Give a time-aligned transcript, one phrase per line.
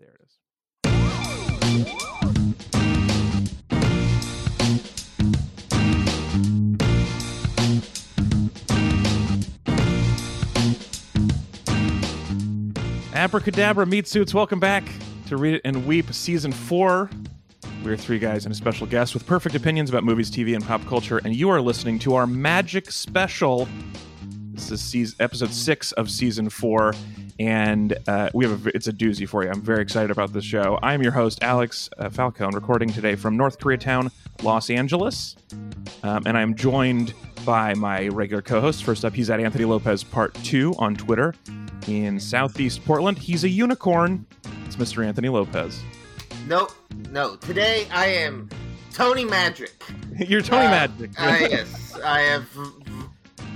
[0.00, 0.38] There it is.
[13.12, 14.32] Abracadabra meat suits.
[14.32, 14.90] Welcome back
[15.26, 17.10] to Read It and Weep, season four.
[17.84, 20.82] We're three guys and a special guest with perfect opinions about movies, TV, and pop
[20.86, 23.68] culture, and you are listening to our magic special.
[24.52, 26.94] This is season, episode six of season four,
[27.40, 29.48] and uh, we have a, it's a doozy for you.
[29.50, 30.78] I'm very excited about this show.
[30.82, 35.36] I'm your host, Alex uh, Falcone, recording today from North Koreatown, Los Angeles,
[36.02, 37.14] um, and I'm joined
[37.46, 38.84] by my regular co-host.
[38.84, 41.34] First up, he's at Anthony Lopez Part Two on Twitter
[41.88, 43.18] in Southeast Portland.
[43.18, 44.26] He's a unicorn.
[44.66, 45.04] It's Mr.
[45.04, 45.82] Anthony Lopez.
[46.46, 46.68] No,
[47.10, 47.36] no.
[47.36, 48.50] Today I am
[48.92, 49.72] Tony Magic.
[50.18, 51.10] You're Tony Uh, Magic.
[51.18, 52.46] uh, yes, I have.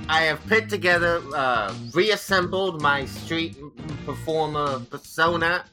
[0.09, 3.57] I have put together, uh, reassembled my street
[4.05, 5.65] performer persona,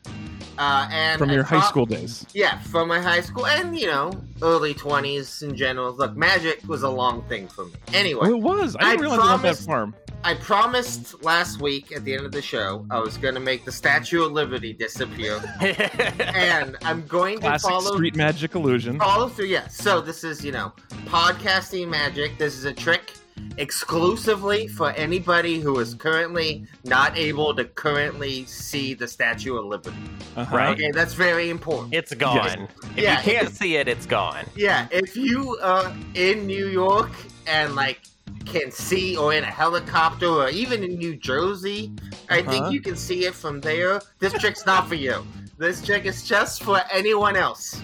[0.57, 2.25] uh, and From I your high school days.
[2.33, 5.93] Yeah, from my high school, and you know, early twenties in general.
[5.93, 7.73] Look, magic was a long thing for me.
[7.93, 8.75] Anyway, Oh, it was.
[8.79, 12.25] I didn't I realize it went that promised- I promised last week at the end
[12.27, 17.05] of the show I was going to make the Statue of Liberty disappear, and I'm
[17.07, 18.99] going to follow street magic illusion.
[18.99, 19.45] follow through.
[19.47, 19.67] Yeah.
[19.67, 20.71] So this is you know
[21.05, 22.37] podcasting magic.
[22.37, 23.13] This is a trick
[23.57, 29.97] exclusively for anybody who is currently not able to currently see the Statue of Liberty.
[30.35, 30.55] Uh-huh.
[30.55, 30.69] Right.
[30.69, 31.93] Okay, that's very important.
[31.93, 32.67] It's gone.
[32.95, 34.45] If Yeah, you can't see it, it's gone.
[34.55, 37.11] Yeah, if you are in New York
[37.47, 38.01] and like
[38.45, 41.91] can see or in a helicopter or even in New Jersey,
[42.29, 42.51] I Uh-huh.
[42.51, 44.01] think you can see it from there.
[44.19, 45.25] This trick's not for you.
[45.57, 47.81] This trick is just for anyone else.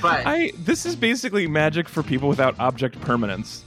[0.00, 3.64] But I this is basically magic for people without object permanence.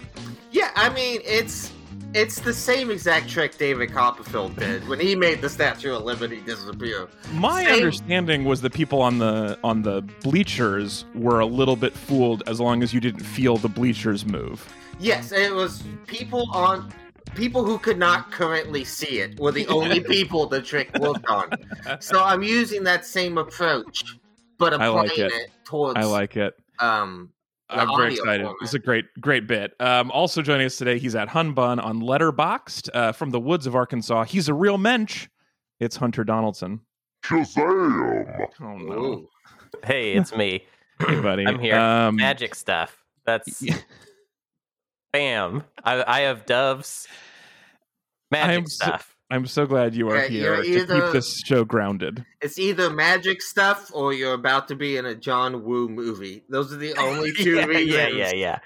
[0.51, 1.71] Yeah, I mean it's
[2.13, 6.41] it's the same exact trick David Copperfield did when he made the Statue of Liberty
[6.41, 7.07] disappear.
[7.33, 11.93] My Same- understanding was the people on the on the bleachers were a little bit
[11.93, 14.67] fooled as long as you didn't feel the bleachers move.
[14.99, 16.93] Yes, it was people on
[17.35, 21.49] people who could not currently see it were the only people the trick worked on.
[22.01, 24.03] So I'm using that same approach,
[24.57, 25.31] but I applying like it.
[25.31, 25.49] it.
[25.63, 26.53] towards I like it.
[26.79, 27.29] um
[27.71, 28.43] I'm very excited.
[28.43, 28.55] format.
[28.61, 29.73] It's a great, great bit.
[29.79, 33.75] Um, also joining us today, he's at Hunbun on Letterboxd uh, from the woods of
[33.75, 34.23] Arkansas.
[34.25, 35.27] He's a real mensch.
[35.79, 36.81] It's Hunter Donaldson.
[37.23, 38.47] Shazam!
[38.61, 39.27] Oh no, Ooh.
[39.83, 40.65] Hey, it's me.
[41.07, 41.75] hey buddy, I'm here.
[41.77, 42.97] Um, Magic stuff.
[43.25, 43.63] That's
[45.13, 45.63] bam.
[45.83, 47.07] I, I have doves.
[48.31, 49.10] Magic I'm so- stuff.
[49.31, 52.25] I'm so glad you are Yeah, here you're to keep this show grounded.
[52.41, 56.43] It's either magic stuff or you're about to be in a John Woo movie.
[56.49, 57.93] Those are the only two yeah, reasons.
[57.95, 58.59] yeah, yeah, yeah.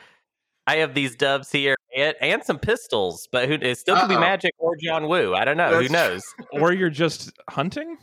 [0.66, 4.18] I have these doves here and, and some pistols, but who it still could be
[4.18, 5.36] magic or John Woo.
[5.36, 5.80] I don't know.
[5.80, 6.24] Who knows?
[6.52, 7.98] or you're just hunting.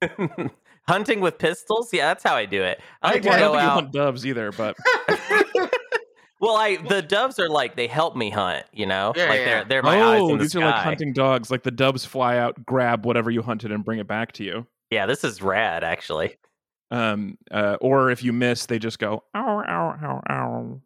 [0.88, 1.90] Hunting with pistols?
[1.92, 2.80] Yeah, that's how I do it.
[3.02, 4.74] I like I don't think you hunt doves either, but
[6.40, 8.64] Well, I the doves are like they help me hunt.
[8.72, 9.44] You know, Yeah, like yeah.
[9.44, 10.62] they're they're my eyes oh, in the these sky.
[10.62, 11.50] are like hunting dogs.
[11.50, 14.66] Like the doves fly out, grab whatever you hunted, and bring it back to you.
[14.90, 16.36] Yeah, this is rad, actually.
[16.90, 20.80] Um, uh, or if you miss, they just go ow, ow, ow, ow.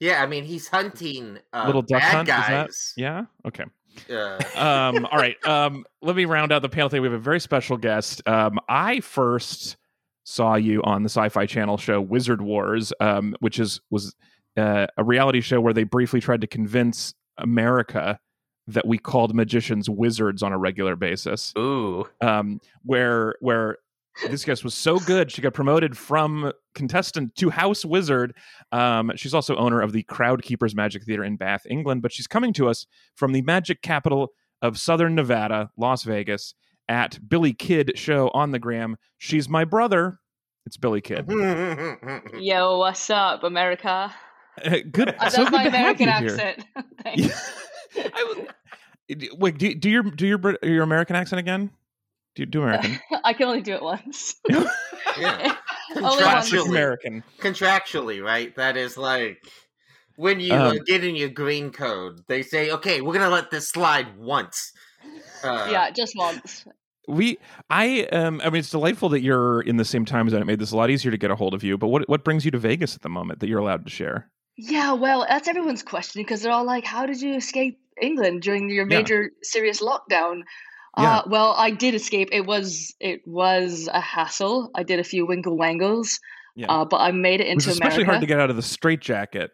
[0.00, 2.92] Yeah, I mean he's hunting uh, Little duck bad hunt, is that- guys.
[2.96, 3.24] Yeah.
[3.46, 3.64] Okay.
[4.10, 5.36] Uh, um, all right.
[5.46, 7.00] Um, let me round out the panel today.
[7.00, 8.26] We have a very special guest.
[8.26, 9.76] Um, I first
[10.24, 14.14] saw you on the Sci-Fi Channel show Wizard Wars, um, which is was
[14.56, 18.18] uh, a reality show where they briefly tried to convince America
[18.68, 21.52] that we called magicians wizards on a regular basis.
[21.58, 23.78] Ooh, Um, where where
[24.28, 28.36] this guest was so good, she got promoted from contestant to house wizard.
[28.70, 32.26] Um, she's also owner of the Crowd Keepers Magic Theater in Bath, England, but she's
[32.26, 32.86] coming to us
[33.16, 36.54] from the magic capital of Southern Nevada, Las Vegas,
[36.88, 38.96] at Billy Kidd Show on the gram.
[39.18, 40.18] She's my brother.
[40.66, 41.26] It's Billy Kidd.
[42.38, 44.14] Yo, what's up, America?
[44.64, 45.08] Uh, good.
[45.10, 46.66] Uh, That's so good my to have American you accent.
[47.02, 47.52] Thanks.
[47.96, 48.46] I
[49.36, 51.70] wait, do, do your do your your American accent again?
[52.34, 52.98] Do do American?
[53.24, 54.36] I can only do it once.
[54.48, 55.56] yeah.
[55.96, 56.50] Only once.
[56.50, 57.24] Contractually, American.
[57.38, 58.54] contractually, right?
[58.56, 59.44] That is like
[60.16, 63.50] when you uh, Um, get in your green code, they say, "Okay, we're gonna let
[63.50, 64.72] this slide once."
[65.42, 66.64] Uh, yeah, just once.
[67.08, 67.38] We,
[67.68, 70.40] I, um, I mean, it's delightful that you're in the same time zone.
[70.40, 71.76] It made this a lot easier to get a hold of you.
[71.76, 74.30] But what what brings you to Vegas at the moment that you're allowed to share?
[74.64, 78.70] Yeah, well, that's everyone's question because they're all like, "How did you escape England during
[78.70, 78.98] your Yeah.
[78.98, 80.42] major serious lockdown?"
[80.98, 81.18] Yeah.
[81.18, 82.28] Uh, well, I did escape.
[82.32, 84.70] It was it was a hassle.
[84.74, 86.20] I did a few winkle wangles,
[86.54, 86.66] Yeah.
[86.68, 88.10] uh, but I made it It was into especially America.
[88.12, 89.50] hard to get out of the straitjacket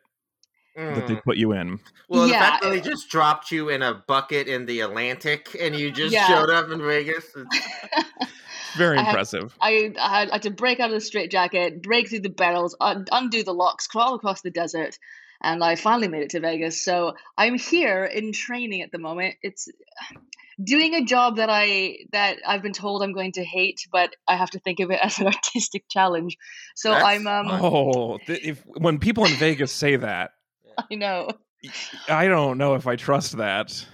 [0.76, 1.24] that they Mm.
[1.24, 1.78] put you in.
[2.08, 5.74] Well, the fact that they just dropped you in a bucket in the Atlantic and
[5.74, 6.26] you just Yeah.
[6.28, 7.24] showed up in Vegas.
[8.76, 9.56] Very I had- impressive.
[9.60, 12.76] I, I had, I had to break out of the straitjacket, break through the barrels,
[12.80, 14.98] un- undo the locks, crawl across the desert,
[15.42, 16.82] and I finally made it to Vegas.
[16.84, 19.36] So I'm here in training at the moment.
[19.42, 19.68] It's
[20.62, 24.36] doing a job that I that I've been told I'm going to hate, but I
[24.36, 26.36] have to think of it as an artistic challenge.
[26.74, 30.32] So That's I'm um Oh, th- if when people in Vegas say that,
[30.90, 31.28] I know.
[32.08, 33.84] I don't know if I trust that.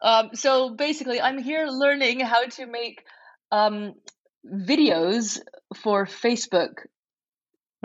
[0.00, 3.04] Um, so basically, I'm here learning how to make
[3.52, 3.94] um,
[4.46, 5.40] videos
[5.76, 6.72] for Facebook.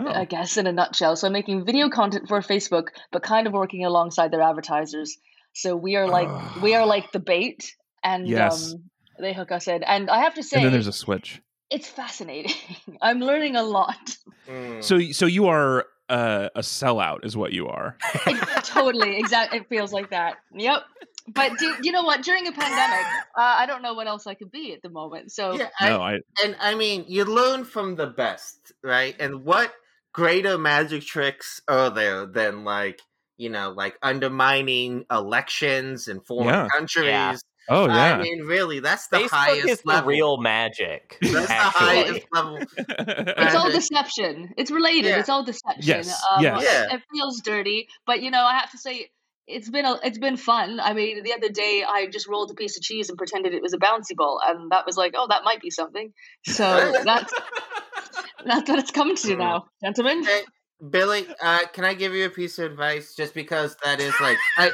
[0.00, 0.06] Oh.
[0.06, 1.16] I guess in a nutshell.
[1.16, 5.18] So I'm making video content for Facebook, but kind of working alongside their advertisers.
[5.54, 6.28] So we are like
[6.62, 7.74] we are like the bait,
[8.04, 8.74] and Yes.
[8.74, 8.84] um,
[9.18, 9.82] they hook us in.
[9.82, 11.42] And I have to say, and then there's a switch.
[11.68, 12.52] it's fascinating.
[13.02, 14.16] I'm learning a lot.
[14.48, 14.84] Mm.
[14.84, 17.96] So so you are uh, a sellout, is what you are.
[18.26, 19.58] It- totally, exactly.
[19.58, 20.36] It feels like that.
[20.54, 20.82] Yep.
[21.34, 22.22] But do, you know what?
[22.22, 25.32] During a pandemic, uh, I don't know what else I could be at the moment.
[25.32, 29.14] So yeah, I, No, I and I mean, you learn from the best, right?
[29.20, 29.72] And what
[30.12, 33.00] greater magic tricks are there than like
[33.36, 36.68] you know, like undermining elections in foreign Yeah.
[36.68, 37.06] countries?
[37.06, 37.36] Yeah.
[37.68, 38.16] oh yeah.
[38.16, 40.08] I mean, really, that's the Facebook highest is the level.
[40.08, 41.18] real magic.
[41.20, 42.58] that's the highest level.
[42.78, 44.54] it's all deception.
[44.56, 45.10] It's related.
[45.10, 45.20] Yeah.
[45.20, 45.82] It's all deception.
[45.84, 46.62] Yes, Um, yes.
[46.64, 46.96] Yeah.
[46.96, 49.10] It feels dirty, but you know, I have to say,
[49.48, 50.78] it's been a, it's been fun.
[50.80, 53.62] I mean, the other day I just rolled a piece of cheese and pretended it
[53.62, 56.12] was a bouncy ball, and that was like, oh, that might be something.
[56.44, 57.32] So that's
[58.44, 60.24] that's what it's come to now, gentlemen.
[60.24, 60.42] Hey,
[60.90, 63.14] Billy, uh, can I give you a piece of advice?
[63.14, 64.70] Just because that is like, I,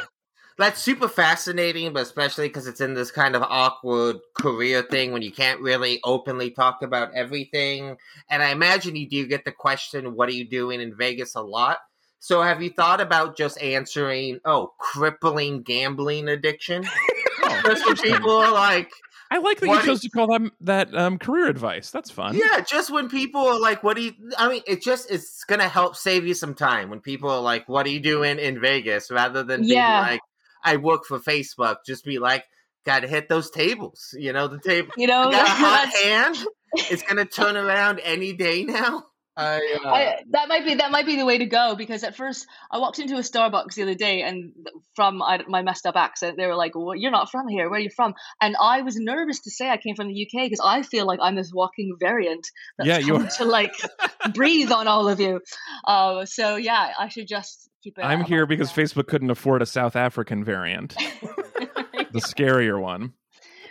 [0.58, 5.22] that's super fascinating, but especially because it's in this kind of awkward career thing when
[5.22, 7.96] you can't really openly talk about everything.
[8.28, 11.42] And I imagine you do get the question, "What are you doing in Vegas?" a
[11.42, 11.78] lot.
[12.26, 16.84] So, have you thought about just answering, "Oh, crippling gambling addiction"?
[17.46, 18.12] Oh, Just when interesting.
[18.12, 18.90] people are like,
[19.30, 21.90] I like that What you do- chose to call them that um, career advice.
[21.90, 22.34] That's fun.
[22.36, 25.68] Yeah, just when people are like, "What do you?" I mean, it just it's gonna
[25.68, 29.10] help save you some time when people are like, "What are you doing in Vegas?"
[29.10, 30.00] Rather than being Yeah.
[30.00, 30.20] like,
[30.64, 32.44] "I work for Facebook." Just be like,
[32.86, 36.38] "Got to hit those tables." You know, the table You know, got a hot hand.
[36.90, 39.04] It's gonna turn around any day now.
[39.36, 42.14] I, uh, I, that might be that might be the way to go because at
[42.14, 44.52] first I walked into a Starbucks the other day and
[44.94, 47.68] from I, my messed up accent they were like, "Well, you're not from here.
[47.68, 50.44] Where are you from?" And I was nervous to say I came from the UK
[50.44, 52.46] because I feel like I'm this walking variant
[52.78, 53.72] that's Yeah, you come to like
[54.34, 55.40] breathe on all of you.
[55.84, 58.02] Uh, so yeah, I should just keep it.
[58.02, 58.80] I'm here because that.
[58.80, 60.94] Facebook couldn't afford a South African variant,
[62.12, 63.14] the scarier one.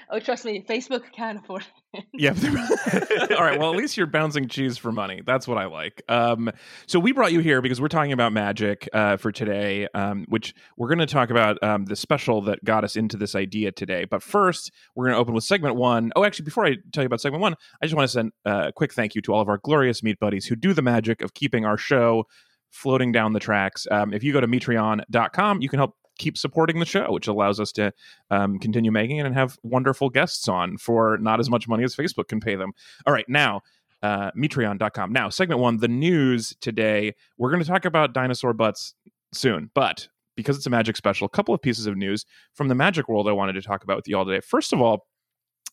[0.10, 2.06] Oh, trust me, Facebook can't afford it.
[2.14, 2.32] Yeah.
[3.38, 3.60] All right.
[3.60, 5.22] Well, at least you're bouncing cheese for money.
[5.26, 6.02] That's what I like.
[6.10, 6.52] Um,
[6.88, 10.56] so we brought you here because we're talking about magic uh, for today, um, which
[10.78, 14.06] we're going to talk about um, the special that got us into this idea today.
[14.06, 16.12] But first, we're going to open with segment one.
[16.16, 18.72] Oh, actually, before I tell you about segment one, I just want to send a
[18.74, 21.34] quick thank you to all of our glorious meat buddies who do the magic of
[21.34, 22.26] keeping our show
[22.72, 23.86] floating down the tracks.
[23.92, 27.60] Um, if you go to metreon.com, you can help keep supporting the show, which allows
[27.60, 27.92] us to
[28.30, 31.96] um, continue making it and have wonderful guests on for not as much money as
[31.96, 32.72] Facebook can pay them.
[33.06, 33.62] All right, now,
[34.02, 35.14] uh, metreon.com.
[35.14, 37.14] Now, segment one, the news today.
[37.38, 38.94] We're going to talk about dinosaur butts
[39.34, 42.76] soon, but because it's a magic special, a couple of pieces of news from the
[42.76, 44.42] magic world I wanted to talk about with you all today.
[44.42, 45.08] First of all,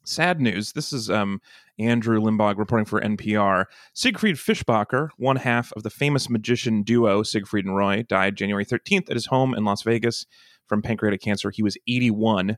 [0.05, 0.73] sad news.
[0.73, 1.41] This is um,
[1.79, 3.67] Andrew Limbong reporting for NPR.
[3.95, 9.09] Siegfried Fischbacher, one half of the famous magician duo Siegfried and Roy, died January 13th
[9.09, 10.27] at his home in Las Vegas
[10.67, 11.51] from pancreatic cancer.
[11.51, 12.57] He was 81.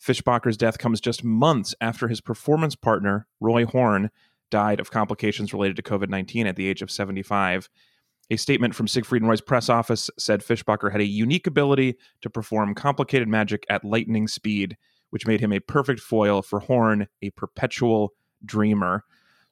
[0.00, 4.10] Fischbacher's death comes just months after his performance partner, Roy Horn,
[4.50, 7.68] died of complications related to COVID 19 at the age of 75.
[8.30, 12.30] A statement from Siegfried and Roy's press office said Fischbacher had a unique ability to
[12.30, 14.76] perform complicated magic at lightning speed,
[15.14, 18.12] which made him a perfect foil for Horn, a perpetual
[18.44, 19.04] dreamer.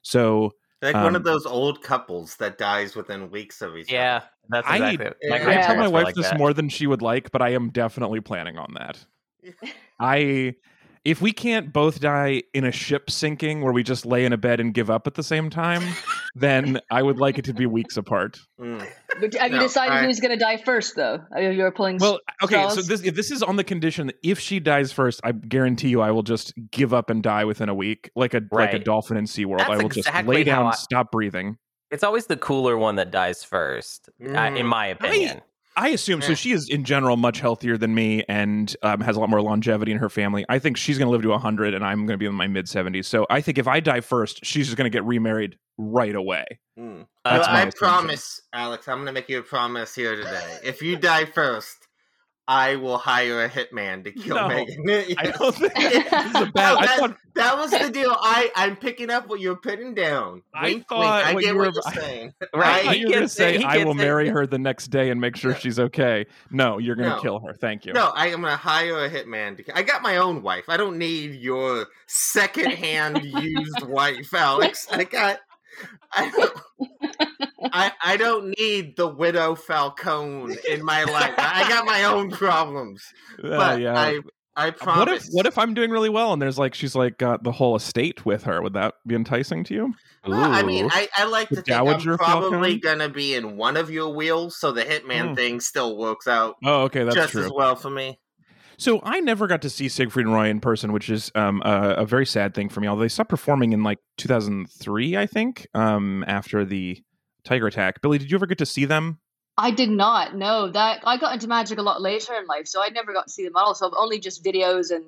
[0.02, 4.16] So like one um, of those old couples that dies within weeks of each Yeah,
[4.16, 4.26] other.
[4.48, 5.06] that's exactly.
[5.06, 5.16] it.
[5.30, 5.60] My Yeah.
[5.60, 6.36] I tell my wife like this that.
[6.36, 8.98] more than she would like, but I am definitely planning on that.
[10.00, 10.56] I
[11.04, 14.36] if we can't both die in a ship sinking where we just lay in a
[14.36, 15.82] bed and give up at the same time,
[16.34, 18.38] then I would like it to be weeks apart.
[18.60, 18.86] Mm.
[19.20, 21.20] But have you decided I- who's going to die first, though?
[21.32, 21.98] Are you- You're pulling.
[21.98, 25.20] Well, okay, so this if this is on the condition that if she dies first,
[25.24, 28.42] I guarantee you I will just give up and die within a week, like a
[28.52, 29.58] like a dolphin in SeaWorld.
[29.58, 31.56] That's I will just lay down, how I- stop breathing.
[31.90, 34.58] It's always the cooler one that dies first, uh, Mm.
[34.60, 35.38] in my opinion.
[35.38, 35.42] I
[35.76, 36.34] assume so.
[36.34, 39.92] She is in general much healthier than me and um, has a lot more longevity
[39.92, 40.44] in her family.
[40.48, 42.46] I think she's going to live to 100 and I'm going to be in my
[42.46, 43.06] mid 70s.
[43.06, 46.44] So I think if I die first, she's just going to get remarried right away.
[46.78, 47.06] Mm.
[47.24, 47.78] That's Well, my I assumption.
[47.78, 50.58] promise, Alex, I'm going to make you a promise here today.
[50.62, 51.88] If you die first,
[52.48, 54.84] I will hire a hitman to kill No, Megan.
[55.18, 56.76] I don't think this is a bad.
[56.76, 58.14] I that, thought that was the deal.
[58.20, 60.42] I I'm picking up what you're putting down.
[60.52, 60.88] I Wink, wink.
[60.88, 62.32] thought I what get you what you're saying.
[62.52, 62.84] I Right.
[62.84, 65.20] thought He you were going to say I will marry her the next day and
[65.20, 66.26] make sure she's okay.
[66.50, 67.22] No, you're going to No.
[67.22, 67.54] kill her.
[67.54, 67.92] Thank you.
[67.92, 69.64] No, I am gonna hire a hitman.
[69.64, 70.64] To, I got my own wife.
[70.68, 74.88] I don't need your secondhand used wife, Alex.
[74.90, 75.38] I got.
[76.14, 81.34] I don't, I, I don't need the widow Falcone in my life.
[81.38, 83.02] I got my own problems.
[83.42, 83.94] Uh, But yeah.
[83.98, 84.20] I
[84.54, 85.26] I what promise.
[85.26, 87.74] if what if I'm doing really well and there's like she's like got the whole
[87.76, 88.60] estate with her?
[88.62, 89.94] Would that be enticing to you?
[90.26, 92.78] Well, I mean, I, I like to The think I'm probably Falcone?
[92.78, 95.34] gonna be in one of your wheels, so the hitman Hmm.
[95.34, 97.44] thing still works out Oh, okay, that's just true.
[97.46, 98.20] as well for me.
[98.76, 101.94] So I never got to see Siegfried and Roy in person, which is um, a,
[101.98, 102.88] a very sad thing for me.
[102.88, 107.00] Although they stopped performing in like 2003, I think, um, after the
[107.44, 108.00] Tiger Attack.
[108.02, 109.18] Billy, did you ever get to see them?
[109.58, 111.00] I did not know that.
[111.04, 113.44] I got into magic a lot later in life, so I never got to see
[113.44, 113.74] them at all.
[113.74, 115.04] So I've only just videos and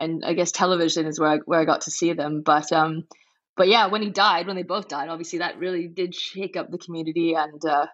[0.00, 2.42] and I guess television is where I, where I got to see them.
[2.44, 3.04] But um,
[3.56, 6.70] but yeah, when he died, when they both died, obviously that really did shake up
[6.70, 7.86] the community and uh,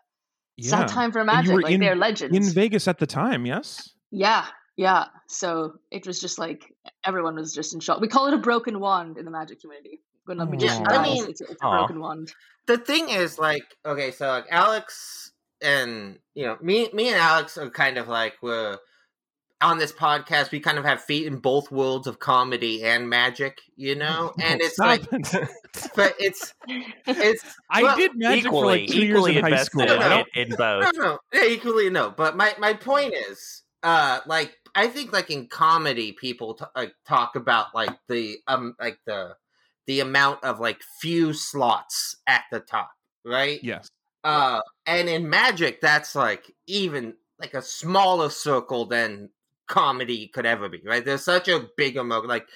[0.60, 1.62] sad time for magic.
[1.62, 2.36] Like in- they're legends.
[2.36, 3.46] in Vegas at the time.
[3.46, 3.88] Yes.
[4.10, 4.44] yeah,
[4.76, 5.06] yeah.
[5.28, 6.64] So it was just like
[7.04, 8.00] everyone was just in shock.
[8.00, 10.02] We call it a broken wand in the magic community.
[10.26, 10.46] When a Aw.
[10.46, 12.30] magician Yeah, I mean- it's, it's a broken wand.
[12.66, 17.56] The thing is like okay so like alex and you know me me and alex
[17.58, 18.76] are kind of like we're
[19.60, 23.60] on this podcast we kind of have feet in both worlds of comedy and magic
[23.76, 25.48] you know and it's stop like it.
[25.96, 26.52] but it's
[27.06, 29.86] it's I well, did magic for equally, like two years equally in high invested school.
[29.86, 30.24] No, I no.
[30.34, 34.86] in, in no no yeah, equally no but my my point is uh like i
[34.86, 39.34] think like in comedy people t- like talk about like the um like the
[39.86, 42.90] the amount of like few slots at the top
[43.24, 43.88] right yes.
[44.24, 49.28] Uh, and in Magic, that's like even like a smaller circle than
[49.66, 51.04] comedy could ever be, right?
[51.04, 52.26] There's such a big amount.
[52.26, 52.46] Like,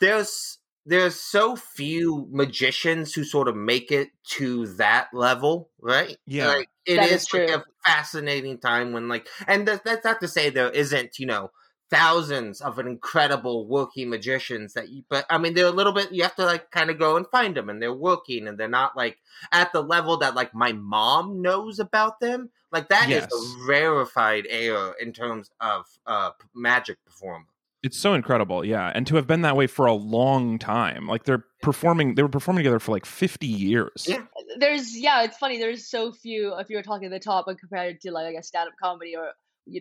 [0.00, 6.16] there's there's so few magicians who sort of make it to that level, right?
[6.26, 6.48] Yeah.
[6.48, 10.20] like, it That is is like a fascinating time when like, and that, that's not
[10.20, 11.50] to say there isn't, you know.
[11.90, 16.12] Thousands of incredible working magicians that you, but I mean, they're a little bit.
[16.12, 18.68] You have to like kind of go and find them, and they're working, and they're
[18.68, 19.16] not like
[19.52, 22.50] at the level that like my mom knows about them.
[22.70, 23.32] Like that is Yes.
[23.32, 27.46] a rarefied air in terms of uh magic performer.
[27.82, 31.06] It's so incredible, yeah, and to have been that way for a long time.
[31.06, 34.04] Like they're performing, they were performing together for like fifty years.
[34.06, 34.24] Yeah.
[34.58, 38.10] there's yeah it's funny there's so few if you're talking the top and compared to
[38.10, 39.30] like i guess stand-up comedy or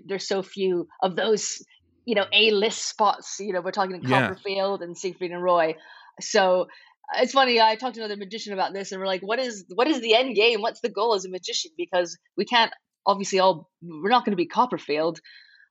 [0.06, 1.64] there's so few of those
[2.08, 4.10] you know a-list spots you know we're talking Yeah.
[4.30, 5.76] copperfield and siegfried and roy
[6.22, 6.62] so
[7.14, 9.66] uh, it's funny i talked to another magician about this and we're like what is
[9.76, 12.72] what is the end game what's the goal as a magician because we can't
[13.06, 15.20] obviously all we're not going to be copperfield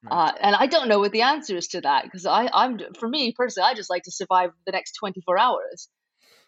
[0.04, 0.12] Right.
[0.28, 3.08] uh, and I don't know what the answer is to that because I, I'm for
[3.08, 5.88] me personally, I just like to survive the next 24 hours.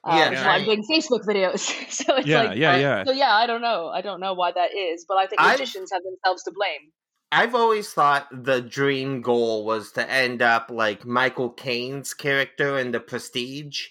[0.07, 1.61] Uh, Yeah, I'm doing Facebook videos.
[1.90, 3.04] so it's Yeah, like, yeah, I- yeah.
[3.04, 3.88] so yeah, I don't know.
[3.88, 6.92] I don't know why that is, but I think magicians have themselves to blame.
[7.31, 12.91] I've always thought the dream goal was to end up like Michael Caine's character in
[12.91, 13.89] The Prestige,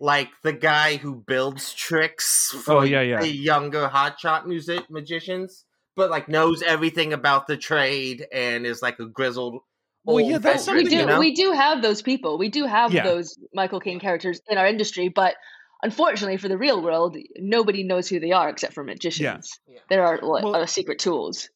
[0.00, 3.20] like the guy who builds tricks for Oh, yeah, yeah.
[3.20, 5.64] the younger hotshot music magicians,
[5.96, 9.62] but like knows everything about the trade and is like a grizzled.
[10.04, 11.18] Well, old yeah, that's veteran, we do you know?
[11.18, 12.36] we do have those people.
[12.36, 13.04] We do have Yeah.
[13.04, 15.36] those Michael Caine characters in our industry, but
[15.82, 19.58] unfortunately for the real world, nobody knows who they are except for magicians.
[19.66, 19.78] Yeah.
[19.88, 21.48] There are like, Well- secret tools.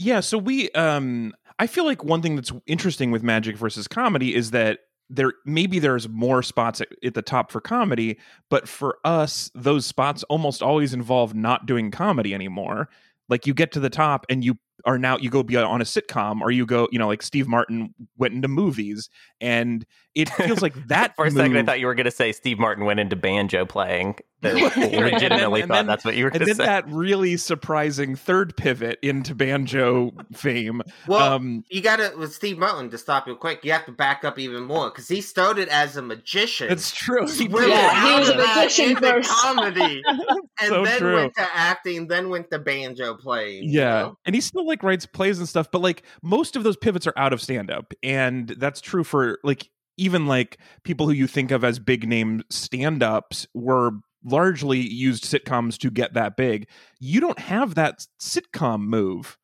[0.00, 4.34] Yeah, so we um I feel like one thing that's interesting with magic versus comedy
[4.34, 4.80] is that
[5.10, 9.84] there maybe there's more spots at, at the top for comedy, but for us those
[9.84, 12.88] spots almost always involve not doing comedy anymore.
[13.28, 15.84] Like you get to the top and you are now you go be on a
[15.84, 20.62] sitcom or you go, you know, like Steve Martin went into movies and it feels
[20.62, 23.00] like that For a second, I thought you were going to say Steve Martin went
[23.00, 24.16] into banjo playing.
[24.42, 24.76] That Right,
[25.22, 26.64] and then- and thought then- that's what you were and then say.
[26.64, 30.82] that really surprising third pivot into banjo fame.
[31.06, 33.64] Well, um you gotta with Steve Martin to stop you quick.
[33.64, 36.70] You have to back up even more because he started as a magician.
[36.72, 37.26] it's true.
[37.26, 39.28] He Yeah, he was a of that magician first.
[39.30, 41.14] comedy, and So then true.
[41.16, 43.64] went to acting, then went to banjo playing.
[43.64, 44.02] you Yeah.
[44.02, 44.18] know?
[44.24, 47.14] And he still like writes plays and stuff, but like most of those pivots are
[47.16, 47.92] out of stand up.
[48.02, 52.42] And that's true for like even like people who you think of as big name
[52.48, 53.90] stand ups were
[54.24, 56.68] largely used sitcoms to get that big.
[56.98, 59.36] You don't have that sitcom move.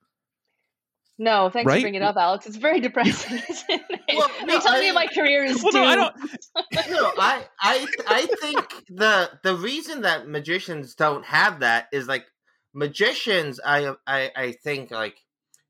[1.19, 1.77] No, thanks Right?
[1.77, 2.47] for bringing it up, Alex.
[2.47, 3.39] It's very depressing.
[3.49, 4.01] Isn't it?
[4.17, 6.15] Well, Are no, you telling I- me my career is Well, no, I don't
[6.91, 12.25] no, I, I, I think the the reason that magicians don't have that is like
[12.75, 13.59] magicians.
[13.65, 15.17] I, I, I think like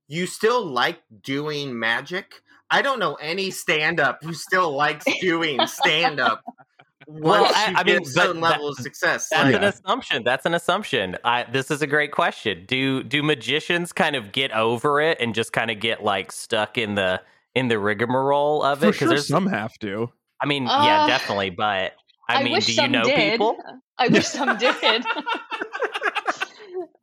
[0.09, 2.35] you still like doing magic.
[2.71, 6.43] I don't know any stand up who still likes doing stand up.
[7.07, 9.29] Well, Once I- you I mean, get a certain but level of success.
[9.31, 10.25] That's Like, an assumption.
[10.25, 11.17] That's an assumption.
[11.25, 12.65] I, this is a great question.
[12.67, 16.77] Do do magicians kind of get over it and just kind of get like stuck
[16.79, 17.21] in the
[17.55, 18.87] in the rigmarole of it?
[18.87, 20.11] Because sure, there's, some have to.
[20.41, 21.51] I mean, yeah, Uh, definitely.
[21.51, 21.93] But
[22.29, 23.33] I, mean, do you know did.
[23.33, 23.57] people?
[23.99, 25.05] I wish some did.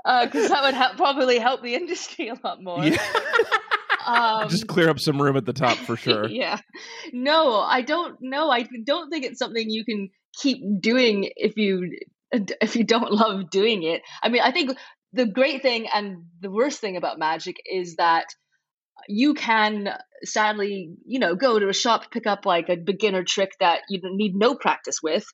[0.06, 2.84] Because that would help, probably help the industry a lot more.
[2.84, 2.98] Yeah.
[4.06, 6.28] Um, Just clear up some room at the top for sure.
[6.28, 6.60] yeah.
[7.12, 8.50] No, I don't know.
[8.50, 11.92] I don't think it's something you can keep doing if you
[12.32, 14.02] if you don't love doing it.
[14.22, 14.78] I mean, I think
[15.14, 18.26] the great thing and the worst thing about magic is that
[19.08, 19.90] you can
[20.24, 24.00] sadly, you know, go to a shop, pick up like a beginner trick that you
[24.04, 25.26] need no practice with,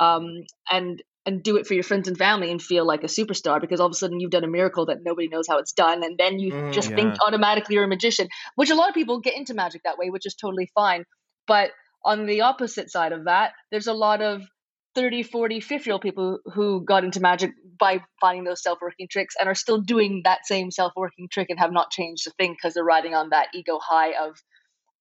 [0.00, 0.24] um,
[0.70, 3.80] and and do it for your friends and family and feel like a superstar because
[3.80, 6.18] all of a sudden you've done a miracle that nobody knows how it's done, and
[6.18, 6.96] then you Mm, just yeah.
[6.96, 10.10] think automatically you're a magician, which a lot of people get into magic that way,
[10.10, 11.04] which is totally fine.
[11.46, 11.72] But
[12.04, 14.42] on the opposite side of that, there's a lot of
[14.94, 19.08] 30, 40, 50 year old people who got into magic by finding those self working
[19.10, 22.30] tricks and are still doing that same self working trick and have not changed a
[22.30, 24.36] thing because they're riding on that ego high of.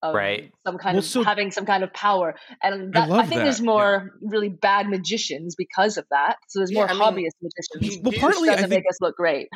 [0.04, 0.52] Of Right.
[0.66, 3.30] some kind Well, of so- having some kind of power, and I that, I, love
[3.30, 6.36] think there's that, more really bad magicians because of that.
[6.50, 8.90] So there's Yeah, more I mean, hobbyist magicians, Well, do- partly, I doesn't think make
[8.92, 9.48] us look great.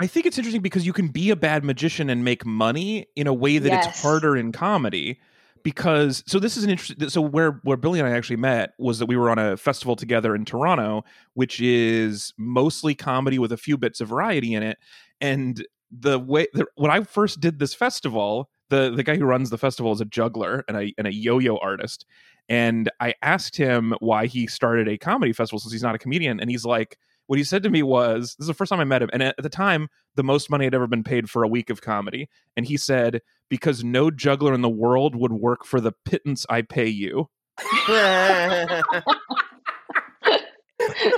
[0.00, 3.28] I think it's interesting because you can be a bad magician and make money in
[3.28, 5.20] a way that it's harder in comedy.
[5.62, 7.08] Because so this is an interesting.
[7.08, 9.96] So where where Billy and I actually met was that we were on a festival
[9.96, 14.76] together in Toronto, which is mostly comedy with a few bits of variety in it.
[15.22, 19.50] And the way the, when I first did this festival, the the guy who runs
[19.50, 22.06] the festival is a juggler and a and a yo yo artist.
[22.48, 26.40] And I asked him why he started a comedy festival since he's not a comedian,
[26.40, 28.84] and he's like, what he said to me was, "This is the first time I
[28.84, 31.48] met him, and at the time, the most money had ever been paid for a
[31.48, 35.80] week of comedy." And he said, "Because no juggler in the world would work for
[35.80, 37.30] the pittance I pay you."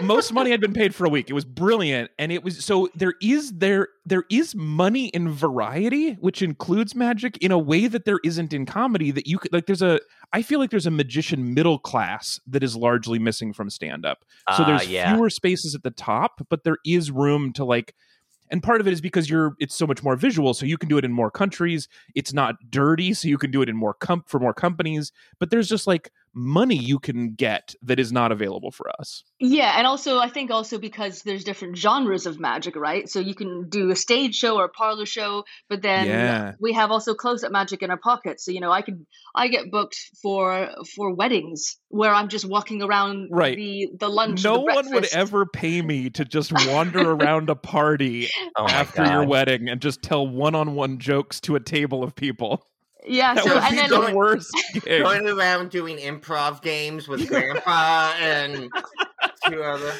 [0.03, 1.31] most money had been paid for a week.
[1.31, 6.13] It was brilliant, and it was so there is there there is money in variety,
[6.15, 9.11] which includes magic in a way that there isn't in comedy.
[9.11, 9.67] That you could like.
[9.67, 10.01] There's a
[10.33, 14.25] I feel like there's a magician middle class that is largely missing from stand up.
[14.57, 15.15] So Ah, there's yeah.
[15.15, 17.95] fewer spaces at the top, but there is room to like.
[18.49, 20.89] And part of it is because you're it's so much more visual, so you can
[20.89, 21.89] do it in more countries.
[22.15, 25.11] It's not dirty, so you can do it in more com- for more companies.
[25.41, 29.25] But there's just like money you can get that is not available for us.
[29.41, 33.09] Yeah, and also I think also because there's different genres of magic, right?
[33.09, 36.53] So you can do a stage show or a parlor show, but then Yeah.
[36.61, 38.45] we have also close-up magic in our pockets.
[38.45, 42.83] So you know, I could I get booked for for weddings where I'm just walking
[42.83, 43.57] around Right.
[43.57, 44.45] the the lunch.
[44.45, 49.03] no the one would ever pay me to just wander around a party Oh after
[49.05, 49.13] God.
[49.13, 52.67] your wedding and just tell one-on-one jokes to a table of people.
[53.07, 55.03] Yeah, That so would and be then the going- worst gig.
[55.03, 58.71] Going around doing improv games with Grandpa and
[59.49, 59.93] two other.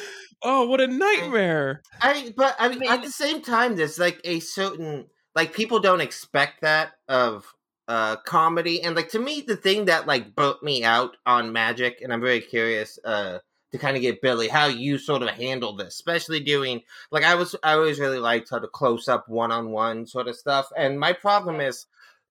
[0.43, 1.81] Oh, what a nightmare!
[2.01, 5.79] I but I mean, mean- at the same time, there's like a certain like people
[5.79, 7.45] don't expect that of
[7.87, 12.01] uh comedy, and like to me, the thing that like burnt me out on Magic,
[12.01, 13.39] and I'm very curious uh
[13.71, 17.35] to kind of get Billy how you sort of handle this, especially doing like I
[17.35, 20.67] was I always really liked how to close up one on one sort of stuff,
[20.77, 21.85] and my problem is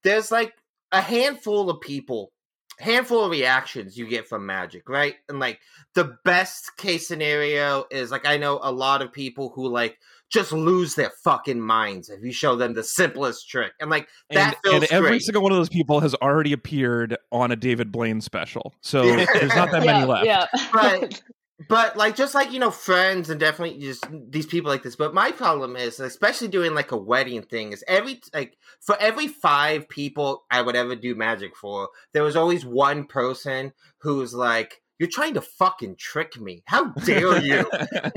[0.05, 0.55] there's like
[0.93, 2.33] a handful of people
[2.79, 5.59] handful of reactions you get from magic right and like
[5.95, 9.97] the best case scenario is like i know a lot of people who like
[10.31, 14.57] just lose their fucking minds if you show them the simplest trick and like that
[14.65, 15.23] and, feels and every great.
[15.23, 19.03] single one of those people has already appeared on a David Blaine special, so
[19.35, 20.27] there's not that many left.
[20.27, 20.47] Yeah.
[20.73, 21.23] But-
[21.69, 24.97] but like just like you know friends and definitely just these people like this.
[24.97, 29.27] But my problem is especially doing like a wedding thing is every like for every
[29.27, 34.83] five people i would ever do magic for there was always one person who's like
[34.99, 36.63] you're trying to fucking trick me.
[36.67, 37.71] How dare you?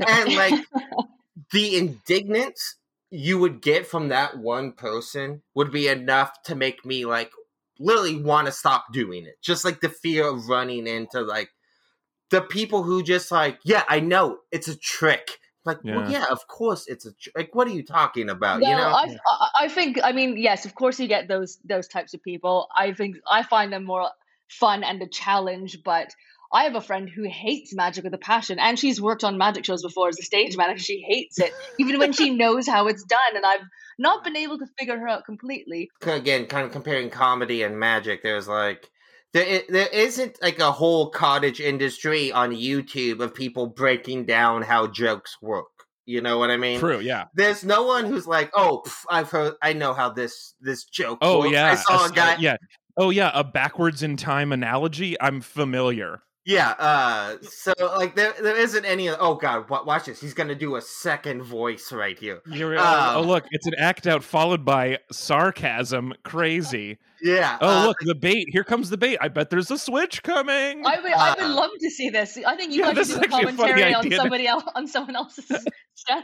[0.06, 0.64] And like
[1.52, 2.76] the indignance
[3.10, 7.30] you would get from that one person would be enough to make me like
[7.78, 9.36] literally want to stop doing it.
[9.42, 11.50] Just like the fear of running into like
[12.30, 16.20] the people who just like yeah i know it's a trick like well Yeah.
[16.20, 18.88] yeah of course it's a tr- like what are you talking about No, you know
[18.88, 22.22] I, I I think I mean yes, of course you get those those types of
[22.22, 22.66] people.
[22.74, 24.08] I think I find them more
[24.48, 26.08] fun and a challenge, but
[26.52, 29.64] I have a friend who hates magic with a passion, and she's worked on magic
[29.66, 30.82] shows before as a stage manager.
[30.82, 33.66] She hates it, even when she knows how it's done, and I've
[33.98, 35.90] not been able to figure her out completely.
[36.02, 38.88] again kind of comparing comedy and magic there's like
[39.32, 44.86] there, there isn't like a whole cottage industry on youtube of people breaking down how
[44.86, 45.66] jokes work
[46.06, 46.80] You know what I mean?
[46.80, 46.98] True.
[46.98, 47.26] Yeah.
[47.34, 51.18] There's no one who's like, oh, pff, I've heard, I know how this this joke.
[51.22, 51.52] Oh works.
[51.52, 51.70] yeah.
[51.70, 52.36] I saw a s- guy.
[52.40, 52.56] yeah.
[52.96, 53.30] Oh yeah.
[53.32, 55.14] A backwards in time analogy.
[55.20, 56.22] I'm familiar.
[56.50, 59.08] Yeah, uh, so like there there isn't any.
[59.08, 60.20] Oh god, wa- watch this.
[60.20, 62.40] He's gonna do a second voice right here.
[62.50, 66.12] Here, Uh, oh look, it's an act out followed by sarcasm.
[66.24, 66.98] Crazy.
[67.22, 67.56] Yeah.
[67.60, 68.48] Oh uh, look, the bait.
[68.50, 69.18] Here comes the bait.
[69.20, 70.84] I bet there's a switch coming.
[70.84, 72.36] I would, I would Uh, love to see this.
[72.44, 74.06] I think you Yeah, guys this should is do a actually a funny commentary on
[74.06, 74.16] idea.
[74.18, 75.46] somebody else, on someone else's
[76.08, 76.20] show.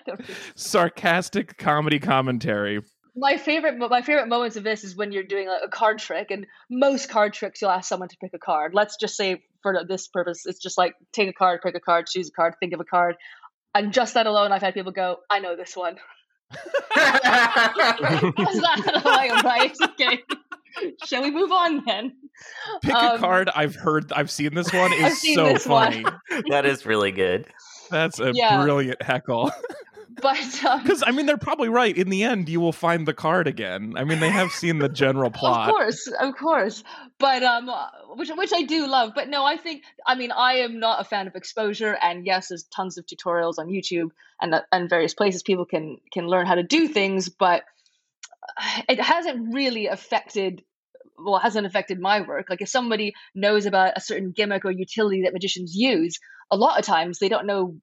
[0.57, 2.81] Sarcastic comedy commentary.
[3.19, 6.31] My favorite, my favorite moments of this is when you're doing like a card trick,
[6.31, 8.73] and most card tricks you'll ask someone to pick a card.
[8.75, 9.43] Let's just say
[9.75, 12.55] for this purpose, it's just like take a card, pick a card, choose a card,
[12.61, 13.17] think of a card,
[13.75, 15.97] and just that alone, I've had people go, "I know this one."
[16.97, 19.77] Was that like, right?
[19.83, 20.23] Okay.
[21.07, 22.13] Shall we move on then?
[22.83, 23.51] Pick a Um, card.
[23.55, 24.13] I've heard.
[24.13, 24.93] I've seen this one.
[25.03, 26.05] I've Is so funny.
[26.51, 27.47] that is really good.
[27.91, 28.63] That's a Yeah.
[28.63, 29.51] brilliant heckle.
[30.21, 31.97] But um, Because I mean, they're probably right.
[31.97, 33.95] In the end, you will find the card again.
[33.97, 35.69] I mean, they have seen the general plot.
[35.69, 36.85] Of course, of course.
[37.19, 37.71] But um,
[38.15, 39.13] which which I do love.
[39.15, 41.97] But no, I think I mean I am not a fan of exposure.
[42.01, 45.99] And yes, there's tons of tutorials on YouTube and uh, and various places people can
[46.13, 47.29] can learn how to do things.
[47.29, 47.65] But
[48.89, 50.63] it hasn't really affected.
[51.19, 52.51] Well, it hasn't affected my work.
[52.51, 56.19] Like if somebody knows about a certain gimmick or utility that magicians use,
[56.51, 57.77] a lot of times they don't know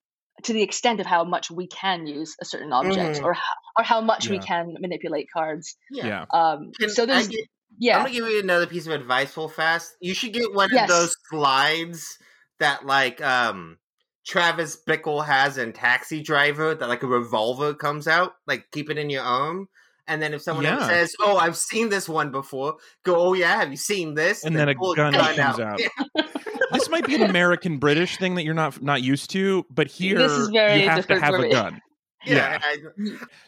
[0.44, 3.24] to the extent of how much we can use a certain object Mhm.
[3.24, 5.76] or how, or how much we can manipulate cards.
[5.92, 6.08] yeah.
[6.08, 6.26] Yeah.
[6.32, 7.48] Um, so I there's get-
[7.94, 9.94] I'm gonna give you another piece of advice, full fast.
[10.02, 10.90] You should get one Yes.
[10.90, 12.18] of those slides
[12.60, 13.78] that like um
[14.26, 18.34] Travis Bickle has in Taxi Driver that like a revolver comes out.
[18.48, 19.68] Like keep it in your arm.
[20.08, 20.86] And then if someone Yeah.
[20.88, 24.56] says, "Oh, I've seen this one before," go, "Oh yeah, have you seen this?" And
[24.56, 25.80] then a pull gun comes out.
[26.16, 26.24] Yeah.
[26.74, 30.18] This might be an American British thing that you're not not used to, but here
[30.18, 31.82] This is very you have to have a gun.
[32.26, 32.78] Yeah, I-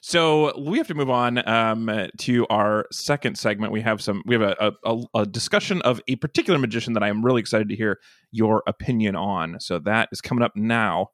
[0.01, 3.71] So we have to move on um, to our second segment.
[3.71, 4.21] We have some.
[4.25, 7.69] We have a, a, a discussion of a particular magician that I am really excited
[7.69, 7.99] to hear
[8.31, 9.61] your opinion on.
[9.61, 11.11] So that is coming up now.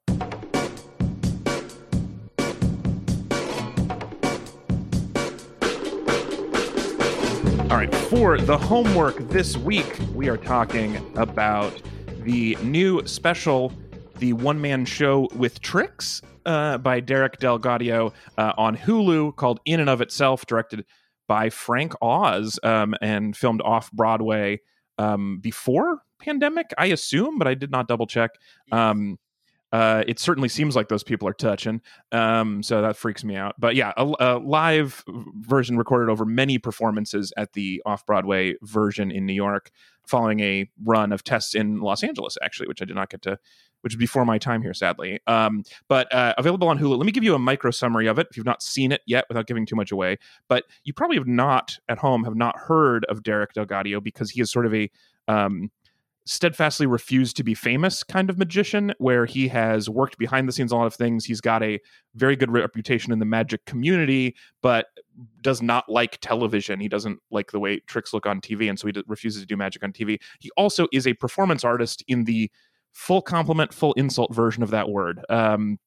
[7.70, 11.80] All right, for the homework this week, we are talking about
[12.24, 13.72] the new special,
[14.18, 19.80] the one man show with tricks uh, by Derek DelGaudio uh, on Hulu called In
[19.80, 20.84] and of Itself, directed
[21.26, 24.60] by Frank Oz um, and filmed off Broadway
[24.98, 28.30] um, before pandemic, I assume, but I did not double check.
[28.70, 29.18] Um,
[29.72, 31.80] uh, it certainly seems like those people are touching,
[32.12, 33.54] um, so that freaks me out.
[33.58, 39.10] But yeah, a, a live version recorded over many performances at the off Broadway version
[39.10, 39.70] in New York,
[40.06, 43.38] following a run of tests in Los Angeles, actually, which I did not get to,
[43.82, 45.20] which is before my time here, sadly.
[45.26, 46.96] Um, but uh, available on Hulu.
[46.96, 49.24] Let me give you a micro summary of it if you've not seen it yet,
[49.28, 50.18] without giving too much away.
[50.48, 54.40] But you probably have not at home have not heard of Derek DelGaudio because he
[54.40, 54.90] is sort of a
[55.28, 55.70] um,
[56.24, 60.72] steadfastly refused to be famous kind of magician where he has worked behind the scenes
[60.72, 61.24] a lot of things.
[61.24, 61.80] He's got a
[62.14, 64.86] very good reputation in the magic community but
[65.40, 66.80] does not like television.
[66.80, 69.56] He doesn't like the way tricks look on tv and so he refuses to do
[69.56, 72.50] magic on tv he also is a performance artist in the
[72.92, 75.24] full compliment full insult version of that word.
[75.28, 75.78] Um,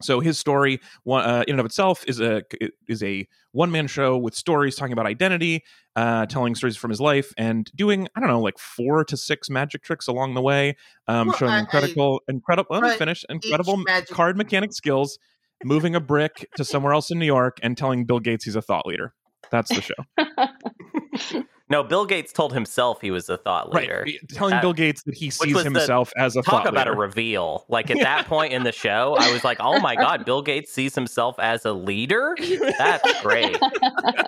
[0.00, 2.42] so his story, uh, in and of itself, is a
[2.88, 5.64] is a one man show with stories talking about identity,
[5.96, 9.50] uh, telling stories from his life, and doing I don't know like four to six
[9.50, 10.76] magic tricks along the way,
[11.08, 12.68] um, Well, showing I- I- incredible, incredible.
[12.76, 13.24] Let me finish.
[13.28, 13.82] Incredible
[14.14, 15.18] card mechanic skills,
[15.64, 18.62] moving a brick to somewhere else in New York, and telling Bill Gates he's a
[18.62, 19.14] thought leader.
[19.50, 19.94] That's the show,
[21.70, 24.02] No, Bill Gates told himself he was a thought leader.
[24.06, 24.18] right?
[24.30, 26.50] Telling Uh, Bill Gates that he sees was the- himself as a thought.
[26.50, 27.66] Talk thought about a reveal.
[27.68, 30.72] Like at that point in the show, I was like, oh my God, Bill Gates
[30.72, 32.34] sees himself as a leader?
[32.78, 33.58] That's great.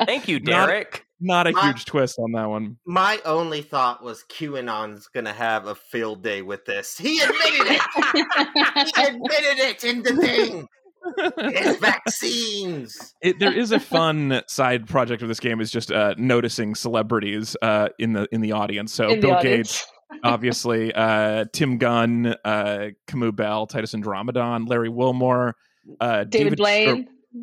[0.07, 1.07] Thank you, Not- Derek.
[1.23, 2.79] Not a My- huge twist on that one.
[2.87, 6.97] My only thought was QAnon's gonna have a field day with this.
[6.97, 7.83] He admitted it.
[8.97, 10.67] he admitted it in the thing.
[11.39, 13.15] It's vaccines.
[13.23, 17.57] it, there is a fun side project of this game is just uh, noticing celebrities
[17.63, 18.93] uh, in the in the audience.
[18.93, 19.41] So in Bill.
[19.43, 19.87] Gates,
[20.25, 25.57] obviously, uh, Tim Gunn, uh, Kamau Bell, Titus Andromedon, Larry Wilmore,
[26.01, 26.89] uh, David Sh- Blaine.
[26.89, 26.95] or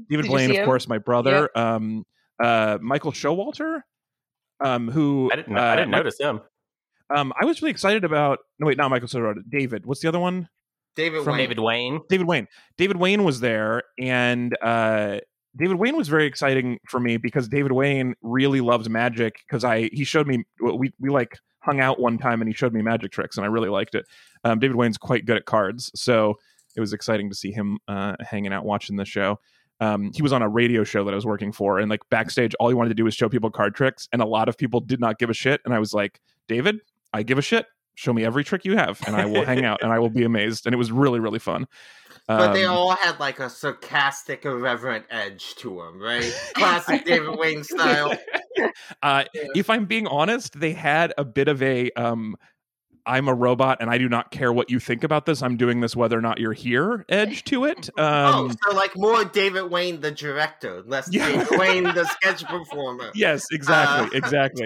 [0.10, 0.66] David Did Blaine, see of him?
[0.66, 2.06] course, my brother, um,
[2.44, 3.82] uh, Michael Showalter,
[4.64, 6.42] um, who I didn't, uh, I didn't Mi- notice him.
[7.10, 8.40] Um, I was really excited about.
[8.60, 9.42] No, wait, not Michael Showalter.
[9.50, 9.86] David.
[9.86, 10.50] What's the other one?
[10.98, 11.42] David From Wain.
[11.44, 12.02] David Wain.
[12.10, 12.48] David Wain.
[12.78, 15.20] David Wain was there, and uh,
[15.56, 19.36] David Wain was very exciting for me because David Wain really loves magic.
[19.48, 22.74] Because I he showed me we we like hung out one time and he showed
[22.74, 24.06] me magic tricks and I really liked it.
[24.44, 26.36] Um, David Wain's quite good at cards, so
[26.76, 29.40] it was exciting to see him uh, hanging out watching the show.
[29.80, 32.56] Um, he was on a radio show that I was working for, and like backstage,
[32.60, 34.80] all he wanted to do was show people card tricks, and a lot of people
[34.80, 35.62] did not give a shit.
[35.66, 36.80] And I was like, David,
[37.14, 37.68] I give a shit.
[37.98, 40.24] Show me every trick you have, and I will hang out, and I will be
[40.32, 40.68] amazed.
[40.68, 41.68] And it was really, really fun.
[42.28, 46.32] But they Um, all had like a sarcastic, irreverent edge to them, right?
[46.54, 48.12] Classic David Wain style.
[49.02, 49.44] uh, Yeah.
[49.56, 52.36] if I'm being honest, they had a bit of a um,
[53.08, 55.42] I'm a robot and I do not care what you think about this.
[55.42, 57.90] I'm doing this whether or not you're here edge to it.
[57.98, 58.04] oh,
[58.44, 61.30] Um, so like more David Wain the director, less Yeah.
[61.30, 63.12] David Wain the sketch performer.
[63.16, 64.66] yes, exactly, Uh, exactly.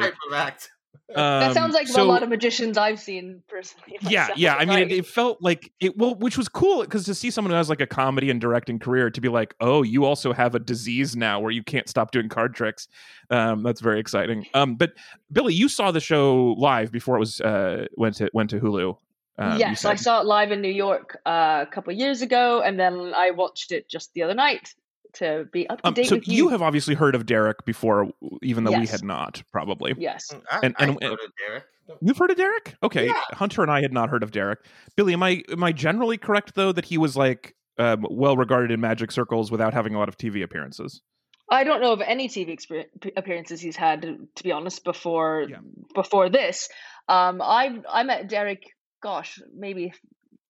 [1.10, 1.16] Act.
[1.18, 3.98] that Um, sounds like so- a lot of magicians I've seen personally.
[4.10, 7.04] yeah myself, yeah i mean it, it felt like it well which was cool because
[7.06, 9.82] to see someone who has like a comedy and directing career to be like oh
[9.84, 12.88] you also have a disease now where you can't stop doing card tricks
[13.30, 14.94] um that's very exciting um but
[15.32, 18.96] billy you saw the show live before it was uh went to went to hulu
[19.38, 22.80] um, yes, I saw it live in New York uh, a couple years ago, and
[22.80, 24.76] then I watched it just the other night
[25.13, 26.50] to be up to um, date so with you you.
[26.50, 28.10] have obviously heard of derek before
[28.41, 30.34] even though we had not probably Yes.
[30.52, 31.63] I, And- I and- go to Derek.
[32.00, 32.76] You've heard of Derek?
[32.82, 33.08] Okay.
[33.08, 33.19] Yeah.
[33.34, 34.60] Hunter and I had not heard of Derek.
[34.95, 38.71] Billy, am I am I generally correct though that he was like um, well regarded
[38.71, 41.02] in magic circles without having a lot of TV appearances?
[41.50, 42.86] I don't know of any TV exper-
[43.17, 44.04] appearances he's had,
[44.36, 45.58] to be honest, before Yeah.
[45.93, 46.69] before this.
[47.10, 48.63] Um, I I met Derek,
[49.04, 49.91] gosh, maybe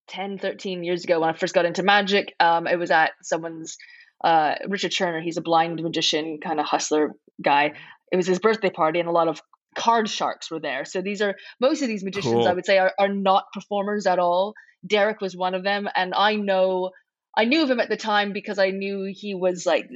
[0.10, 2.36] 10, 13 years ago when I first got into magic.
[2.40, 3.78] Um, it was at someone's
[4.24, 5.22] uh, Richard Turner.
[5.22, 7.74] He's a blind magician, kind of hustler guy.
[8.12, 9.42] It was his birthday party, and a lot of
[9.78, 10.86] card sharks were there.
[10.86, 12.48] So these are most of these magicians, Cool.
[12.48, 14.54] I would say, are, are not performers at all.
[14.86, 16.92] Derek was one of them, and I know.
[17.38, 19.90] I knew of him at the time because I knew he was like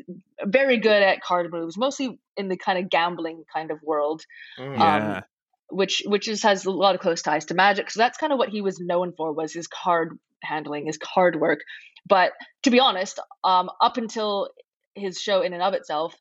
[0.46, 4.22] very good at card moves, mostly in the kind of gambling kind of world,
[4.58, 4.78] Mm.
[4.78, 5.22] Yeah.
[5.70, 7.92] which which is has a lot of close ties to magic.
[7.92, 11.40] So that's kind of what he was known for was his card handling, his card
[11.40, 11.60] work.
[12.08, 14.50] But to be honest, um, up until
[14.94, 16.16] his show in and of itself,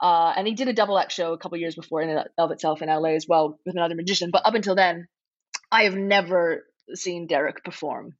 [0.00, 2.50] uh, and he did a double act show a couple years before in and of
[2.50, 4.30] itself in LA as well with another magician.
[4.32, 5.06] But up until then,
[5.70, 8.14] I have never seen Derek perform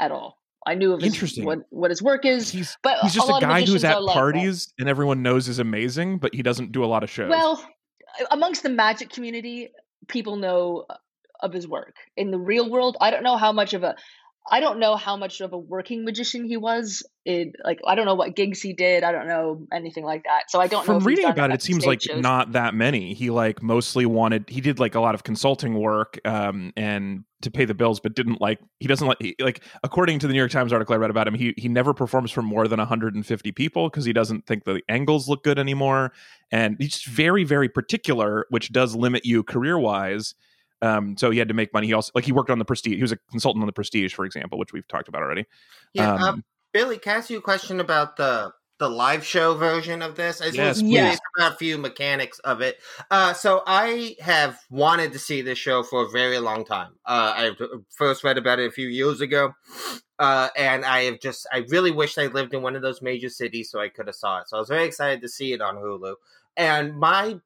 [0.00, 0.38] at all.
[0.66, 1.44] I knew of his, Interesting.
[1.44, 4.00] what what his work is, He's but he's just a, a, guy who's at are
[4.00, 7.30] like parties and everyone knows is amazing, but he doesn't do a lot of shows.
[7.30, 7.64] Well,
[8.30, 9.70] amongst the magic community,
[10.08, 10.86] people know
[11.40, 11.94] of his work.
[12.16, 13.94] In the real world, I don't know how much of a
[14.50, 17.02] I don't know how much of a working magician he was.
[17.24, 19.04] It like I don't know what gigs he did.
[19.04, 20.50] I don't know anything like that.
[20.50, 20.94] So I don't know.
[20.94, 22.22] from reading about it, it seems like shows.
[22.22, 23.14] not that many.
[23.14, 27.50] He like mostly wanted he did like a lot of consulting work um and to
[27.50, 30.38] pay the bills, but didn't like he doesn't like he, like according to the New
[30.38, 33.52] York Times article I read about him, he he never performs for more than 150
[33.52, 36.12] people because he doesn't think the angles look good anymore,
[36.50, 40.34] and he's just very very particular, which does limit you career wise.
[40.80, 41.88] Um, so he had to make money.
[41.88, 42.96] He also like he worked on the Prestige.
[42.96, 45.46] He was a consultant on the Prestige, for example, which we've talked about already.
[45.92, 46.36] Yeah, um, uh,
[46.72, 50.40] Billy, can I ask you a question about the the live show version of this?
[50.40, 51.20] I just Yes, please.
[51.36, 52.78] about a few mechanics of it.
[53.10, 56.92] Uh, so I have wanted to see this show for a very long time.
[57.04, 57.50] Uh, I
[57.90, 59.54] first read about it a few years ago,
[60.18, 63.28] uh, and I have just I really wished I lived in one of those major
[63.28, 64.48] cities so I could have saw it.
[64.48, 66.14] So I was very excited to see it on Hulu.
[66.56, 67.40] And my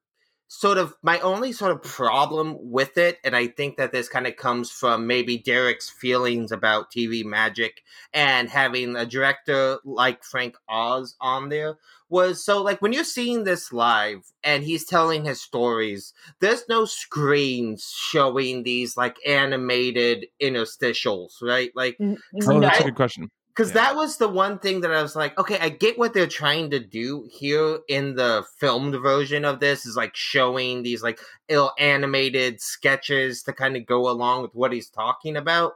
[0.55, 4.27] sort of my only sort of problem with it, and I think that this kind
[4.27, 7.81] of comes from maybe Derek's feelings about TV magic
[8.13, 13.45] and having a director like Frank Oz on there was so like when you're seeing
[13.45, 21.41] this live and he's telling his stories, there's no screens showing these like animated interstitials,
[21.41, 21.71] right?
[21.75, 23.31] Like Oh, that's a good question.
[23.55, 23.83] Because Yeah.
[23.83, 26.71] that was the one thing that I was like, okay, I get what they're trying
[26.71, 31.71] to do here in the filmed version of this is like showing these like ill
[31.77, 35.73] animated sketches to kind of go along with what he's talking about.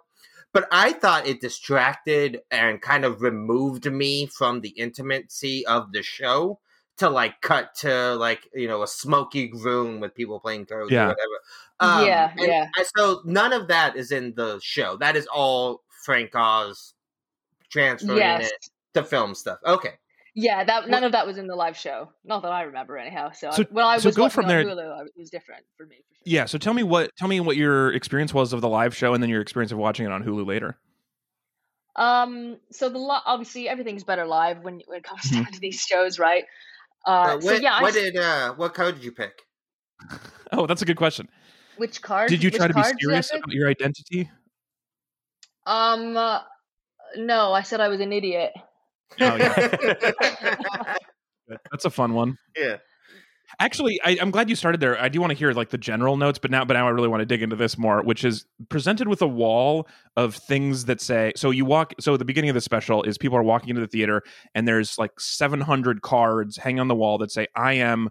[0.54, 6.02] But I thought it distracted and kind of removed me from the intimacy of the
[6.02, 6.60] show
[6.98, 11.04] to like cut to like you know a smoky room with people playing cards Yeah.
[11.04, 12.06] or whatever.
[12.08, 12.68] Yeah, um, yeah.
[12.76, 14.98] and so none of that is in the show.
[14.98, 16.96] That is all Frank Oz
[17.72, 18.48] transferring Yes.
[18.48, 19.60] it to film stuff.
[19.66, 19.94] Okay.
[20.40, 22.12] Yeah, that none of that was in the live show.
[22.24, 23.32] Not that I remember anyhow.
[23.32, 25.12] So, So- I, when I so was go watching from on there- Hulu, I- it
[25.18, 25.96] was different for me.
[25.96, 26.22] For sure.
[26.26, 26.46] Yeah.
[26.46, 29.24] So tell me what tell me what your experience was of the live show, and
[29.24, 30.78] then your experience of watching it on Hulu later.
[31.96, 32.60] Um.
[32.72, 35.44] So the li- obviously everything's better live when when it comes Mhm.
[35.44, 36.46] down to these shows, right?
[37.08, 37.10] Uh.
[37.10, 39.42] Uh, so yeah, what s- did uh what code did you pick?
[40.52, 41.28] Oh, that's a good question.
[41.78, 42.30] which card?
[42.30, 44.30] Did you try to be cards did I serious about your identity?
[45.66, 46.16] Um.
[46.16, 46.42] uh,
[47.18, 48.52] no, I said I was an idiot.
[49.20, 50.96] Oh, yeah.
[51.72, 52.38] That's a fun one.
[52.58, 52.78] yeah.
[53.60, 55.02] Actually, I, I'm glad you started there.
[55.02, 57.08] I do want to hear like the general notes, but now, but now I really
[57.08, 61.00] want to dig into this more, which is presented with a wall of things that
[61.00, 61.32] say.
[61.38, 61.94] So you walk.
[62.00, 64.22] So the beginning of the special is people are walking into the theater,
[64.54, 68.10] and there's like 700 cards hanging on the wall that say, "I am."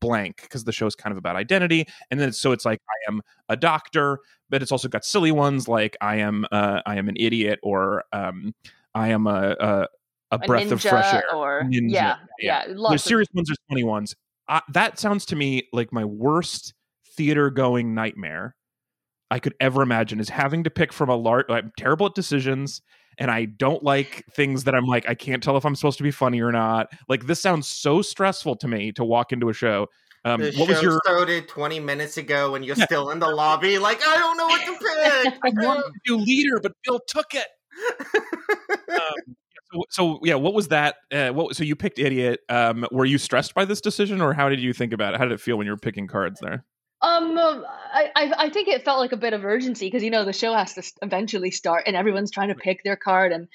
[0.00, 2.80] Blank because the show is kind of about identity and then it's, so it's like
[2.88, 4.18] i am a doctor
[4.50, 8.04] but it's also got silly ones like i am uh, i am an idiot or
[8.12, 8.54] um,
[8.94, 9.86] i am a, a,
[10.32, 12.64] a breath of fresh air or Ninja, yeah, yeah.
[12.68, 12.88] yeah.
[12.88, 14.14] there's serious ones there's funny ones
[14.48, 16.74] uh, that sounds to me like my worst
[17.16, 18.56] theater going nightmare
[19.30, 22.82] i could ever imagine is having to pick from a large i'm terrible at decisions
[23.18, 26.04] and i don't like things that i'm like i can't tell if i'm supposed to
[26.04, 29.52] be funny or not like this sounds so stressful to me to walk into a
[29.52, 29.86] show
[30.24, 33.28] um, the what show was your started 20 minutes ago and you're still in the
[33.28, 34.82] lobby like i don't know what to pick
[35.44, 37.48] I wanted to do leader, but Bill took it.
[38.92, 39.36] Um,
[39.72, 40.96] so, so yeah, what was that?
[41.10, 42.40] Uh, what so you picked idiot?
[42.50, 45.18] Um, were you stressed by this decision, or how did you think about it?
[45.18, 46.66] How did it feel when you were picking cards there?
[47.02, 50.32] Um, I I think it felt like a bit of urgency because you know the
[50.32, 53.48] show has to eventually start and everyone's trying to pick their card and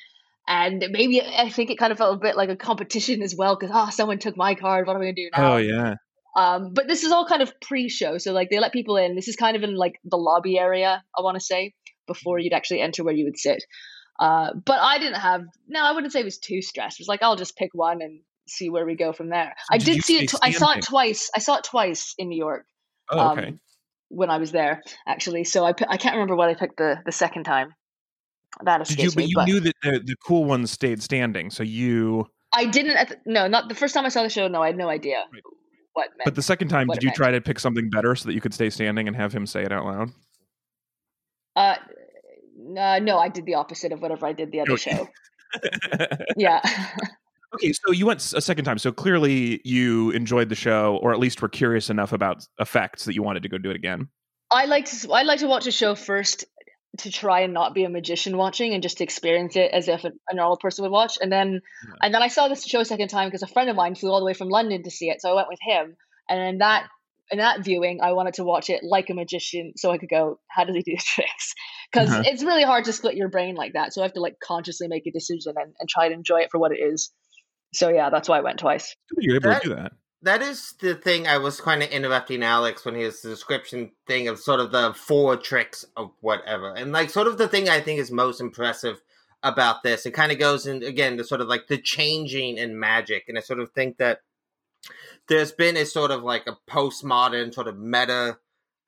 [0.48, 3.56] and maybe I think it kind of felt a bit like a competition as well
[3.58, 5.54] because oh someone took my card what am I gonna do now?
[5.54, 5.96] Oh yeah,
[6.36, 9.16] Um, but this is all kind of pre-show, so like they let people in.
[9.16, 11.74] This is kind of in like the lobby area, I want to say,
[12.06, 13.64] before you'd actually enter where you would sit.
[14.20, 15.44] Uh, but I didn't have.
[15.70, 17.00] No, I wouldn't say it was too stressed.
[17.00, 19.56] It was like I'll just pick one and see where we go from there.
[19.72, 20.34] I Did did see it.
[20.42, 21.30] I saw it twice.
[21.34, 22.66] I saw it twice in New York
[23.12, 23.48] oh okay.
[23.48, 23.60] um,
[24.10, 25.44] when I was there actually.
[25.44, 27.74] So I I can't remember what I picked the the second time.
[28.64, 29.10] That Did you?
[29.12, 29.26] But me.
[29.26, 32.28] you But knew that the, the cool ones stayed standing, so you.
[32.54, 33.10] I didn't.
[33.10, 34.48] The, no, not the first time I saw the show.
[34.48, 35.44] No, I had no idea Right.
[35.94, 36.26] what meant.
[36.26, 37.18] But the second time, did you meant.
[37.18, 39.64] try to pick something better so that you could stay standing and have him say
[39.64, 40.12] it out loud?
[41.56, 41.76] Uh,
[42.80, 44.92] uh, no, I did the opposite of whatever I did the other Okay.
[44.92, 45.08] show.
[46.38, 46.62] Yeah.
[47.56, 48.78] Okay, so you went a second time.
[48.78, 53.16] So clearly you enjoyed the show, or at least were curious enough about effects that
[53.16, 54.10] you wanted to go do it again.
[54.52, 56.46] I like to I like to watch a show first
[57.00, 60.04] to try and not be a magician watching and just to experience it as if
[60.04, 61.18] a, a normal person would watch.
[61.22, 61.94] And then Yeah.
[62.02, 64.12] and then I saw this show a second time because a friend of mine flew
[64.12, 65.96] all the way from London to see it, so I went with him.
[66.30, 66.88] And in that
[67.30, 70.40] in that viewing, I wanted to watch it like a magician, so I could go,
[70.48, 71.54] how does he do the tricks?
[71.92, 72.24] Because Uh-huh.
[72.26, 73.94] it's really hard to split your brain like that.
[73.94, 76.52] So I have to like consciously make a decision and, and try to enjoy it
[76.52, 77.12] for what it is.
[77.78, 78.96] So yeah, that's why I went twice.
[79.18, 79.92] You're able That- to do that.
[80.24, 83.92] that is the thing I was kind of interrupting Alex when he was the description
[84.08, 86.74] thing of sort of the four tricks of whatever.
[86.74, 89.02] And like sort of the thing I think is most impressive
[89.44, 92.80] about this, it kind of goes in again the sort of like the changing in
[92.80, 93.26] magic.
[93.28, 94.22] And I sort of think that
[95.28, 98.40] there's been a sort of like a postmodern sort of meta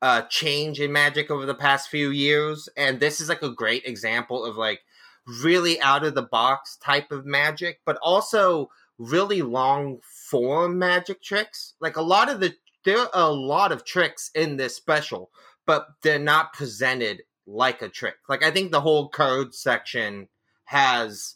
[0.01, 2.67] uh change in magic over the past few years.
[2.75, 4.81] And this is like a great example of like
[5.27, 11.75] really out of the box type of magic, but also really long form magic tricks.
[11.79, 12.53] Like a lot of the
[12.85, 15.31] there are a lot of tricks in this special,
[15.65, 18.15] but they're not presented like a trick.
[18.27, 20.27] Like I think the whole code section
[20.65, 21.35] has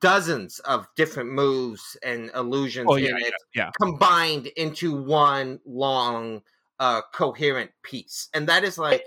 [0.00, 3.70] dozens of different moves and illusions Oh in it yeah, yeah.
[3.80, 6.42] combined into one long
[6.78, 8.28] uh coherent piece.
[8.32, 9.02] And that is like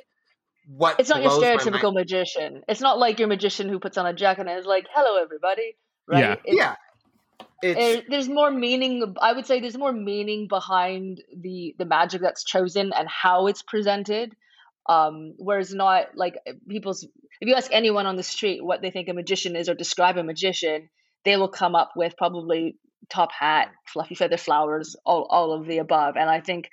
[0.67, 1.62] what It's not your blows my mind.
[1.62, 2.63] stereotypical magician.
[2.67, 5.75] It's not like your magician who puts on a jacket and is like, "Hello, everybody."
[6.08, 6.19] Right?
[6.19, 6.32] Yeah.
[6.34, 6.75] It's- Yeah.
[7.62, 12.21] It's there- there's more meaning i would say there's more meaning behind the the magic
[12.21, 14.36] that's chosen and how it's presented
[14.88, 16.36] um whereas not like
[16.69, 17.03] people's
[17.41, 20.17] if you ask anyone on the street what they think a magician is or describe
[20.17, 20.89] a magician
[21.25, 22.77] they will come up with probably
[23.10, 26.69] top hat fluffy feather flowers all, all of the above and i think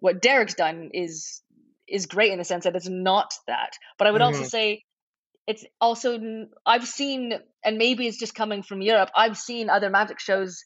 [0.00, 1.40] what derek's done is
[1.88, 4.50] is great in the sense that it's not that but i would also Mhm.
[4.50, 4.82] say
[5.46, 6.18] it's also
[6.66, 7.32] I've seen,
[7.64, 9.10] and maybe it's just coming from Europe.
[9.14, 10.64] I've seen other magic shows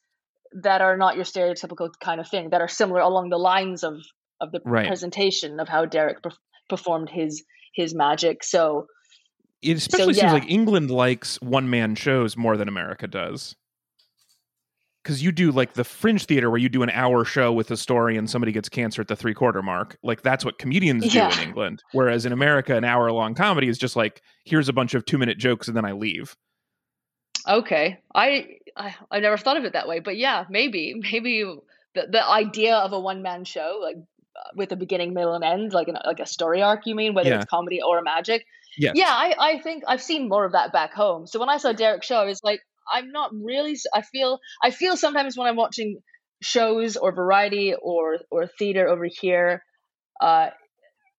[0.62, 3.96] that are not your stereotypical kind of thing, that are similar along the lines of
[4.40, 4.87] of the Right.
[4.87, 6.38] presentation of how Derek perf-
[6.70, 8.42] performed his his magic.
[8.42, 8.87] So
[9.61, 10.30] It especially yeah.
[10.30, 13.54] seems like England likes one man shows more than America does.
[15.02, 17.76] Because you do like the fringe theater where you do an hour show with a
[17.76, 19.96] story and somebody gets cancer at the three quarter mark.
[20.02, 21.30] Like that's what comedians Yeah.
[21.30, 21.82] do in England.
[21.92, 25.16] Whereas in America, an hour long comedy is just like, here's a bunch of two
[25.16, 26.36] minute jokes and then I leave.
[27.48, 31.44] okay, I, I I never thought of it that way, but yeah, maybe maybe
[31.94, 35.42] the the idea of a one man show like uh, with a beginning, middle, and
[35.44, 36.86] end, like an, like a story arc.
[36.86, 37.36] You mean whether Yeah.
[37.40, 38.44] it's comedy or magic?
[38.78, 38.92] Yes.
[38.96, 41.26] Yeah, I, I think I've seen more of that back home.
[41.26, 42.61] So when I saw Derek's show, I was like,
[42.93, 43.76] I'm not really.
[43.95, 46.01] I feel I feel sometimes when I'm watching
[46.43, 49.62] shows or variety or or theater over here,
[50.20, 50.51] uh,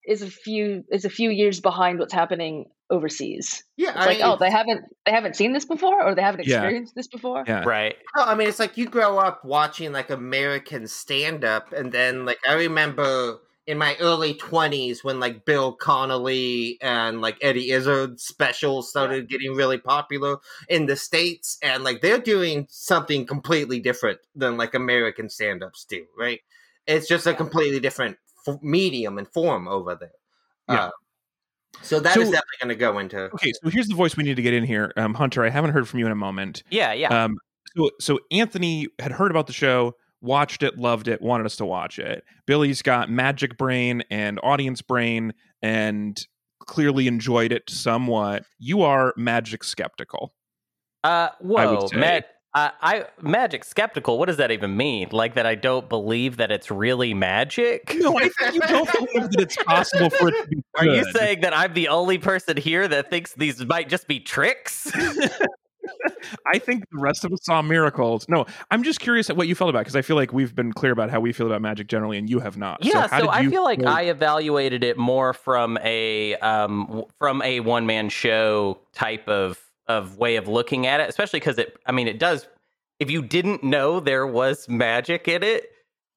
[0.06, 3.64] is a few is a few years behind what's happening overseas.
[3.78, 6.22] Yeah, It's I like, mean, oh, they haven't they haven't seen this before, or they
[6.22, 6.62] haven't Yeah.
[6.62, 7.44] experienced this before.
[7.48, 7.66] Yeah.
[7.66, 7.96] Right.
[8.16, 12.26] No, I mean it's like you grow up watching like American stand up and then
[12.26, 18.20] like I remember in my early twenties when like Billy Connolly and like Eddie Izzard
[18.20, 20.38] specials started getting really popular
[20.68, 25.86] in the States and like they're doing something completely different than like American stand ups
[25.86, 26.40] do, right?
[26.88, 30.10] It's just a completely different f- medium and form over there.
[30.68, 30.86] Yeah.
[30.86, 30.90] Uh,
[31.84, 34.24] so that is So- definitely going to go into Okay, so here's the voice we
[34.24, 34.92] need to get in here.
[34.98, 36.64] Um, Hunter, I haven't heard from you in a moment.
[36.72, 36.94] Yeah.
[36.94, 37.26] Yeah.
[37.26, 37.38] Um,
[37.78, 41.66] so, so Anthony had heard about the show, watched it, loved it, wanted us to
[41.66, 42.24] watch it.
[42.46, 46.26] Billy's got magic brain and audience brain, and
[46.60, 48.44] clearly enjoyed it somewhat.
[48.60, 50.34] You are magic skeptical.
[51.04, 51.98] Uh, I whoa, say.
[51.98, 52.28] Matt.
[52.54, 54.20] Uh, I magic skeptical.
[54.20, 55.08] What does that even mean?
[55.14, 57.96] Like that I don't believe that it's really magic?
[57.98, 60.64] No, I think you don't believe that it's possible for it to be.
[60.78, 64.20] Are you saying that I'm the only person here that thinks these might just be
[64.20, 64.92] tricks?
[66.46, 68.26] I think the rest of us saw miracles.
[68.30, 70.74] No, I'm just curious at what you felt about because I feel like we've been
[70.74, 72.84] clear about how we feel about magic generally, and you have not.
[72.84, 76.36] yeah, how so, did I you feel like feel- I evaluated it more from a
[76.36, 81.40] um from a one man show type of of way of looking at it, especially
[81.40, 81.78] because it.
[81.86, 82.48] I mean, it does.
[83.00, 85.72] If you didn't know there was magic in it,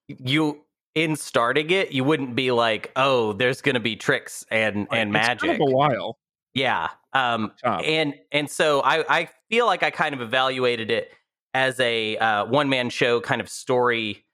[0.07, 0.61] you
[0.93, 5.09] in starting it, you wouldn't be like, "Oh, there's going to be tricks and and
[5.09, 6.17] it's magic." Kind of a while.
[6.53, 6.89] Yeah.
[7.15, 7.53] Um,
[7.83, 11.11] and and so I I feel like I kind of evaluated it
[11.55, 14.25] as a uh, one man show kind of story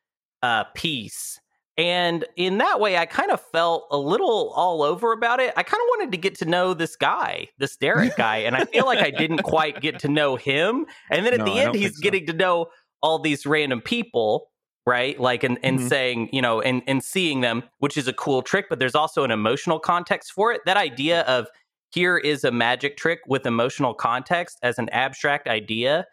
[0.43, 1.39] uh, piece.
[1.77, 5.53] And in that way, I kind of felt a little all over about it.
[5.55, 8.61] I kind of wanted to get to know this guy, this Derek guy, and I
[8.61, 10.85] feel like I didn't quite get to know him.
[11.09, 12.01] And then at No, the end, he's so.
[12.01, 12.67] getting to know
[13.01, 14.51] all these random people,
[14.85, 15.19] right?
[15.19, 15.87] Like, and, and Mhm.
[15.89, 19.23] saying, you know, and, and seeing them, which is a cool trick, but there's also
[19.23, 20.61] an emotional context for it.
[20.65, 21.47] That idea of
[21.91, 26.05] here is a magic trick with emotional context as an abstract idea.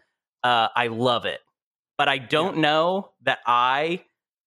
[0.45, 1.41] Uh, I love it,
[1.97, 4.05] but I don't know that I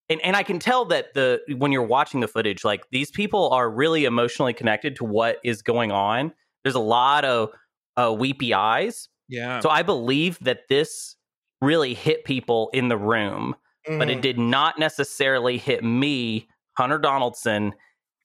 [0.10, 3.50] and, and I can tell that the when you're watching the footage, like these people
[3.52, 6.34] are really emotionally connected to what is going on.
[6.64, 7.50] There's a lot of
[7.98, 9.60] uh, weepy eyes, Yeah.
[9.62, 11.16] so I believe that this
[11.62, 13.56] really hit people in the room,
[13.86, 14.12] but Mhm.
[14.18, 17.74] it did not necessarily hit me, Hunter Donaldson,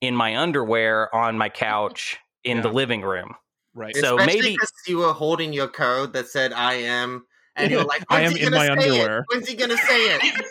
[0.00, 3.34] in my underwear on my couch in the living room.
[3.74, 3.94] right.
[3.97, 7.26] so Especially maybe- you were holding your code that said "I am,"
[7.57, 8.78] and you're like, "I am in gonna my say it?
[8.78, 10.44] underwear." When's he gonna say it?"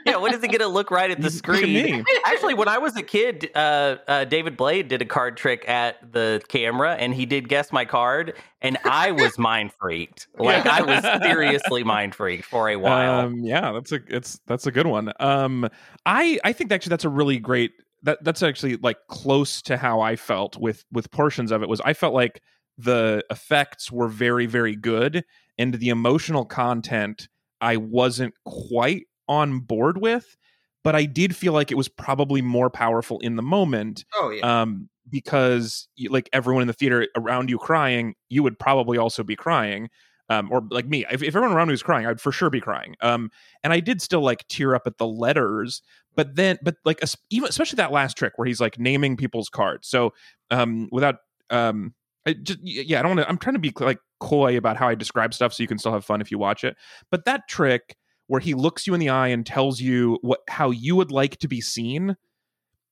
[0.06, 1.96] yeah, when is it going to look right at the You- look at screen?
[1.98, 2.04] me.
[2.26, 6.12] Actually, when I was a kid, uh, uh, David Blaine did a card trick at
[6.12, 10.26] the camera, and he did guess my card, and I was mind freaked.
[10.38, 13.20] Like I was seriously mind freaked for a while.
[13.26, 15.12] Um, yeah, that's a it's that's a good one.
[15.20, 15.68] Um,
[16.06, 17.72] I I think actually that's a really great
[18.04, 21.80] that that's actually like close to how I felt with with portions of it was
[21.84, 22.40] I felt like
[22.78, 25.24] the effects were very very good
[25.58, 27.28] and the emotional content
[27.60, 30.36] I wasn't quite on board with,
[30.82, 34.62] but I did feel like it was probably more powerful in the moment Oh yeah.
[34.62, 39.36] um, because like everyone in the theater around you crying, you would probably also be
[39.36, 39.88] crying.
[40.30, 42.60] Um, or like me, if, if everyone around me was crying, I'd for sure be
[42.60, 42.96] crying.
[43.02, 43.30] Um,
[43.62, 45.82] and I did still like tear up at the letters,
[46.16, 47.00] but then, but like
[47.30, 49.88] even especially that last trick where he's like naming people's cards.
[49.88, 50.12] So,
[50.50, 51.16] um, without,
[51.50, 51.94] um,
[52.26, 53.28] I just yeah, I don't want to.
[53.28, 55.92] I'm trying to be like coy about how I describe stuff, so you can still
[55.92, 56.76] have fun if you watch it.
[57.10, 57.96] But that trick
[58.28, 61.36] where he looks you in the eye and tells you what how you would like
[61.38, 62.16] to be seen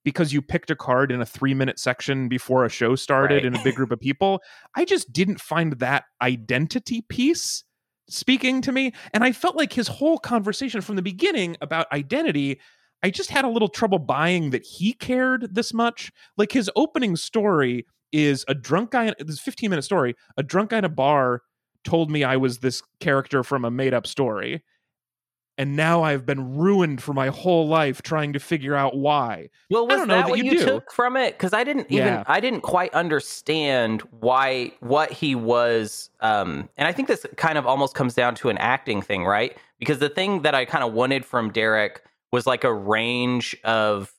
[0.04, 3.44] because you picked a card in a three minute section before a show started Right.
[3.46, 4.40] in a big group of people.
[4.76, 7.62] I just didn't find that identity piece
[8.08, 8.92] speaking to me.
[9.14, 12.60] And I felt like his whole conversation from the beginning about identity,
[13.02, 16.12] I just had a little trouble buying that he cared this much.
[16.36, 20.78] Like his opening story is a drunk guy, this 15 minute story, a drunk guy
[20.78, 21.42] in a bar
[21.84, 24.62] told me I was this character from a made up story.
[25.58, 29.50] And now I've been ruined for my whole life trying to figure out why.
[29.68, 31.36] Well, I was don't know that that what you you took from it?
[31.36, 32.24] Because I didn't even Yeah.
[32.26, 36.08] I didn't quite understand why what he was.
[36.20, 39.56] Um, and I think this kind of almost comes down to an acting thing, right?
[39.78, 42.02] Because the thing that I kind of wanted from Derek
[42.32, 44.12] was like a range of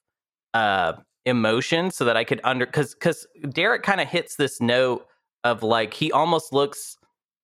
[0.53, 0.93] uh
[1.25, 5.07] emotion, so that I could under because because Derek kind of hits this note
[5.43, 6.97] of like he almost looks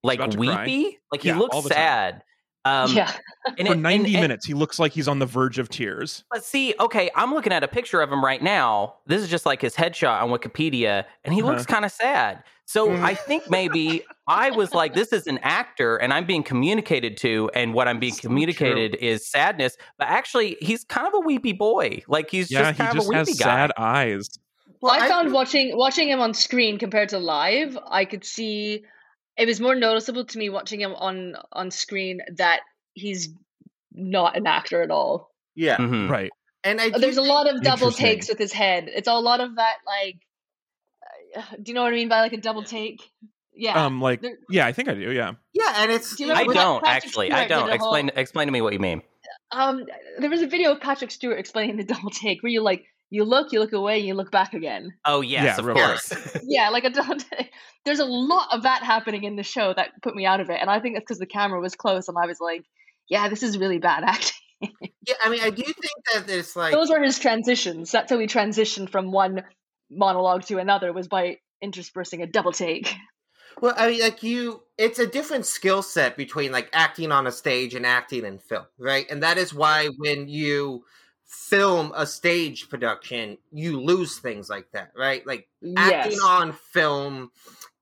[0.03, 0.63] like to cry.
[0.65, 2.21] weepy, like he Yeah, looks sad, time.
[2.69, 2.89] Sad.
[2.89, 3.11] Um, yeah,
[3.57, 6.23] and For it- 90 and- minutes, he looks like he's on the verge of tears.
[6.31, 8.95] But see, okay, I'm looking at a picture of him right now.
[9.07, 11.73] This is just like his headshot on Wikipedia, and he looks Uh-huh.
[11.73, 12.43] kind of sad.
[12.65, 13.03] So Mm.
[13.03, 17.49] I think maybe I was like, this is an actor, and I'm being communicated to,
[17.55, 19.75] and what I'm being So communicated is sadness.
[19.97, 22.03] But actually, he's kind of a weepy boy.
[22.07, 23.43] Like he's yeah, just he kind just of a has weepy guy.
[23.45, 24.29] sad eyes.
[24.81, 28.83] Well, I I found watching watching him on screen compared to live, I could see
[29.39, 32.59] it was more noticeable to me watching him on on screen that
[32.93, 33.29] he's
[33.93, 35.31] not an actor at all.
[35.55, 36.09] Yeah, Mhm.
[36.09, 36.31] Right.
[36.63, 38.89] and I There's a lot of double takes with his head.
[38.93, 40.17] It's a lot of that like
[41.37, 43.01] uh, do you know what I mean by like a double take?
[43.53, 43.85] Yeah.
[43.85, 45.11] Um, like, There- yeah, I think I do.
[45.11, 45.33] Yeah.
[45.53, 47.27] Yeah, and it's Do you I don't actually.
[47.27, 47.69] Stewart I don't.
[47.69, 49.01] Explain whole- explain to me what you mean.
[49.51, 49.85] um
[50.19, 53.23] there was a video of Patrick Stewart explaining the double take where you like you
[53.23, 54.93] look, you look away, and you look back again.
[55.05, 56.37] Oh yes, Yeah, of real course.
[56.43, 57.51] yeah, like a double take.
[57.85, 60.59] There's a lot of that happening in the show that put me out of it,
[60.59, 62.63] and I think it's because the camera was close, and I was like,
[63.09, 64.71] "Yeah, this is really bad acting."
[65.07, 65.77] Yeah, I mean, I do think
[66.13, 67.91] that it's like Those were his transitions.
[67.91, 69.43] That's how he transitioned from one
[69.89, 72.93] monologue to another was by interspersing a double take.
[73.61, 77.31] Well, I mean, like you, it's a different skill set between like acting on a
[77.31, 79.05] stage and acting in film, right?
[79.09, 80.85] And that is why when you
[81.29, 85.25] film a stage production, you lose things like that, right?
[85.27, 86.19] Like acting Yes.
[86.19, 87.31] on film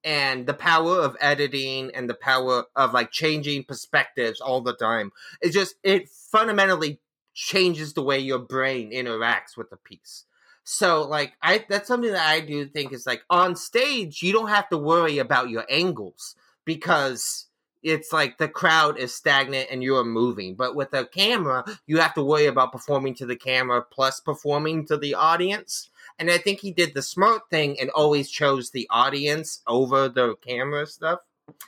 [0.04, 5.12] and the power of editing and the power of like changing perspectives all the time.
[5.42, 7.00] It just it fundamentally
[7.34, 10.26] changes the way your brain interacts with the piece.
[10.64, 14.50] So like I that's something that I do think is like on stage you don't
[14.50, 16.36] have to worry about your angles
[16.66, 17.47] because
[17.88, 20.56] it's like the crowd is stagnant and you're moving.
[20.56, 24.86] But with a camera, you have to worry about performing to the camera plus performing
[24.88, 25.90] to the audience.
[26.20, 30.36] And I think he did the smart thing and always chose the audience over the
[30.42, 31.20] camera stuff.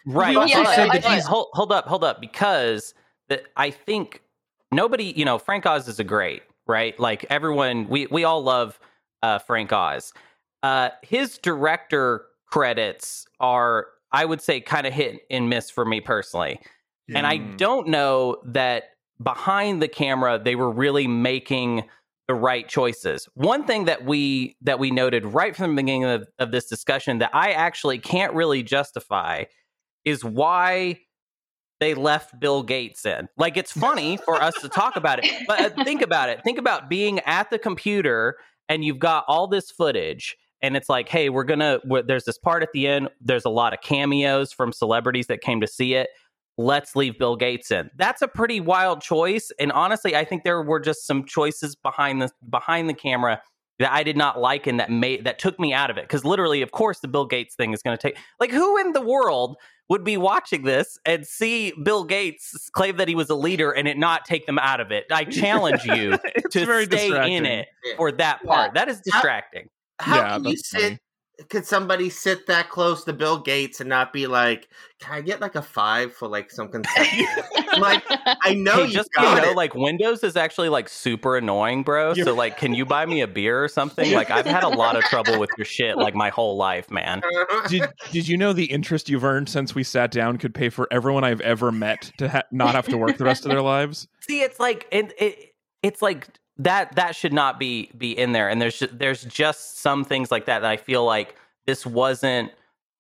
[0.06, 0.36] Right.
[0.36, 2.94] also but- said but that he's- hold, hold up, hold up, because
[3.30, 4.22] the, I think
[4.72, 7.00] nobody, you know, Frank Oz is a great, right?
[7.00, 8.80] Like everyone, we we all love
[9.24, 10.14] uh, Frank Oz.
[10.64, 16.02] Uh, his director credits are, I would say, kind of hit and miss for me
[16.02, 16.60] personally.
[17.14, 17.58] And I Mm.
[17.58, 18.84] don't know that
[19.22, 21.84] behind the camera they were really making
[22.28, 23.28] the right choices.
[23.34, 27.18] One thing that we that we noted right from the beginning of, of this discussion
[27.18, 29.46] that I actually can't really justify
[30.06, 31.00] is why
[31.80, 33.28] they left Bill Gates in.
[33.38, 36.44] Like it's funny for us to talk about it, but uh, think about it.
[36.44, 38.38] Think about being at the computer
[38.68, 41.80] and you've got all this footage and it's like, hey, we're gonna.
[41.88, 43.10] we there's this part at the end.
[43.22, 46.10] There's a lot of cameos from celebrities that came to see it.
[46.58, 47.90] Let's leave Bill Gates in.
[47.98, 52.22] That's a pretty wild choice, and honestly, I think there were just some choices behind
[52.22, 53.42] the behind the camera
[53.80, 56.04] that I did not like and that made that took me out of it.
[56.04, 58.18] Because literally, of course, the Bill Gates thing is going to take.
[58.40, 59.56] Like, who in the world
[59.88, 63.88] would be watching this and see Bill Gates claim that he was a leader and
[63.88, 65.06] it not take them out of it?
[65.12, 67.34] I challenge you to stay distracting.
[67.34, 68.74] in it for that part.
[68.74, 69.70] That is distracting.
[70.00, 70.82] How Yeah, can you sit?
[70.82, 70.98] funny.
[71.50, 74.68] Could somebody sit that close to Bill Gates and not be like,
[75.00, 77.26] "Can I get like a five for like some concession?"
[77.78, 78.04] like,
[78.44, 79.56] I know hey, you just so you got know, it.
[79.56, 82.12] like Windows is actually like super annoying, bro.
[82.12, 84.12] You're- So like, can you buy me a beer or something?
[84.12, 87.22] Like, I've had a lot of trouble with your shit like my whole life, man.
[87.70, 90.90] did did you know the interest you've earned since we sat down could pay for
[90.92, 94.10] everyone I've ever met to ha- not have to work the rest of their lives?
[94.28, 96.28] See, it's like it, it it's like
[96.60, 98.50] that that should not be be in there.
[98.50, 101.36] And there's there's just some things like that that I feel like
[101.66, 102.52] this wasn't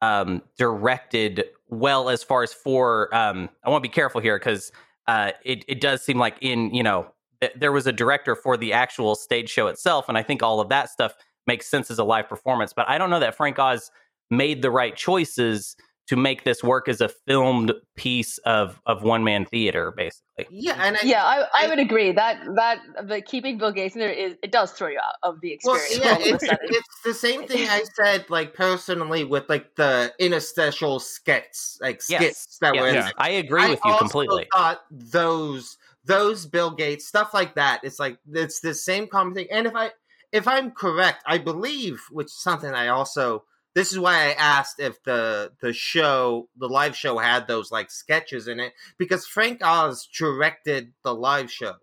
[0.01, 4.71] um directed well as far as for um I want to be careful here because
[5.07, 8.55] uh it it does seem like in, you know, th- there was a director for
[8.55, 11.13] the actual stage show itself and I think all of that stuff
[11.45, 13.91] makes sense as a live performance, but I don't know that Frank Oz
[14.31, 15.75] made the right choices
[16.09, 20.47] to make this work as a filmed piece of of one man theater basically.
[20.49, 23.99] yeah, and I, yeah, I, I would agree that that the keeping Bill Gates in
[23.99, 25.99] there is it does throw you out of the experience.
[26.01, 26.43] Well, experience.
[26.43, 29.75] yeah, all of a it's, it's the same thing I said, like personally, with like
[29.75, 33.05] the interstitial skits, like skits Yes, that were in yes.
[33.05, 33.13] there.
[33.19, 34.47] I agree I with you also completely.
[34.51, 37.81] Thought those those Bill Gates stuff like that.
[37.83, 39.47] It's like it's the same common thing.
[39.51, 39.91] And if I
[40.31, 43.43] if I'm correct, I believe, which is something I also
[43.75, 47.91] this is why I asked if the the show the live show had those like
[47.91, 51.75] sketches in it because Frank Oz directed the live show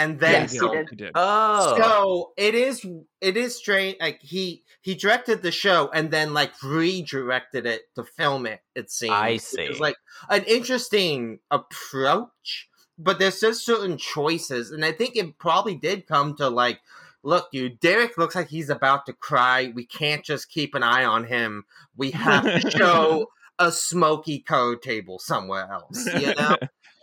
[0.00, 1.10] and then Yes, he did.
[1.14, 2.86] Oh, so it is
[3.20, 3.96] it is strange.
[4.00, 8.60] Like he he directed the show and then like redirected it to film it.
[8.74, 9.62] It seems I see.
[9.62, 9.96] is like
[10.30, 12.68] an interesting approach,
[12.98, 16.80] but there's just certain choices, and I think it probably did come to like.
[17.22, 19.72] Look, dude, Derek looks like he's about to cry.
[19.74, 21.64] We can't just keep an eye on him.
[21.96, 23.26] We have to show
[23.58, 26.06] a smoky code table somewhere else.
[26.06, 26.56] You know?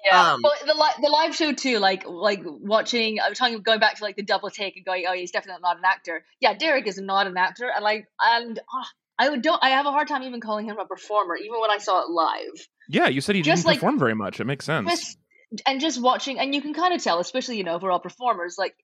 [0.06, 3.20] Yeah, Um, well, the li- the live show too, like like watching.
[3.20, 5.62] I was talking going back to like the double take and going, oh, he's definitely
[5.62, 6.24] not an actor.
[6.40, 8.88] Yeah, Derek is not an actor, and like and ah,
[9.20, 9.60] I would don't.
[9.62, 12.10] I have a hard time even calling him a performer, even when I saw it
[12.10, 12.68] live.
[12.88, 14.40] Yeah, you said he Just didn't like- perform very much.
[14.40, 14.90] It makes sense.
[14.90, 15.18] Just
[15.66, 18.00] and just watching, and you can kind of tell, especially you know, if we're all
[18.00, 18.76] performers, like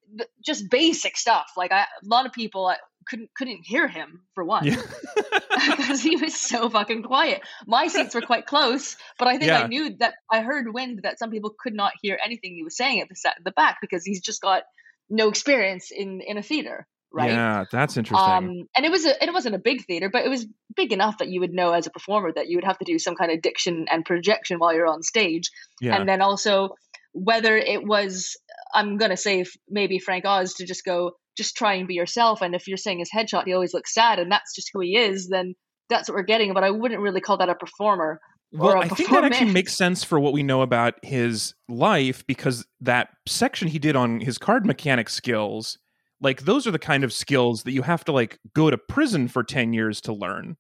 [0.44, 1.52] just basic stuff.
[1.58, 4.82] Like I, a lot of people uh, couldn't couldn't hear him for one Yeah.
[5.78, 7.42] because he was so fucking quiet.
[7.68, 9.64] My seats were quite close, but I think Yeah.
[9.64, 12.78] I knew that I heard wind that some people could not hear anything he was
[12.78, 14.64] saying at the set, the back because he's just got
[15.10, 17.30] no experience in in a theater, right?
[17.32, 18.30] Yeah, that's interesting.
[18.30, 20.46] Um, and it was a, it wasn't a big theater, but it was
[20.76, 22.98] big enough that you would know as a performer that you would have to do
[23.00, 25.50] some kind of diction and projection while you're on stage,
[25.80, 25.96] yeah.
[25.96, 26.76] and then also
[27.14, 28.36] whether it was
[28.74, 32.56] I'm gonna say maybe Frank Oz to just go just try and be yourself, and
[32.56, 35.30] if you're saying his headshot, he always looks sad, and that's just who he is,
[35.30, 35.54] then
[35.90, 36.54] that's what we're getting.
[36.54, 38.20] But I wouldn't really call that a performer.
[38.52, 42.66] Well, I think that actually makes sense for what we know about his life because
[42.82, 45.80] that section he did on his card mechanic skills,
[46.24, 49.28] like those are the kind of skills that you have to like go to prison
[49.28, 50.56] for 10 years to learn.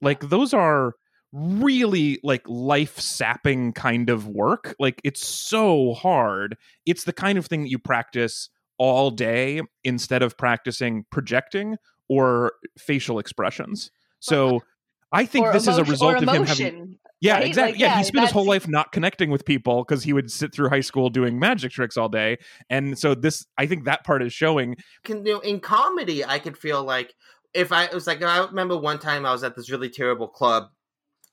[0.00, 0.94] Like those are
[1.32, 4.76] really like life sapping kind of work.
[4.78, 6.56] Like it's so hard.
[6.86, 8.48] It's the kind of thing that you practice
[8.78, 11.76] all day instead of practicing projecting
[12.08, 13.90] or facial expressions.
[14.20, 14.60] So
[15.12, 16.98] I think or this is a result of him having.
[17.20, 17.46] Yeah, right?
[17.46, 17.72] exactly.
[17.72, 20.54] Like, yeah, he spent his whole life not connecting with people because he would sit
[20.54, 22.38] through high school doing magic tricks all day.
[22.70, 24.76] And so this, I think that part is showing.
[25.04, 27.14] can you know, in comedy i could feel like
[27.54, 30.28] if i it was like i remember one time i was at this really terrible
[30.28, 30.64] club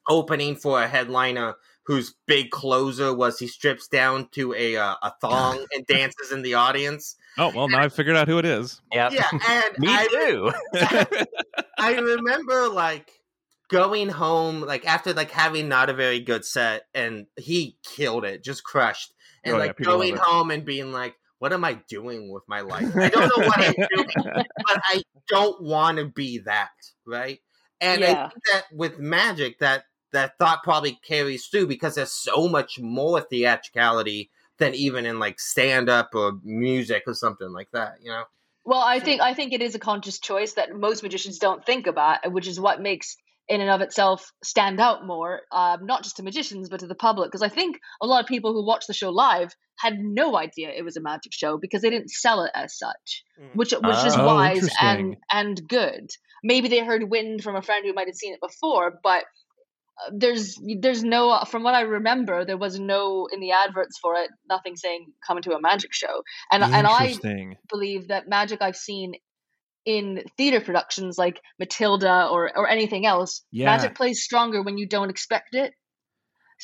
[0.07, 1.55] opening for a headliner
[1.85, 6.41] whose big closer was he strips down to a uh, a thong and dances in
[6.41, 8.81] the audience Oh well, now I figured out who it is.
[8.93, 9.11] Yep.
[9.11, 10.51] yeah and Me I, too.
[11.77, 13.11] I remember like
[13.69, 18.43] going home like after like having not a very good set and he killed it
[18.43, 19.13] just crushed
[19.43, 22.61] and Oh, like love going home and being like what am i doing with my
[22.61, 22.95] life?
[22.95, 26.69] I don't know what i'm doing but i don't want to be that
[27.05, 27.39] right?
[27.81, 32.47] And i think that with magic that that thought probably carries through because there's so
[32.47, 37.95] much more theatricality than even in like stand up or music or something like that
[38.01, 38.23] you know?
[38.67, 41.85] Well, I think I think it is a conscious choice that most magicians don't think
[41.85, 43.15] about, which is what makes
[43.47, 46.95] in and of itself stand out more, um, not just to magicians but to the
[46.95, 47.27] public.
[47.29, 50.69] Because I think a lot of people who watch the show live had no idea
[50.69, 53.55] it was a magic show because they didn't sell it as such, Mm.
[53.55, 56.09] which which is Oh, wise and and good.
[56.43, 59.23] Maybe they heard wind from a friend who might have seen it before, but
[60.05, 64.15] uh, there's there's no from what I remember there was no in the adverts for
[64.15, 66.21] it nothing saying come to a magic show
[66.51, 67.15] and and I
[67.69, 69.13] believe that magic I've seen
[69.85, 73.65] in theater productions like Matilda or or anything else, Yeah.
[73.65, 75.73] magic plays stronger when you don't expect it.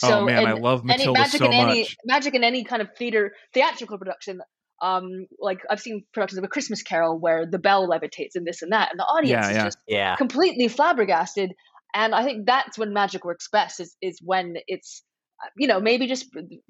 [0.03, 1.97] oh man, I and love any Matilda magic so in any much.
[2.05, 4.41] magic in any kind of theater theatrical production.
[4.81, 8.61] Um, like I've seen productions of a Christmas Carol where the bell levitates and this
[8.63, 9.63] and that, and the audience Yeah, is yeah.
[9.65, 10.15] just yeah.
[10.15, 11.51] completely flabbergasted.
[11.93, 15.03] And I think that's when magic works best is is when it's
[15.57, 16.27] you know maybe just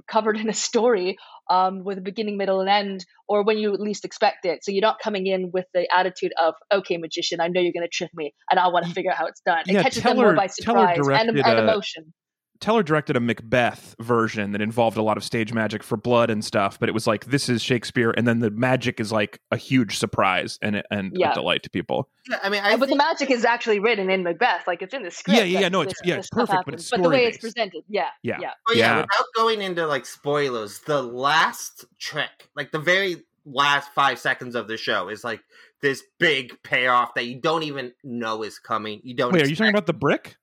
[0.07, 1.17] covered in a story
[1.49, 4.63] um, with a beginning, middle, and end, or when you least expect it.
[4.63, 7.87] So you're not coming in with the attitude of okay, magician, I know you're going
[7.87, 9.63] to trick me, and I want to figure out how it's done.
[9.67, 12.13] It Yeah, catches them more by surprise and, and emotion.
[12.61, 16.45] Teller directed a Macbeth version that involved a lot of stage magic for blood and
[16.45, 19.57] stuff, but it was like this is Shakespeare, and then the magic is like a
[19.57, 21.31] huge surprise and and Yeah.
[21.31, 22.09] a delight to people.
[22.29, 24.93] yeah i mean i uh, but the magic is actually written in Macbeth, like it's
[24.93, 25.37] in the script.
[25.37, 26.81] Yeah, yeah, yeah, that no, it's- this- yeah, it's stuff perfect, but happens.
[26.83, 28.37] it's but the way it's presented, yeah, Yeah.
[28.39, 28.51] yeah.
[28.67, 29.01] But yeah, Yeah.
[29.01, 34.67] without going into like spoilers, the last trick, like the very last five seconds of
[34.67, 35.41] the show, is like
[35.81, 39.01] this big payoff that you don't even know is coming.
[39.03, 39.33] You don't.
[39.33, 40.35] Wait, are you talking about the brick?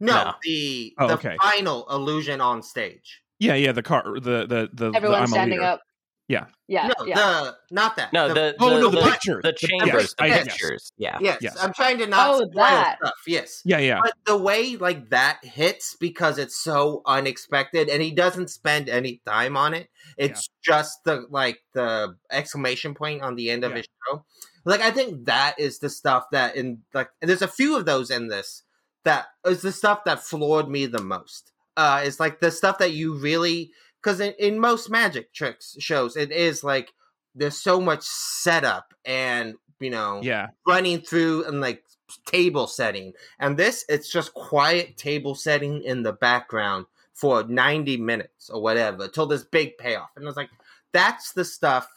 [0.00, 0.34] No, No.
[0.42, 1.36] the Oh, the okay.
[1.40, 3.22] final illusion on stage.
[3.38, 4.90] Yeah, yeah, the car, the the the.
[4.90, 5.70] the Everyone I'm a standing leader.
[5.72, 5.80] up.
[6.26, 6.46] Yeah.
[6.68, 7.14] Yeah, no, yeah.
[7.16, 8.10] the not that.
[8.14, 10.44] No, the, Oh the, no, the, the, picture, the chambers, the I- yes.
[10.44, 10.90] pictures.
[10.96, 11.18] Yeah.
[11.20, 11.56] yes, Yes.
[11.62, 12.96] I'm trying to not Oh, spoil that.
[13.02, 13.14] stuff.
[13.26, 18.10] Yes, Yeah, yeah, but the way like that hits because it's so unexpected and he
[18.10, 23.50] doesn't spend any time on it it's just the like the exclamation point on the
[23.50, 23.78] end of Yeah.
[23.78, 24.24] his show
[24.64, 27.84] like i think that is the stuff that in like and there's a few of
[27.84, 28.62] those in this
[29.04, 32.92] that is the stuff that floored me the most uh it's like the stuff that
[32.92, 33.70] you really
[34.02, 36.92] because in, in most magic tricks shows it is like
[37.34, 40.48] there's so much setup and you know yeah.
[40.66, 41.82] running through and like
[42.26, 43.12] table setting.
[43.38, 49.08] And this, it's just quiet table setting in the background for 90 minutes or whatever
[49.08, 50.10] till this big payoff.
[50.16, 50.50] And I was like,
[50.92, 51.88] that's the stuff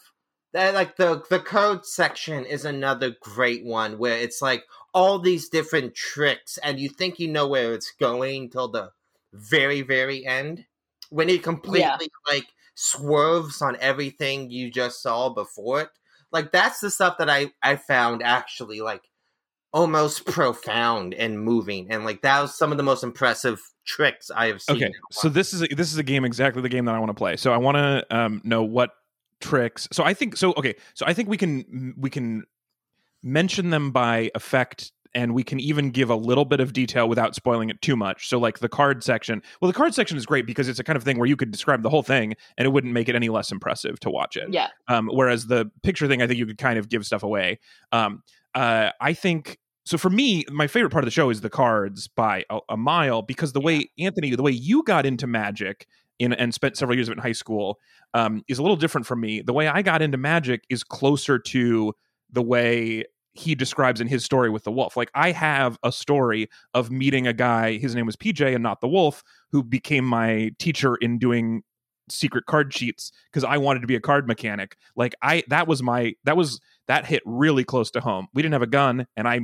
[0.74, 5.94] like the the code section is another great one where it's like all these different
[5.94, 8.90] tricks and you think you know where it's going till the
[9.32, 10.64] very very end.
[11.10, 15.88] When it completely like swerves on everything you just saw before it
[16.30, 19.02] like that's the stuff that i i found actually like
[19.72, 24.46] almost profound and moving and like that was some of the most impressive tricks i
[24.46, 26.94] have seen Okay, so this is a, this is a game exactly the game that
[26.94, 27.36] I want to play.
[27.36, 28.90] So I want to um, know what
[29.40, 29.88] tricks.
[29.92, 30.52] So I think so.
[30.54, 32.44] Okay, so I think we can we can
[33.22, 37.34] mention them by effect and we can even give a little bit of detail without
[37.34, 38.28] spoiling it too much.
[38.28, 39.42] So, like the card section.
[39.60, 41.50] Well, the card section is great because it's a kind of thing where you could
[41.50, 44.48] describe the whole thing and it wouldn't make it any less impressive to watch it.
[44.50, 44.68] Yeah.
[44.88, 47.58] Um, whereas the picture thing, I think you could kind of give stuff away.
[47.92, 48.22] Um,
[48.54, 49.98] uh, I think so.
[49.98, 53.22] For me, my favorite part of the show is the cards by a, a mile
[53.22, 55.86] because the way Anthony, the way you got into Magic.
[56.18, 57.78] In, and spent several years of it in high school
[58.12, 59.40] um, is a little different from me.
[59.40, 61.94] The way I got into magic is closer to
[62.30, 63.04] the way
[63.34, 64.96] he describes in his story with the wolf.
[64.96, 68.80] Like I have a story of meeting a guy, his name was PJ and not
[68.80, 71.62] the wolf, who became my teacher in doing
[72.10, 74.76] secret card cheats because I wanted to be a card mechanic.
[74.96, 78.28] Like I that was my that was that hit really close to home.
[78.34, 79.40] We didn't have a gun and I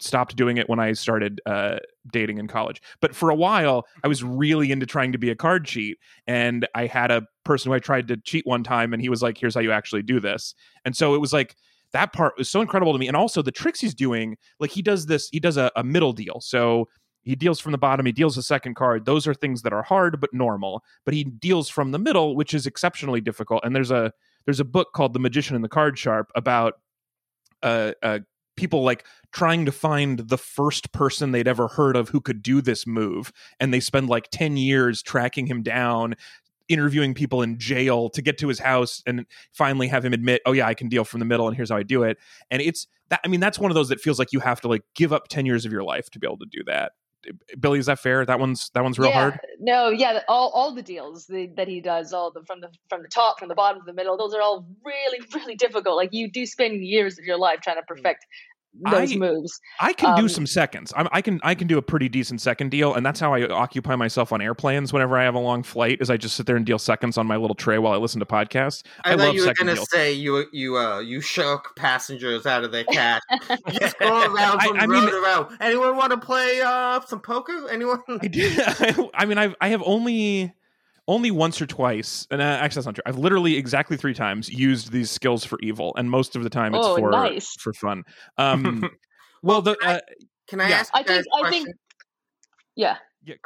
[0.00, 1.78] stopped doing it when I started uh,
[2.12, 2.80] dating in college.
[3.00, 5.98] But for a while, I was really into trying to be a card cheat.
[6.26, 9.22] And I had a person who I tried to cheat one time, and he was
[9.22, 11.56] like, "Here's how you actually do this." And so it was like
[11.92, 13.08] that part was so incredible to me.
[13.08, 16.12] And also the tricks he's doing, like he does this, he does a, a middle
[16.12, 16.40] deal.
[16.40, 16.88] So
[17.22, 19.04] he deals from the bottom, he deals a second card.
[19.04, 20.82] Those are things that are hard but normal.
[21.04, 23.62] But he deals from the middle, which is exceptionally difficult.
[23.64, 24.12] And there's a
[24.44, 26.74] there's a book called The Magician and the Card Sharp about
[27.62, 28.20] uh, uh
[28.58, 32.60] people like trying to find the first person they'd ever heard of who could do
[32.60, 36.16] this move and they spend like 10 years tracking him down
[36.68, 40.52] interviewing people in jail to get to his house and finally have him admit oh
[40.52, 42.18] yeah i can deal from the middle and here's how i do it.
[42.50, 44.68] And it's that i mean that's one of those that feels like you have to
[44.68, 46.92] like give up 10 years of your life to be able to do that
[47.58, 48.24] billy is that fair?
[48.24, 49.40] That one's that one's real yeah, hard?
[49.58, 53.02] No, yeah, all all the deals the, that he does, all the from the from
[53.02, 55.96] the top, from the bottom to the middle, those are all really really difficult.
[55.96, 57.88] Like you do spend years of your life trying to mm.
[57.88, 58.26] perfect
[58.90, 59.60] those I- moves.
[59.80, 60.92] I can do Um, some seconds.
[60.96, 63.46] I'm, I can I can do a pretty decent second deal, and that's how I
[63.48, 64.92] occupy myself on airplanes.
[64.92, 67.26] Whenever I have a long flight, is I just sit there and deal seconds on
[67.26, 68.82] my little tray while I listen to podcasts.
[69.04, 72.64] I, I thought love you were gonna say you you uh you shook passengers out
[72.64, 73.20] of their cash.
[73.50, 75.56] You just go around I- from I mean- road around.
[75.60, 77.68] Anyone want to play uh some poker?
[77.70, 78.00] Anyone?
[78.08, 78.58] I did.
[79.14, 80.52] I mean, I've I have only
[81.08, 83.02] only once or twice, and uh, actually that's not true.
[83.06, 86.74] I've literally exactly three times used these skills for evil, and most of the time
[86.74, 87.56] it's Oh, for nice.
[87.58, 88.04] for fun.
[88.36, 88.88] Um,
[89.42, 90.00] well, the I- uh,
[90.46, 90.76] Can I Yeah.
[90.76, 91.74] ask you I guys think a I think question?
[92.76, 92.96] yeah.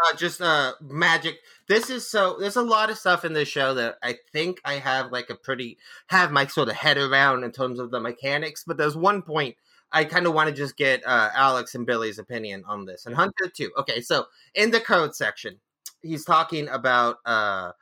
[0.07, 1.37] uh, just uh magic
[1.69, 4.75] this is so there's a lot of stuff in this show that i think i
[4.75, 8.63] have like a pretty have my sort of head around in terms of the mechanics
[8.67, 9.57] but there's one point
[9.91, 13.17] i kind of want to just get uh alex and billy's opinion on this and
[13.17, 15.59] hunter too okay so in the code section
[16.03, 17.73] he's talking about uh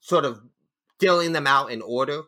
[0.00, 0.40] sort of
[0.98, 2.22] dealing them out in order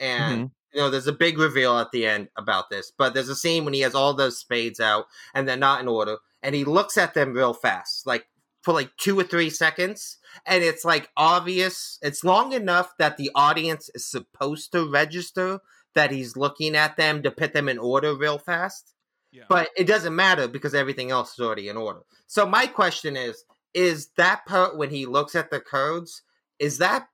[0.00, 0.50] and mhm.
[0.72, 3.64] you know, there's a big reveal at the end about this, but there's a scene
[3.64, 6.96] when he has all those spades out and they're not in order, and he looks
[6.96, 8.26] at them real fast, like
[8.62, 11.98] for like two or three seconds, and it's like obvious.
[12.02, 15.60] It's long enough that the audience is supposed to register
[15.94, 18.94] that he's looking at them to put them in order real fast,
[19.32, 19.44] yeah.
[19.48, 22.00] but it doesn't matter because everything else is already in order.
[22.26, 23.42] So my question is:
[23.74, 26.22] Is that part when he looks at the codes?
[26.58, 27.08] Is that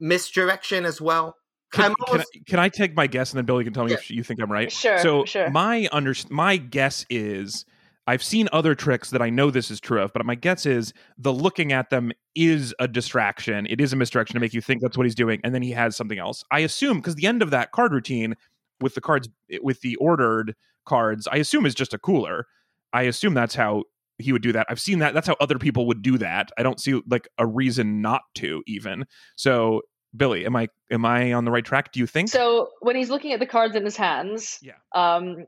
[0.00, 1.36] misdirection as well?
[1.70, 3.90] Can, I'm can, I, can I take my guess and then Billy can tell me
[3.92, 3.98] Yeah.
[3.98, 4.72] if you think I'm right?
[4.72, 5.50] Sure, So sure.
[5.50, 7.66] my under my guess is
[8.06, 10.94] I've seen other tricks that I know this is true of, but my guess is
[11.18, 13.66] the looking at them is a distraction.
[13.66, 15.72] It is a misdirection to make you think that's what he's doing, and then he
[15.72, 16.42] has something else.
[16.50, 18.34] I assume because the end of that card routine
[18.80, 19.28] with the cards
[19.60, 20.56] with the ordered
[20.86, 22.46] cards, I assume is just a cooler.
[22.94, 23.84] I assume that's how
[24.18, 24.66] he would do that.
[24.68, 25.14] I've seen that.
[25.14, 26.50] That's how other people would do that.
[26.58, 29.06] I don't see like a reason not to even.
[29.36, 29.82] So
[30.16, 31.92] Billy, am I am I on the right track?
[31.92, 32.28] Do you think?
[32.30, 34.72] So when he's looking at the cards in his hands, Yeah.
[34.94, 35.46] um,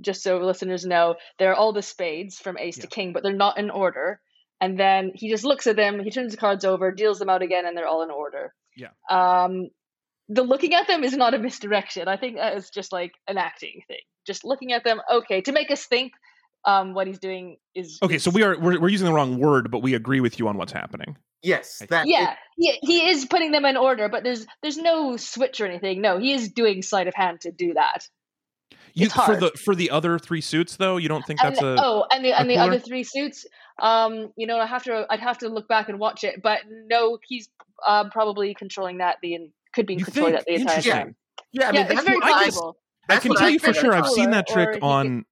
[0.00, 2.82] just so listeners know, they're all the spades from ace Yeah.
[2.82, 4.20] to king, but they're not in order.
[4.60, 7.42] And then he just looks at them, he turns the cards over, deals them out
[7.42, 8.54] again, and they're all in order.
[8.76, 8.90] Yeah.
[9.10, 9.70] Um,
[10.28, 12.06] the looking at them is not a misdirection.
[12.06, 13.98] I think that is just like an acting thing.
[14.26, 16.12] Just looking at them, okay, to make us think
[16.64, 19.38] um, what he's doing is Okay, is- so we are we're, we're using the wrong
[19.38, 21.16] word, but we agree with you on what's happening.
[21.42, 25.60] Yes, that yeah, he, he is putting them in order, but there's there's no switch
[25.60, 26.00] or anything.
[26.00, 28.06] No, he is doing sleight of hand to do that.
[28.94, 31.62] You It's for the for the other three suits though, you don't think and, that's
[31.62, 33.44] a oh, and the and the other three suits.
[33.80, 36.60] Um, you know, I have to I'd have to look back and watch it, but
[36.68, 37.48] no, he's
[37.88, 40.92] um, probably controlling that the en- could be you controlling think that the entire interesting.
[40.92, 41.16] time.
[41.52, 42.76] yeah, I yeah, mean it's very what I, possible.
[43.08, 43.94] I can tell I you for sure.
[43.94, 45.24] I've seen that trick could- on.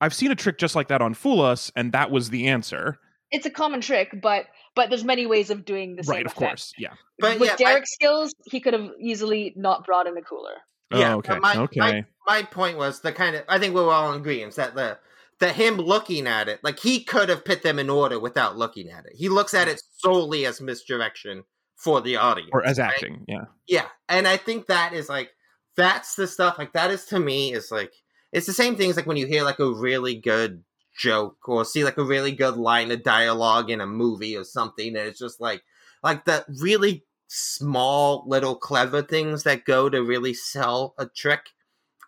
[0.00, 2.98] I've seen a trick just like that on Fool Us, and that was the answer.
[3.30, 6.32] It's a common trick, but but there's many ways of doing the same Right, of
[6.32, 6.38] effect.
[6.50, 6.72] course.
[6.78, 6.92] Yeah.
[7.18, 10.54] But With yeah, I- Derek's skills, he could have easily not brought in a cooler.
[10.92, 11.38] Oh, yeah, oh, okay.
[11.38, 11.80] my- okay.
[11.80, 14.98] my- my point was the kind of I think we're all in agreement that the
[15.40, 18.88] that him looking at it like he could have put them in order without looking
[18.90, 19.12] at it.
[19.16, 21.44] He looks at it solely as misdirection
[21.76, 22.90] for the audience, or as right?
[22.90, 23.24] acting.
[23.28, 23.44] Yeah.
[23.66, 25.30] Yeah, and I think that is like
[25.76, 27.92] that's the stuff like that is to me is like
[28.32, 30.64] it's the same thing as like when you hear like a really good
[30.96, 34.88] joke or see like a really good line of dialogue in a movie or something,
[34.88, 35.62] and it's just like
[36.02, 41.50] like the really small little clever things that go to really sell a trick.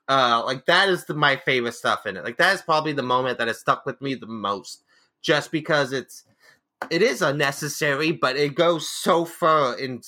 [0.08, 2.24] Uh, like that is the, my favorite stuff in it.
[2.24, 4.84] Like that is probably the moment that has stuck with me the most,
[5.22, 6.24] just because it's
[6.90, 10.02] it is unnecessary, but it goes so far in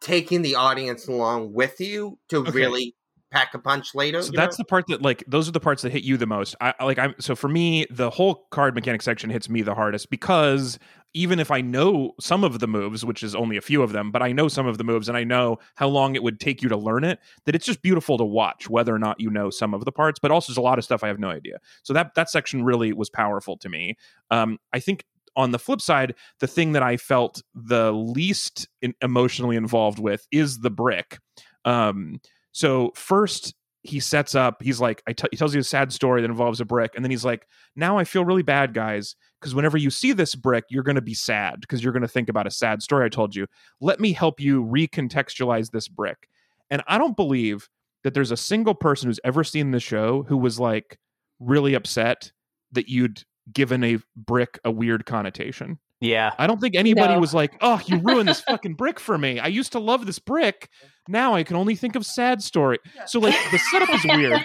[0.00, 2.52] taking the audience along with you to Okay.
[2.52, 2.94] really
[3.30, 4.22] pack a punch later.
[4.22, 4.62] So that's know?
[4.62, 6.54] the part that like those are the parts that hit you the most.
[6.60, 9.74] I I- like I'm so for me the whole card mechanic section hits me the
[9.74, 10.78] hardest because
[11.12, 14.12] even if I know some of the moves, which is only a few of them,
[14.12, 16.62] but I know some of the moves and I know how long it would take
[16.62, 19.50] you to learn it, that it's just beautiful to watch whether or not you know
[19.50, 21.58] some of the parts, but also there's a lot of stuff I have no idea.
[21.82, 23.96] So that that section really was powerful to me.
[24.30, 25.04] Um I think
[25.36, 30.26] on the flip side, the thing that I felt the least in, emotionally involved with
[30.32, 31.18] is the brick.
[31.64, 32.20] Um
[32.52, 36.20] so first he sets up he's like I t- he tells you a sad story
[36.20, 37.46] that involves a brick and then he's like
[37.76, 41.00] now i feel really bad guys because whenever you see this brick you're going to
[41.00, 43.46] be sad because you're going to think about a sad story i told you.
[43.80, 46.28] Let me help you recontextualize this brick
[46.70, 47.68] and i don't believe
[48.04, 50.98] that there's a single person who's ever seen the show who was like
[51.38, 52.32] really upset
[52.72, 56.32] that you'd given a brick a weird connotation Yeah.
[56.38, 57.20] I don't think anybody No.
[57.20, 59.38] was like, "Oh, you ruined this fucking brick for me.
[59.38, 60.68] I used to love this brick.
[61.08, 64.40] Now I can only think of sad story." So like the setup is weird,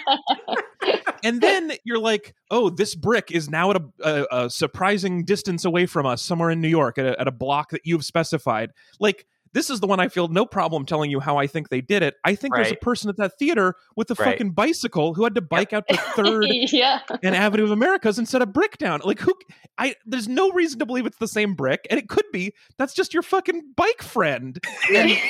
[1.24, 5.64] and then you're like, "Oh, this brick is now at a, a, a surprising distance
[5.64, 8.70] away from us, somewhere in New York, at a, at a block that you've specified."
[9.00, 9.26] Like
[9.56, 12.02] this is the one I feel no problem telling you how I think they did
[12.02, 12.16] it.
[12.26, 14.32] I think there's a person at that theater with a Right.
[14.32, 17.00] fucking bicycle who had to bike out to Third yeah.
[17.22, 19.00] and Avenue of Americas and set a brick down.
[19.02, 19.32] Like who
[19.78, 22.52] I there's no reason to believe it's the same brick, and it could be.
[22.76, 24.62] That's just your fucking bike friend.
[24.90, 25.16] Yeah.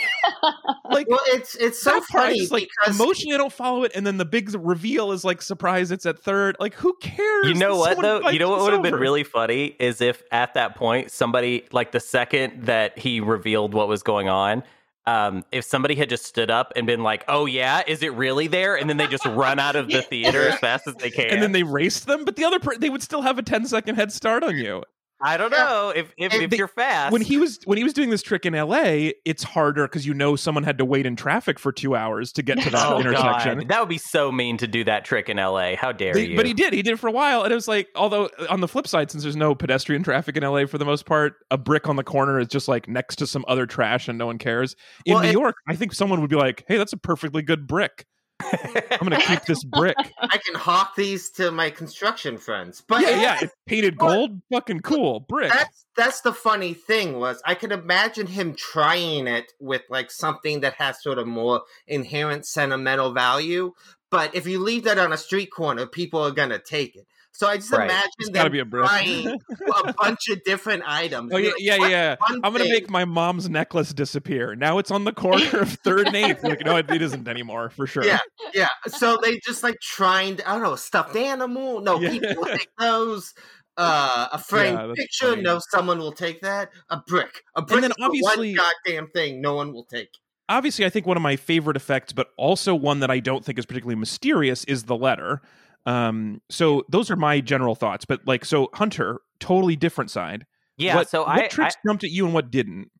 [0.88, 4.06] Like well, it's it's so funny is like because emotionally I don't follow it, and
[4.06, 6.56] then the big reveal is like surprise it's at third.
[6.60, 7.46] Like who cares?
[7.48, 8.28] You know what someone though?
[8.30, 11.90] You know what would have been really funny is if at that point somebody like
[11.90, 14.62] the second that he revealed what was going on,
[15.06, 18.48] um, if somebody had just stood up and been like, "Oh yeah, is it really
[18.48, 21.26] there?" and then they just run out of the theater as fast as they can.
[21.26, 23.66] and then they raced them, but the other per- they would still have a 10
[23.66, 24.82] second head start on you.
[25.20, 27.12] I don't know if if, if they- you're fast.
[27.12, 30.12] When he was when he was doing this trick in LA, it's harder because you
[30.12, 33.00] know someone had to wait in traffic for two hours to get to that oh
[33.00, 33.58] intersection.
[33.60, 35.74] god, that would be so mean to do that trick in L.A.
[35.74, 36.36] How dare They- you?
[36.36, 36.72] but he did.
[36.74, 39.10] He did it for a while, and it was like, although on the flip side,
[39.10, 42.04] since there's no pedestrian traffic in LA for the most part, a brick on the
[42.04, 44.76] corner is just like next to some other trash, and no one cares.
[45.06, 47.40] In Well, New it- York, I think someone would be like, "Hey, that's a perfectly
[47.42, 48.04] good brick.
[48.40, 52.82] I'm going to keep this brick." I can hawk these to my construction friends.
[52.86, 55.50] But yeah, yeah, it's painted gold, fucking cool brick.
[55.52, 60.60] that's that's the funny thing was I could imagine him trying it with like something
[60.60, 63.72] that has sort of more inherent sentimental value.
[64.10, 67.06] But if you leave that on a street corner, people are gonna take it.
[67.36, 67.84] So I just Right.
[67.90, 68.88] imagine It's got to them be a brick.
[69.84, 71.30] a bunch of different items.
[71.34, 72.16] Oh yeah, Like, yeah, what yeah.
[72.30, 74.54] I'm gonna thing- make my mom's necklace disappear.
[74.54, 76.42] Now it's on the corner of Third and Eighth.
[76.42, 78.04] Like, no, it, it isn't anymore for sure.
[78.04, 78.18] Yeah.
[78.54, 80.36] Yeah, so they just like trying.
[80.36, 81.80] To, I don't know, a stuffed animal.
[81.80, 82.10] No, Yeah.
[82.10, 83.34] people will take those.
[83.78, 85.30] Uh, a framed Yeah, picture.
[85.32, 85.42] funny.
[85.42, 86.70] No, someone will take that.
[86.88, 87.42] A brick.
[87.56, 87.82] A brick.
[87.82, 90.08] then is the obviously- one goddamn thing no one will take.
[90.48, 93.58] obviously I think one of my favorite effects, but also one that I don't think
[93.58, 95.42] is particularly mysterious is the letter.
[95.86, 98.04] Um, so those are my general thoughts.
[98.04, 100.46] But like, so Hunter, totally different side.
[100.76, 100.96] yeah.
[100.96, 102.90] what, so what I, I tricks jumped at you and what didn't?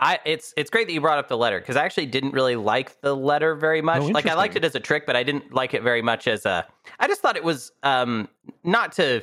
[0.00, 2.56] I it's it's great that you brought up the letter because I actually didn't really
[2.56, 4.02] like the letter very much.
[4.02, 6.26] Oh, like I liked it as a trick, but I didn't like it very much
[6.26, 6.66] as a.
[6.98, 8.28] I just thought it was um
[8.64, 9.22] not to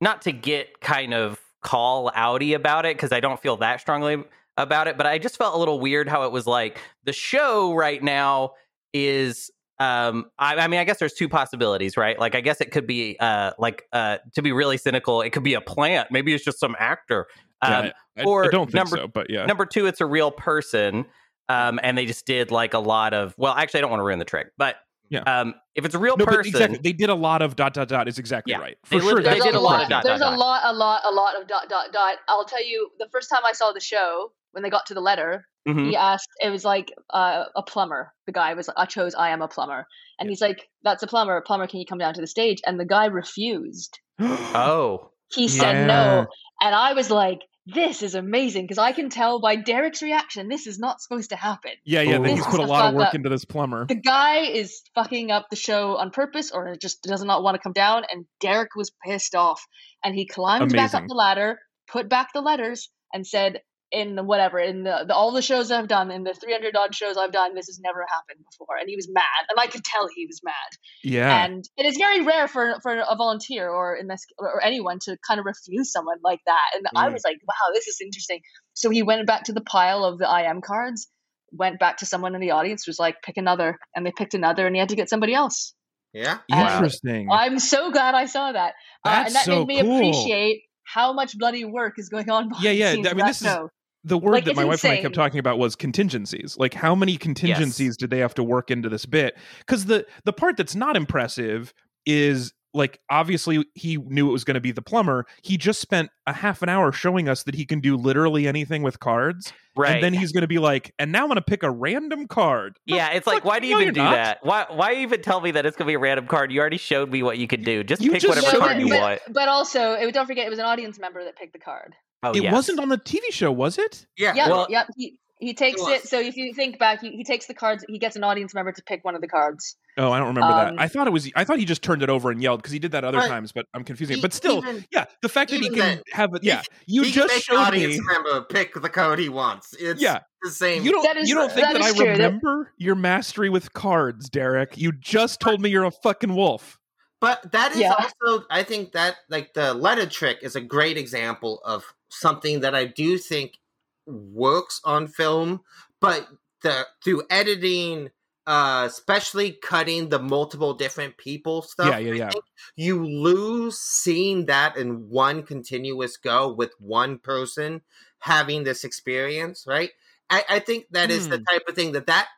[0.00, 4.24] not to get kind of call outy about it because I don't feel that strongly
[4.56, 7.72] about it, but I just felt a little weird how it was like the show
[7.72, 8.54] right now
[8.92, 9.50] is
[9.80, 12.86] um I, I mean I guess there's two possibilities right like I guess it could
[12.86, 16.44] be uh like uh to be really cynical it could be a plant maybe it's
[16.44, 17.26] just some actor
[17.60, 19.44] um, Yeah, I, I or don't think number- so, but yeah.
[19.46, 21.06] Number two, it's a real person,
[21.48, 23.34] um, and they just did like a lot of.
[23.36, 24.76] Well, actually, I don't want to ruin the trick, but
[25.10, 25.22] Yeah.
[25.22, 26.78] um, if it's a real no, person, exactly.
[26.84, 28.06] They did a lot of dot dot dot.
[28.06, 28.58] Is exactly Yeah.
[28.60, 29.22] right They for sure.
[29.22, 29.82] they did a a lot lot.
[29.82, 30.38] of dot, There's dot, a dot.
[30.38, 32.18] lot, a lot, a lot of dot, dot, dot.
[32.28, 35.00] I'll tell you, the first time I saw the show, when they got to the
[35.00, 35.86] letter, Mhm.
[35.90, 38.12] he asked, it was like uh, a plumber.
[38.26, 39.86] The guy was, I chose, I am a plumber.
[40.18, 41.40] And he's like, that's a plumber.
[41.42, 42.58] Plumber, can you come down to the stage?
[42.66, 43.98] And the guy refused.
[44.20, 45.86] oh, He said Yeah.
[45.86, 46.26] no.
[46.60, 50.66] And I was like, this is amazing because I can tell by Derek's reaction, this
[50.66, 51.72] is not supposed to happen.
[51.84, 52.18] yeah, yeah.
[52.18, 53.14] Then he's put a lot of work up.
[53.14, 53.84] into this plumber.
[53.86, 57.62] The guy is fucking up the show on purpose or just does not want to
[57.62, 58.04] come down.
[58.10, 59.62] And Derek was pissed off.
[60.02, 63.60] And he climbed back up the ladder, put back the letters, and said,
[63.90, 67.16] in whatever in the, the all the shows I've done in the 300 odd shows
[67.16, 70.06] I've done this has never happened before and he was mad and I could tell
[70.14, 70.54] he was mad
[71.02, 71.44] Yeah.
[71.44, 75.16] and it is very rare for for a volunteer or in this or anyone to
[75.26, 77.14] kind of refuse someone like that and I Mm.
[77.14, 78.40] was like wow this is interesting
[78.74, 81.08] so he went back to the pile of the IM cards
[81.52, 84.66] went back to someone in the audience was like pick another and they picked another
[84.66, 85.72] and he had to get somebody else
[86.12, 86.38] Yeah.
[86.50, 86.74] Wow.
[86.74, 87.28] Interesting.
[87.32, 88.74] I'm so glad I saw that
[89.06, 89.96] uh, and that so made me cool.
[89.96, 93.16] appreciate how much bloody work is going on behind Yeah, yeah, the scenes I of
[93.16, 93.68] mean, that this is- show.
[94.08, 96.56] The word Like, that it's my wife and I kept talking about was contingencies.
[96.58, 99.36] Like how many contingencies did they have to work into this bit?
[99.60, 101.72] Because the the part that's not impressive
[102.06, 105.24] is like obviously he knew it was going to be the plumber.
[105.42, 108.82] He just spent a half an hour showing us that he can do literally anything
[108.82, 109.94] with cards, Right.
[109.94, 112.26] and then he's going to be like, "And now I'm going to pick a random
[112.28, 114.10] card." The yeah, it's like, fuck- why do you no, even do not.
[114.12, 114.38] that?
[114.42, 116.52] Why why even tell me that it's gonna be a random card?
[116.52, 117.82] You already showed me what you could do.
[117.82, 118.84] Just You pick just whatever card me.
[118.84, 119.20] you but, want.
[119.30, 121.94] but also, it, don't forget, it was an audience member that picked the card.
[122.22, 122.52] Oh, It yes.
[122.52, 124.06] wasn't on the TV show, was it?
[124.16, 124.34] Yeah.
[124.34, 124.86] Yep, Well- yep.
[124.96, 126.02] He he takes was.
[126.02, 126.08] it.
[126.08, 127.84] So if you think back, he, he takes the cards.
[127.88, 129.76] He gets an audience member to pick one of the cards.
[129.96, 130.82] Oh, I don't remember Um, that.
[130.82, 131.30] I thought it was.
[131.36, 133.28] I thought he just turned it over and yelled because he did that other But
[133.28, 133.52] times.
[133.52, 134.14] But I'm confusing.
[134.16, 134.18] it.
[134.18, 136.42] e- But still, even- yeah, the fact that he can then, have it.
[136.42, 138.04] Yeah, c- you he can just make the showed audience me.
[138.04, 139.74] member pick the code he wants.
[139.78, 140.18] It's Yeah.
[140.42, 140.82] the same.
[140.82, 141.04] You don't.
[141.04, 142.06] That is- you don't think that that, I is true.
[142.06, 144.76] That- remember your mastery with cards, Derek?
[144.76, 146.80] You just told me you're a fucking wolf.
[147.20, 147.94] But that is Yeah.
[147.94, 152.74] also, I think that like the letter trick is a great example of something that
[152.74, 153.58] I do think
[154.06, 155.60] works on film,
[156.00, 156.28] but
[156.62, 158.10] the through editing,
[158.46, 161.88] uh, especially cutting the multiple different people stuff.
[161.88, 162.30] Yeah, yeah, yeah.
[162.76, 167.82] you lose seeing that in one continuous go with one person
[168.20, 169.90] having this experience, right?
[170.30, 171.44] I, I think that is the Hmm.
[171.50, 172.28] type of thing that that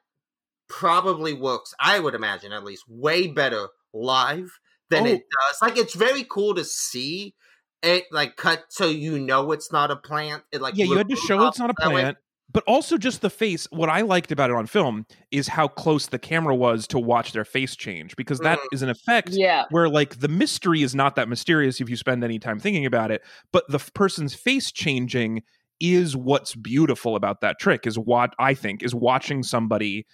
[0.69, 1.75] probably works.
[1.81, 4.59] I would imagine at least way better live
[4.89, 5.07] than Oh.
[5.07, 5.59] it does.
[5.63, 7.35] Like it's very cool to see
[7.83, 10.43] it like cut so you know it's not a plant.
[10.53, 12.19] It like yeah, you had to show it's not a plant,
[12.53, 13.67] but also just the face.
[13.71, 17.33] What I liked about it on film is how close the camera was to watch
[17.33, 18.67] their face change because that Mm.
[18.73, 22.23] is an effect Yeah, where like the mystery is not that mysterious if you spend
[22.25, 23.23] any time thinking about it
[23.53, 25.43] but the f- person's face changing
[25.81, 30.05] is what's beautiful about that trick is what i think is watching somebody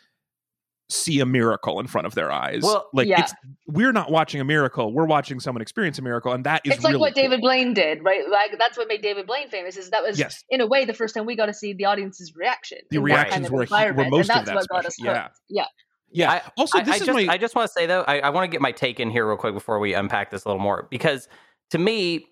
[0.89, 3.22] see a miracle in front of their eyes Well, like yeah.
[3.22, 3.34] it's
[3.66, 6.84] we're not watching a miracle we're watching someone experience a miracle and that is it's
[6.84, 7.22] like really what cool.
[7.24, 8.28] David Blaine did, right?
[8.28, 9.76] Like that's what made David Blaine famous.
[9.76, 11.87] Is that was yes in a way the first time we got to see the
[11.87, 12.78] audience's reaction.
[12.91, 14.68] the in that reactions kind of were, he- were most and of that's that what
[14.84, 15.11] got special.
[15.11, 15.64] us yeah.
[16.12, 16.28] Yeah.
[16.28, 18.03] yeah I- also I, this I is just, my I just want to say though,
[18.03, 20.45] I, I want to get my take in here real quick before we unpack this
[20.45, 21.28] a little more because
[21.70, 22.26] to me,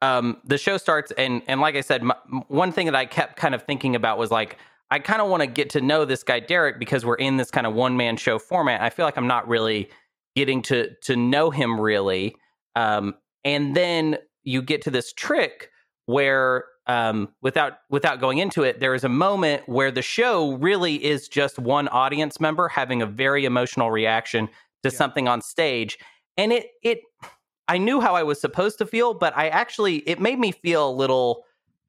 [0.00, 2.14] um, the show starts and and like I said, my,
[2.46, 4.58] one thing that I kept kind of thinking about was like
[4.90, 7.50] I kind of want to get to know this guy Derek because we're in this
[7.50, 8.80] kind of one man show format.
[8.80, 9.88] I feel like I'm not really
[10.34, 12.36] getting to to know him really,
[12.74, 13.14] um,
[13.44, 15.70] and then you get to this trick
[16.06, 21.04] where um, without without going into it, there is a moment where the show really
[21.04, 24.46] is just one audience member having a very emotional reaction
[24.84, 24.90] to Yeah.
[24.90, 25.98] something on stage,
[26.36, 27.00] and it it
[27.66, 30.88] I knew how I was supposed to feel, but I actually it made me feel
[30.88, 31.44] a little.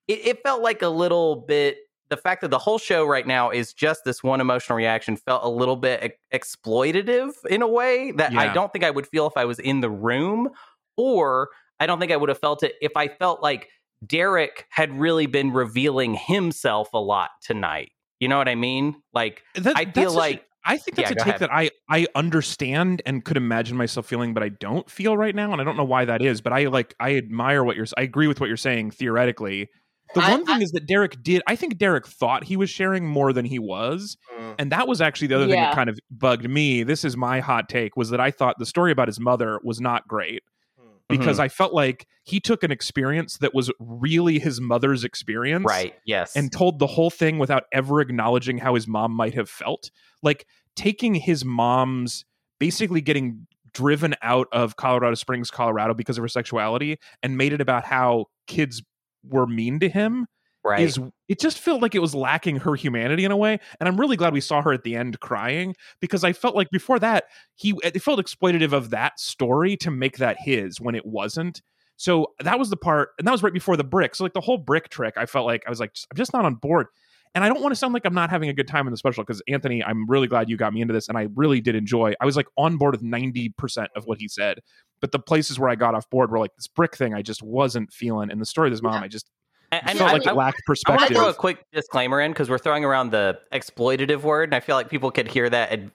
[0.08, 1.78] It, it felt like a little bit.
[2.10, 5.43] The fact that the whole show right now is just this one emotional reaction felt
[5.43, 9.28] a little bit ex- exploitative in a way that I don't think I would feel
[9.28, 10.49] if I was in the room,
[10.95, 11.49] or
[11.80, 13.70] I don't think I would have felt it if I felt like
[14.05, 17.91] Derek had really been revealing himself a lot tonight.
[18.20, 18.95] You know what I mean?
[19.14, 21.41] Like that, I feel like I think that's Yeah, a take ahead.
[21.41, 25.51] that I I understand and could imagine myself feeling, but I don't feel right now,
[25.51, 26.41] and I don't know why that is.
[26.41, 27.86] But I like I admire what you're.
[27.97, 29.70] I agree with what you're saying theoretically.
[30.16, 31.41] The I- one thing is that Derek did.
[31.47, 34.55] I think Derek thought he was sharing more than he was, Mm.
[34.60, 36.84] and that was actually the other thing that kind of bugged me.
[36.84, 39.82] This is my hot take: was that I thought the story about his mother was
[39.82, 40.43] not great
[40.80, 40.91] Mm.
[41.10, 45.93] because I felt like he took an experience that was really his mother's experience, right,
[46.05, 49.91] yes, and told the whole thing without ever acknowledging how his mom might have felt.
[50.24, 50.45] Like
[50.76, 52.24] taking his mom's
[52.60, 57.62] basically getting driven out of Colorado Springs, Colorado because of her sexuality and made it
[57.62, 58.82] about how kids
[59.30, 60.25] were mean to him
[60.63, 60.82] right.
[60.82, 63.99] is it just felt like it was lacking her humanity in a way and i'm
[63.99, 67.25] really glad we saw her at the end crying because i felt like before that
[67.55, 71.61] he it felt exploitative of that story to make that his when it wasn't.
[71.99, 74.41] So that was the part and that was right before the brick so like the
[74.41, 76.88] whole brick trick i felt like i was like i'm just not on board.
[77.36, 78.97] And i don't want to sound like i'm not having a good time in the
[78.97, 81.75] special because anthony i'm really glad you got me into this and i really did
[81.75, 84.59] enjoy i was like on board with 90% of what he said
[85.02, 87.41] but the places where i got off board were like this brick thing i just
[87.43, 89.02] wasn't feeling and the story of his mom Yeah.
[89.02, 89.30] i just
[89.72, 90.98] and, and felt I, like I- it lacked perspective.
[90.98, 94.48] I want to throw a quick disclaimer in because we're throwing around the exploitative word,
[94.48, 95.72] and I feel like people could hear that.
[95.74, 95.91] And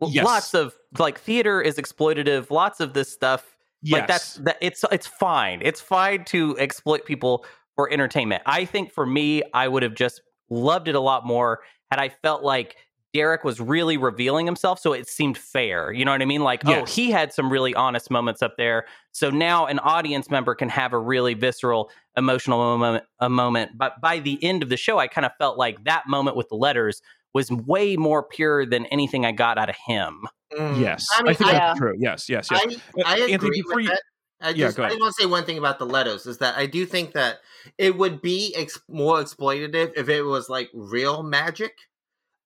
[0.00, 0.24] well, Yes.
[0.24, 2.50] Lots of like theater is exploitative.
[2.50, 3.56] Lots of this stuff,
[3.88, 5.60] like that's that it's it's fine.
[5.62, 7.44] It's fine to exploit people
[7.76, 8.42] for entertainment.
[8.46, 10.20] I think for me, I would have just
[10.50, 11.60] loved it a lot more
[11.92, 12.74] had I felt like
[13.14, 15.92] Derek was really revealing himself, so it seemed fair.
[15.92, 16.42] You know what I mean?
[16.42, 18.86] Like, oh, he had some really honest moments up there.
[19.12, 23.04] So now an audience member can have a really visceral, emotional moment.
[23.20, 23.72] A moment.
[23.78, 26.48] But by the end of the show, I kind of felt like that moment with
[26.48, 27.00] the letters
[27.32, 30.26] was way more pure than anything I got out of him.
[30.52, 30.80] Mm.
[30.80, 31.94] Yes, I I, think I- that's true.
[31.98, 32.60] Yes, yes, yes.
[32.96, 34.02] I, I Uh, agree Anthony, before with you- that.
[34.40, 34.92] I Yeah, just, go I ahead.
[34.98, 37.38] just want to say one thing about the letters is that I do think that
[37.78, 41.72] it would be ex- more exploitative if it was like real magic.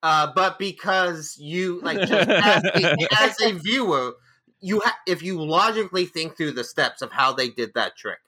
[0.03, 4.15] Uh, but because you like just as a, as a viewer,
[4.61, 8.19] you ha- if you logically think through the steps of how they did that trick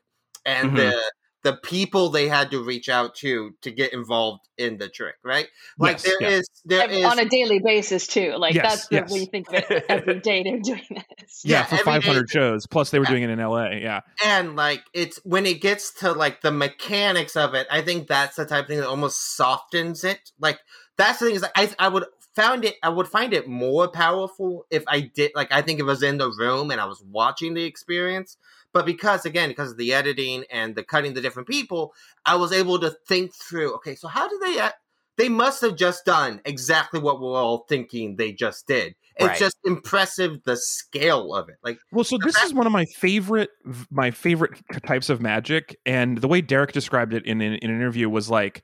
[0.44, 0.76] and Mhm.
[0.76, 1.12] the
[1.42, 5.48] the people they had to reach out to to get involved in the trick, right?
[5.78, 6.28] Like Yes, there yeah.
[6.36, 8.34] is there And is on a daily basis too.
[8.36, 9.10] Like Yes, that's the, yes.
[9.10, 11.40] when you think that every day they're doing this.
[11.44, 12.66] yeah, yeah, for 500 shows.
[12.66, 13.10] Plus, they were Yeah.
[13.12, 13.70] doing it in LA.
[13.76, 18.06] Yeah, and like it's when it gets to like the mechanics of it i think
[18.08, 20.58] that's the type of thing that almost softens it like
[21.00, 23.88] that's the thing is that i i would found it i would find it more
[23.88, 27.02] powerful if i did like i think it was in the room and i was
[27.10, 28.36] watching the experience
[28.72, 31.92] but because again because of the editing and the cutting the different people
[32.26, 34.76] i was able to think through okay so how did they act
[35.16, 39.38] they must have just done exactly what we're all thinking they just did it's Right.
[39.38, 43.50] just impressive the scale of it like Well, so this is one of my favorite
[43.90, 44.52] my favorite
[44.86, 48.30] types of magic, and the way Derek described it in, in, in an interview was
[48.30, 48.62] like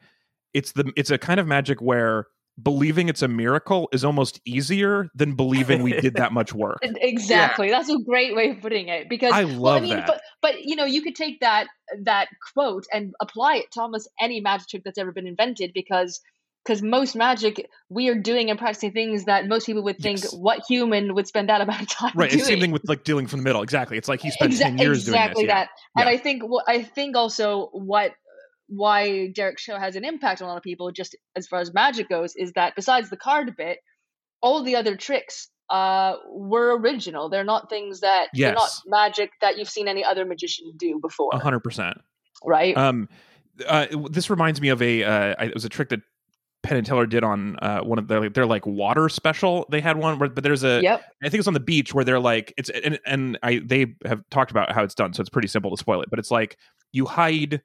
[0.55, 2.27] it's the it's a kind of magic where
[2.63, 6.79] believing it's a miracle is almost easier than believing we did that much work.
[7.03, 7.69] Exactly.
[7.69, 10.07] That's a great way of putting it because I well, love I mean, that.
[10.07, 11.67] but but you know, you could take that
[12.05, 16.21] that quote and apply it to almost any magic trick that's ever been invented because
[16.65, 20.35] because most magic we are doing and practicing things that most people would think Yes.
[20.35, 22.41] what human would spend that amount of time Right, doing.
[22.41, 23.63] it's the same thing with like dealing from the middle.
[23.63, 25.53] Exactly, it's like he spent Exa- ten years exactly doing this.
[25.55, 25.65] yeah.
[25.65, 25.69] that.
[25.97, 26.15] And Yeah.
[26.15, 28.13] I think what I think also what
[28.69, 31.73] why Derek's show has an impact on a lot of people, just as far as
[31.73, 33.79] magic goes, is that besides the card bit,
[34.41, 37.29] all the other tricks uh were original.
[37.29, 38.83] They're not things that they're not Yes.
[38.87, 41.99] magic that you've seen any other magician do before, A hundred percent.
[42.45, 42.77] right?
[42.77, 43.09] Um,
[43.67, 45.03] uh, this reminds me of a.
[45.03, 46.01] Uh, it was a trick that
[46.63, 49.67] Penn and Teller did on uh, one of their their like water special.
[49.71, 50.81] They had one, where, but there's a.
[50.83, 51.03] yep.
[51.23, 54.23] I think it's on the beach where they're like it's and and I they have
[54.31, 56.11] talked about how it's done, so it's pretty simple to spoil it.
[56.11, 56.59] But it's like
[56.93, 57.63] you hide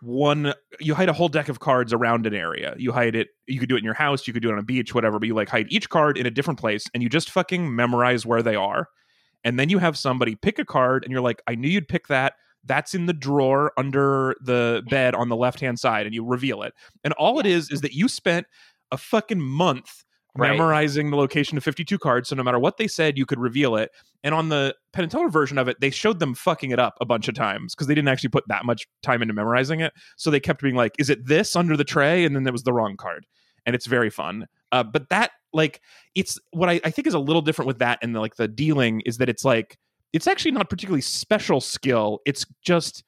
[0.00, 2.74] one, you hide a whole deck of cards around an area.
[2.78, 3.28] You hide it.
[3.46, 4.26] You could do it in your house.
[4.26, 5.18] You could do it on a beach, whatever.
[5.18, 8.24] But you like hide each card in a different place, and you just fucking memorize
[8.24, 8.88] where they are.
[9.44, 12.08] And then you have somebody pick a card, and you're like, I knew you'd pick
[12.08, 12.34] that.
[12.64, 16.62] That's in the drawer under the bed on the left hand side, and you reveal
[16.62, 16.74] it.
[17.04, 18.46] And all it is is that you spent
[18.90, 20.04] a fucking month
[20.38, 20.50] Right.
[20.50, 22.28] memorizing the location of 52 cards.
[22.28, 23.90] So no matter what they said, you could reveal it.
[24.24, 26.94] And on the Penn and Teller version of it, they showed them fucking it up
[27.00, 29.92] a bunch of times because they didn't actually put that much time into memorizing it.
[30.16, 32.62] So they kept being like, "Is it this under the tray?" And then there was
[32.62, 33.26] the wrong card,
[33.66, 34.46] and it's very fun.
[34.72, 35.80] Uh, but that like
[36.14, 38.46] it's what I, I think is a little different with that and the, like the
[38.48, 39.78] dealing is that it's like
[40.12, 42.20] it's actually not particularly special skill.
[42.26, 43.02] It's just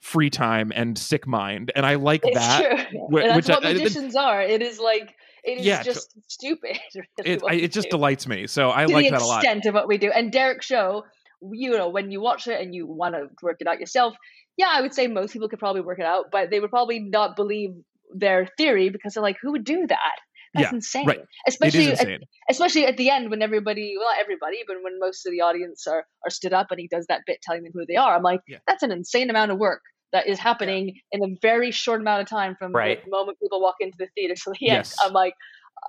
[0.00, 2.88] free time and sick mind, and I like It's that.
[2.90, 3.08] true.
[3.10, 4.42] wh- that's which I- what I- magicians are.
[4.42, 6.78] It is like it is Yeah, just stupid.
[6.94, 7.96] really, It, I, it just do.
[7.96, 8.46] delights me.
[8.46, 9.44] So I to like that a lot.
[9.44, 10.10] extent of what we do.
[10.10, 11.04] And Derek's show,
[11.52, 14.14] you know, when you watch it and you want to work it out yourself,
[14.56, 17.00] yeah, I would say most people could probably work it out, but they would probably
[17.00, 17.70] not believe
[18.14, 20.16] their theory because they're like, who would do that?
[20.54, 21.06] That's Yeah, insane.
[21.08, 21.20] right.
[21.48, 22.08] Especially is at,
[22.48, 25.86] especially at the end when everybody, well, not everybody, but when most of the audience
[25.88, 28.14] are are stood up and he does that bit telling them who they are.
[28.16, 28.58] I'm like, Yeah.
[28.66, 29.80] that's an insane amount of work.
[30.14, 33.04] That is happening in a very short amount of time from Right.
[33.04, 34.94] the moment people walk into the theater to the Yes.
[35.02, 35.08] end.
[35.08, 35.34] I'm like,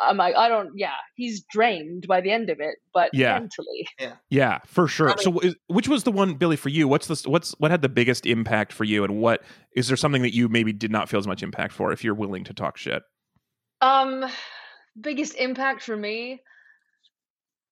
[0.01, 3.39] I'm like, I don't, yeah, he's drained by the end of it, but Yeah.
[3.39, 3.87] mentally.
[4.29, 5.11] Yeah, for sure.
[5.11, 6.87] I so, is, which was the one, Billy, for you?
[6.87, 9.43] What's the what's what had the biggest impact for you, and what
[9.75, 11.91] is there something that you maybe did not feel as much impact for?
[11.93, 13.03] If you're willing to talk shit,
[13.81, 14.25] Um,
[14.99, 16.41] biggest impact for me.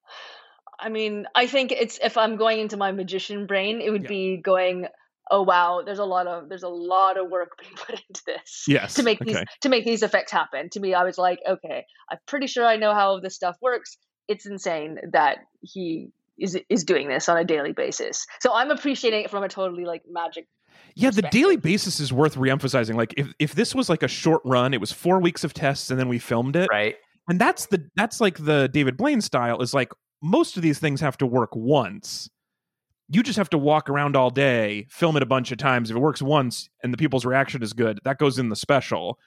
[0.80, 4.10] I mean, I think it's if I'm going into my magician brain, it would Yeah.
[4.10, 4.88] be going,
[5.32, 8.66] "Oh wow, there's a lot of there's a lot of work being put into this
[8.68, 11.86] yes, to make these to make these effects happen." To me, I was like, "Okay,
[12.10, 13.98] I'm pretty sure I know how this stuff works."
[14.28, 16.10] It's insane that he
[16.40, 18.26] is is doing this on a daily basis.
[18.41, 20.48] So I'm appreciating it from a totally like magic.
[20.95, 22.95] Yeah, the daily basis is worth reemphasizing.
[22.95, 25.90] Like, if if this was like a short run, it was four weeks of tests,
[25.90, 26.95] and then we filmed it, Right.
[27.28, 29.62] and that's the that's like the David Blaine style.
[29.62, 29.91] Is like
[30.22, 32.30] most of these things have to work once.
[33.09, 35.89] You just have to walk around all day, film it a bunch of times.
[35.89, 39.19] If it works once and the people's reaction is good, that goes in the special.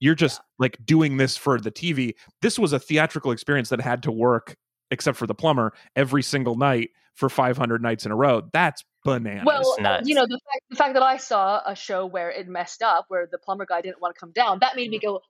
[0.00, 2.14] You're just like doing this for the TV.
[2.40, 4.56] This was a theatrical experience that had to work,
[4.90, 8.42] except for the plumber, every single night for 500 nights in a row.
[8.52, 9.44] That's bananas.
[9.46, 10.08] Well, nuts.
[10.08, 13.06] you know, the fact, the fact that I saw a show where it messed up,
[13.08, 15.06] where the plumber guy didn't want to come down, that made me mm-hmm.
[15.06, 15.20] go,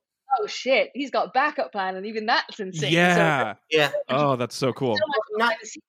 [0.40, 2.80] "Oh shit, he's got a backup plan," and even that's insane.
[2.90, 3.54] So yeah.
[3.70, 3.90] Yeah.
[4.08, 4.96] oh, that's so cool.
[4.96, 5.84] so Not- behind the scenes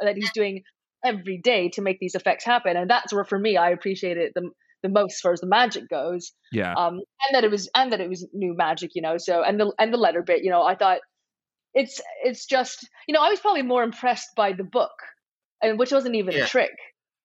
[0.00, 0.62] that he's doing
[1.04, 4.32] every day to make these effects happen, and that's where for me I appreciate it
[4.34, 4.50] the
[4.82, 6.32] the most as far as the magic goes.
[6.52, 6.74] Yeah.
[6.74, 9.16] Um, and that it was and that it was new magic, you know.
[9.18, 10.98] So and the and the letter bit, you know, I thought
[11.74, 14.92] it's it's just you know I was probably more impressed by the book,
[15.62, 16.44] and which wasn't even Yeah.
[16.44, 16.70] a trick.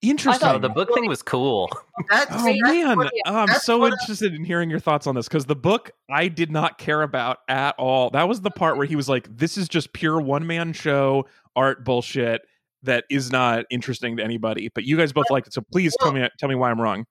[0.02, 0.48] Interesting.
[0.48, 1.70] Oh, the book thing was cool.
[2.10, 4.80] That's, Oh that's man, what- oh, I'm that's so what I- interested in hearing your
[4.80, 8.10] thoughts on this because the book I did not care about at all.
[8.12, 11.26] That was the part where he was like, "This is just pure one man show
[11.58, 12.44] art bullshit
[12.84, 16.12] that is not interesting to anybody." But you guys both liked it, so please tell
[16.12, 17.06] me tell me why I'm wrong.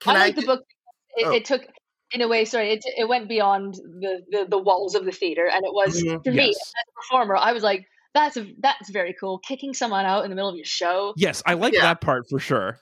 [0.00, 0.62] Can I I like the book.
[1.16, 1.32] It, Oh.
[1.32, 1.62] it took,
[2.12, 5.46] in a way, sorry, it it went beyond the the, the walls of the theater,
[5.48, 6.22] and it was Mhm.
[6.24, 7.36] for me as a performer.
[7.36, 9.38] I was like, that's a, that's very cool.
[9.38, 11.82] Kicking someone out in the middle of your show, Yes, I like Yeah.
[11.82, 12.78] that part for sure.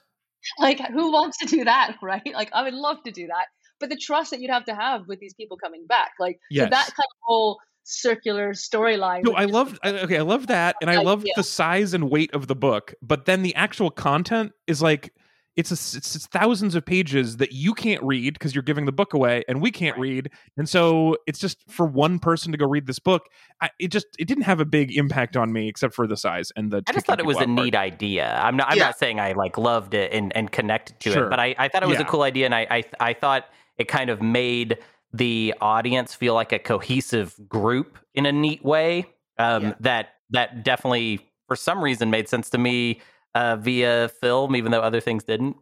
[0.59, 2.21] like who wants to do that, right?
[2.33, 3.45] Like I would love to do that,
[3.79, 6.39] but the trust that you'd have to have with these people coming back, like so
[6.51, 6.69] Yes.
[6.71, 9.23] that kind of whole circular storyline.
[9.23, 12.09] No, I just- love I, okay, I love that, and I love the size and
[12.09, 12.93] weight of the book.
[13.01, 15.13] But then the actual content is like
[15.55, 18.91] it's a, it's, it's thousands of pages that you can't read because you're giving the
[18.91, 22.67] book away, and we can't read, and so it's just for one person to go
[22.67, 23.27] read this book.
[23.61, 26.51] I, it just it didn't have a big impact on me except for the size
[26.57, 26.83] and the.
[26.87, 27.49] I just thought it was a part.
[27.51, 28.37] neat idea.
[28.43, 28.69] I'm not.
[28.71, 28.85] I'm Yeah.
[28.85, 31.27] not saying I like loved it and, and connected to Sure.
[31.27, 32.05] it, but I, I thought it was Yeah.
[32.05, 33.45] a cool idea, and I, I I thought
[33.77, 34.77] it kind of made
[35.17, 39.05] the audience feel like a cohesive group in a neat way.
[39.37, 39.73] Um, Yeah.
[39.81, 43.01] That that definitely, for some reason, made sense to me
[43.35, 45.57] uh, via film, even though other things didn't.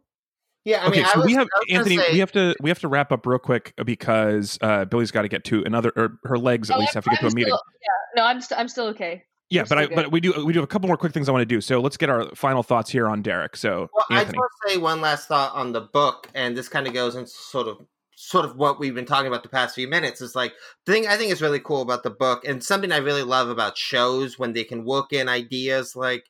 [0.65, 1.97] Yeah, I okay, mean, I so was, we have I was gonna Anthony.
[1.97, 5.23] say- we have to we have to wrap up real quick because uh, Billy's got
[5.23, 5.91] to get to another.
[5.97, 7.53] Or her legs at Oh, least have to get to I'm a meeting.
[7.53, 9.23] Yeah, no, I'm still I'm still okay.
[9.49, 11.11] Yeah, We're but I still but we do we do have a couple more quick
[11.11, 11.59] things I want to do.
[11.59, 13.57] So let's get our final thoughts here on Derek.
[13.57, 16.69] So Well, I just want to say one last thought on the book, and this
[16.69, 17.85] kind of goes into sort of
[18.25, 20.21] sort of what we've been talking about the past few minutes.
[20.21, 20.53] Is like
[20.85, 23.49] the thing I think is really cool about the book, and something I really love
[23.49, 26.25] about shows when they can work in ideas like.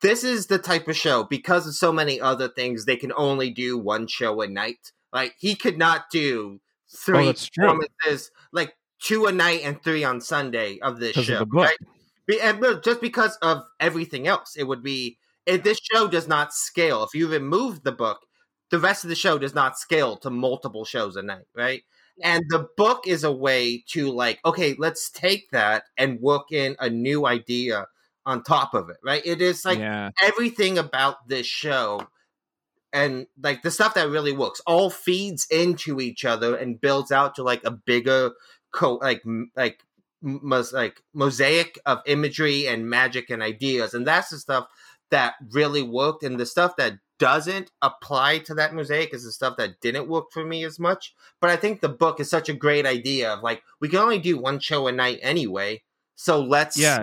[0.00, 2.84] This is the type of show because of so many other things.
[2.84, 4.92] They can only do one show a night.
[5.12, 7.48] Like he could not do oh, three Oh, true.
[7.56, 11.44] performances, like two a night and three on Sunday of this of show.
[11.44, 11.68] book.
[12.28, 12.40] Right?
[12.42, 17.02] And just because of everything else, it would be if this show does not scale.
[17.02, 18.20] If you remove the book,
[18.70, 21.82] the rest of the show does not scale to multiple shows a night, right?
[22.22, 26.76] And the book is a way to like, okay, let's take that and work in
[26.80, 27.86] a new idea
[28.26, 29.22] on top of it, right?
[29.24, 32.08] It is like yeah, everything about this show
[32.92, 37.34] and like the stuff that really works all feeds into each other and builds out
[37.34, 38.32] to like a bigger
[38.72, 39.22] co like
[39.56, 39.82] like
[40.22, 44.66] mos- like mosaic of imagery and magic and ideas and that's the stuff
[45.10, 49.56] that really worked and the stuff that doesn't apply to that mosaic is the stuff
[49.56, 52.54] that didn't work for me as much but i think the book is such a
[52.54, 55.80] great idea of like we can only do one show a night anyway
[56.14, 57.02] so let's yeah.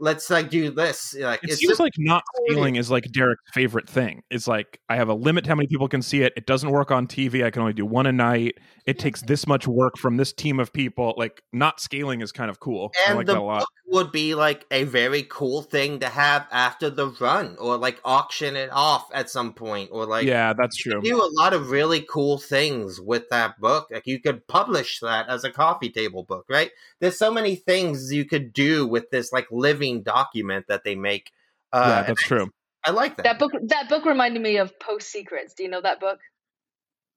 [0.00, 3.88] Let's like do this like It it's seems like not scaling is like Derek's favorite
[3.88, 4.22] thing.
[4.30, 6.32] It's like I have a limit to how many people can see it.
[6.36, 7.44] It doesn't work on TV.
[7.44, 8.58] I can only do one a night.
[8.86, 11.14] It takes this much work from this team of people.
[11.16, 12.92] Like not scaling is kind of cool.
[13.06, 13.58] I and like the that a lot.
[13.60, 17.98] book would be like a very cool thing to have after the run or like
[18.04, 21.00] auction it off at some point or like yeah, that's true.
[21.00, 25.26] do a lot of really cool things with that book like you could publish that
[25.28, 26.70] as a coffee table book right
[27.00, 31.30] there's so many things you could do with this like living document that they make
[31.72, 32.48] uh yeah, that's true.
[32.84, 35.54] i like that, That book that book reminded me of Post Secrets.
[35.54, 36.18] Do you know that book?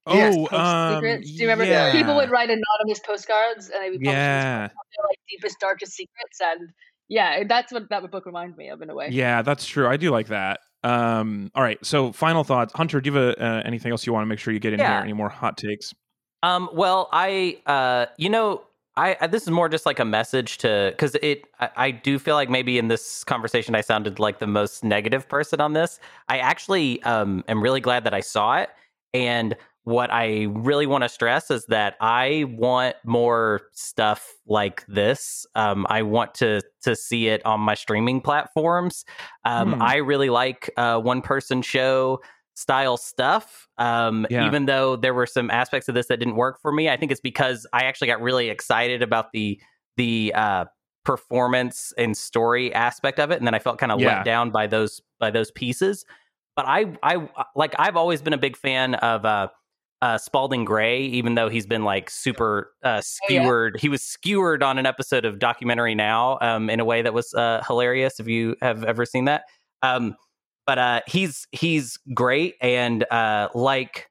[0.09, 1.31] Yes, oh, Post um, Secrets.
[1.31, 1.65] Do you remember?
[1.65, 1.91] yeah.
[1.91, 6.39] People would write anonymous postcards and they would publish Yeah, their like deepest, darkest secrets.
[6.43, 6.69] And
[7.07, 9.09] yeah, that's what that book reminded me of in a way.
[9.11, 9.87] yeah, that's true.
[9.87, 10.59] I do like that.
[10.83, 11.77] Um, all right.
[11.85, 12.99] So, final thoughts, Hunter.
[12.99, 14.79] Do you have a, uh, anything else you want to make sure you get in
[14.79, 14.95] Yeah.
[14.95, 15.03] here?
[15.03, 15.93] Any more hot takes?
[16.41, 18.63] Um, well, I, uh, you know,
[18.97, 21.45] I, I this is more just like a message to because it.
[21.59, 25.27] I, I do feel like maybe in this conversation I sounded like the most negative
[25.29, 25.99] person on this.
[26.29, 28.69] I actually um am really glad that I saw it,
[29.13, 35.45] and what I really want to stress is that I want more stuff like this.
[35.55, 39.05] Um, I want to to see it on my streaming platforms.
[39.45, 39.81] Um, Hmm.
[39.81, 42.21] I really like uh, one person show
[42.61, 43.67] style stuff.
[43.77, 44.45] Um, Yeah.
[44.47, 47.11] Even though there were some aspects of this that didn't work for me, I think
[47.11, 49.59] it's because I actually got really excited about the
[49.97, 50.65] the uh,
[51.03, 54.15] performance and story aspect of it, and then I felt kind of Yeah.
[54.17, 56.05] let down by those by those pieces.
[56.55, 59.25] But I I like I've always been a big fan of.
[59.25, 59.47] Uh,
[60.03, 63.41] uh, Spalding Gray, even though he's been like super uh, Oh, yeah.
[63.43, 67.13] skewered, he was skewered on an episode of Documentary Now um, in a way that
[67.13, 68.19] was uh, hilarious.
[68.19, 69.43] If you have ever seen that,
[69.83, 70.15] um,
[70.65, 74.09] but uh, he's he's great and uh, like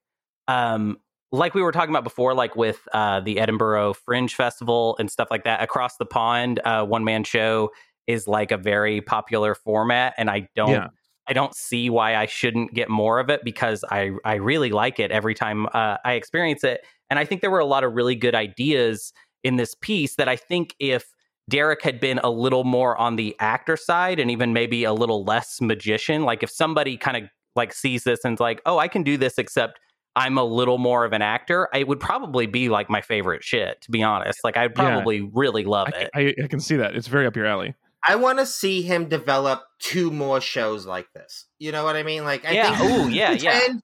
[0.49, 0.99] um,
[1.33, 5.29] like we were talking about before, like with uh, the Edinburgh Fringe Festival and stuff
[5.31, 5.63] like that.
[5.63, 7.71] Across the pond, uh, one man show
[8.07, 10.71] is like a very popular format, and I don't.
[10.71, 10.89] Yeah.
[11.29, 14.99] I don't see why I shouldn't get more of it because I I really like
[14.99, 17.93] it every time uh, I experience it, and I think there were a lot of
[17.93, 19.13] really good ideas
[19.45, 21.15] in this piece that I think if
[21.51, 25.25] Derek had been a little more on the actor side and even maybe a little
[25.25, 27.25] less magician, like if somebody kind of
[27.57, 29.81] like sees this and is like, oh, I can do this, except
[30.17, 33.81] I'm a little more of an actor, it would probably be like my favorite shit,
[33.83, 34.41] to be honest.
[34.45, 34.91] Like I'd Yeah.
[34.91, 36.11] probably really love I, it.
[36.15, 36.95] I, I can see that.
[36.95, 37.75] It's very up your alley.
[38.07, 41.47] I want to see him develop two more shows like this.
[41.59, 42.25] You know what I mean?
[42.25, 42.79] Like, I yeah.
[42.79, 43.61] think Oh, yeah, yeah.
[43.69, 43.83] And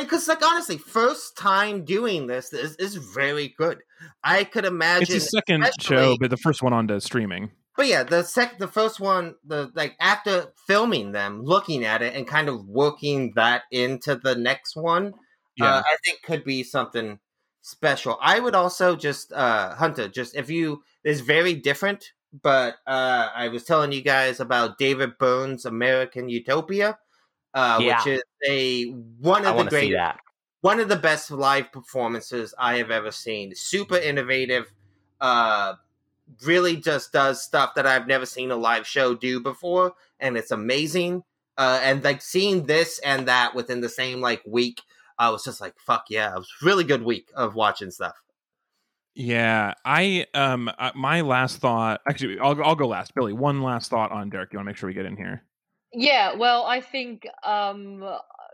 [0.00, 3.78] because, like, honestly, first time doing this is, is very good.
[4.24, 5.02] I could imagine.
[5.02, 5.14] It's imagine.
[5.14, 7.50] his second show, but the first one onto streaming.
[7.76, 12.14] But yeah, the sec, the first one, the like after filming them, looking at it,
[12.14, 15.14] and kind of working that into the next one,
[15.56, 15.76] Yeah.
[15.76, 17.18] uh, I think could be something
[17.62, 18.18] special.
[18.20, 22.12] I would also just uh Hunter, just if you is very different,
[22.42, 26.98] but uh I was telling you guys about David Byrne's American Utopia,
[27.54, 27.98] uh Yeah.
[27.98, 28.84] which is a
[29.20, 30.20] one I of the want see great that.
[30.62, 33.54] One of the best live performances I have ever seen.
[33.54, 34.72] Super innovative,
[35.20, 35.74] uh
[36.46, 40.50] really just does stuff that I've never seen a live show do before, and it's
[40.50, 41.22] amazing.
[41.58, 44.80] Uh and like seeing this and that within the same like week,
[45.18, 48.16] I was just like, fuck yeah, it was really good week of watching stuff.
[49.14, 52.00] Yeah, I um uh, my last thought.
[52.08, 53.14] Actually, I'll I'll go last.
[53.14, 54.52] Billy, one last thought on Derek.
[54.52, 55.42] You want to make sure we get in here?
[55.92, 58.02] Yeah, well, I think um,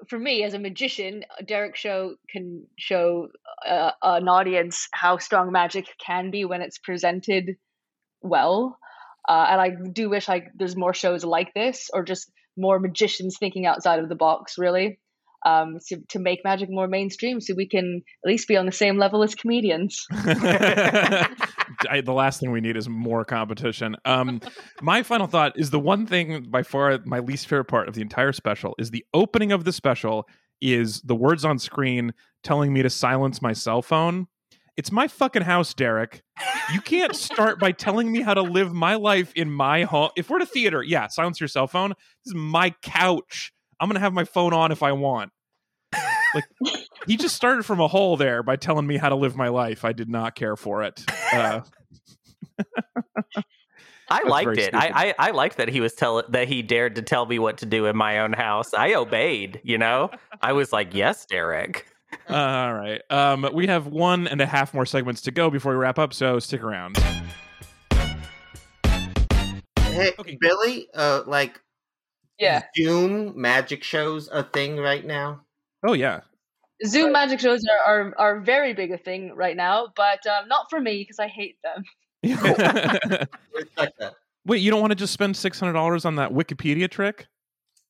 [0.08, 3.28] for me as a magician, Derek Show can show
[3.66, 7.56] uh, an audience how strong magic can be when it's presented
[8.22, 8.78] well.
[9.28, 13.36] Uh, and I do wish like there's more shows like this, or just more magicians
[13.38, 14.98] thinking outside of the box, really,
[15.44, 18.72] um, to to make magic more mainstream, so we can at least be on the
[18.72, 20.06] same level as comedians.
[21.88, 23.96] I, the last thing we need is more competition.
[24.04, 24.40] Um,
[24.80, 28.00] my final thought is the one thing by far my least favorite part of the
[28.00, 30.26] entire special is the opening of the special
[30.60, 32.12] is the words on screen
[32.42, 34.26] telling me to silence my cell phone.
[34.76, 36.22] It's my fucking house, Derek.
[36.72, 40.10] You can't start by telling me how to live my life in my home.
[40.16, 41.90] If we're at a theater, yeah, silence your cell phone.
[41.90, 43.52] This is my couch.
[43.80, 45.30] I'm gonna have my phone on if I want.
[46.34, 46.44] Like
[47.06, 49.84] he just started from a hole there by telling me how to live my life.
[49.84, 51.04] I did not care for it.
[51.32, 51.62] Uh,
[54.10, 54.74] I liked it.
[54.74, 57.58] I, I I liked that he was tell that he dared to tell me what
[57.58, 58.74] to do in my own house.
[58.74, 59.60] I obeyed.
[59.64, 60.10] You know,
[60.40, 61.86] I was like, "Yes, Derek."
[62.28, 63.02] all right.
[63.10, 66.14] Um, we have one and a half more segments to go before we wrap up,
[66.14, 66.96] so stick around.
[69.76, 70.38] Hey, Okay.
[70.40, 71.60] Billy, uh, like
[72.38, 75.42] Yeah, Zoom magic shows a thing right now.
[75.82, 76.20] Oh yeah.
[76.86, 80.70] Zoom magic shows are, are are very big a thing right now, but um, not
[80.70, 81.84] for me because I hate them.
[84.46, 87.26] Wait, you don't want to just spend six hundred dollars on that Wikipedia trick?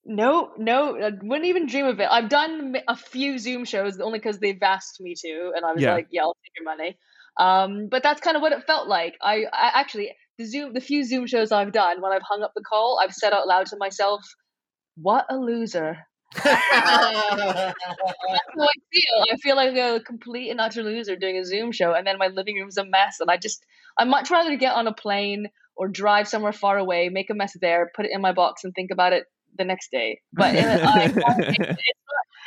[0.04, 2.08] No, no, I wouldn't even dream of it.
[2.10, 5.82] I've done a few Zoom shows only because they've asked me to, and I was
[5.82, 5.92] Yeah.
[5.92, 6.98] like, "Yeah, I'll take your money."
[7.36, 9.16] Um, but that's kind of what it felt like.
[9.20, 12.52] I, I actually the Zoom, the few Zoom shows I've done, when I've hung up
[12.54, 14.22] the call, I've said out loud to myself,
[14.96, 15.98] "What a loser."
[16.34, 17.72] That's how
[18.62, 19.24] I feel.
[19.32, 22.28] I feel like a complete and utter loser doing a Zoom show, and then my
[22.28, 23.16] living room's a mess.
[23.20, 23.64] And I just,
[23.98, 27.54] I'd much rather get on a plane or drive somewhere far away, make a mess
[27.60, 29.24] there, put it in my box, and think about it
[29.56, 30.20] the next day.
[30.32, 31.36] But I, it's, not,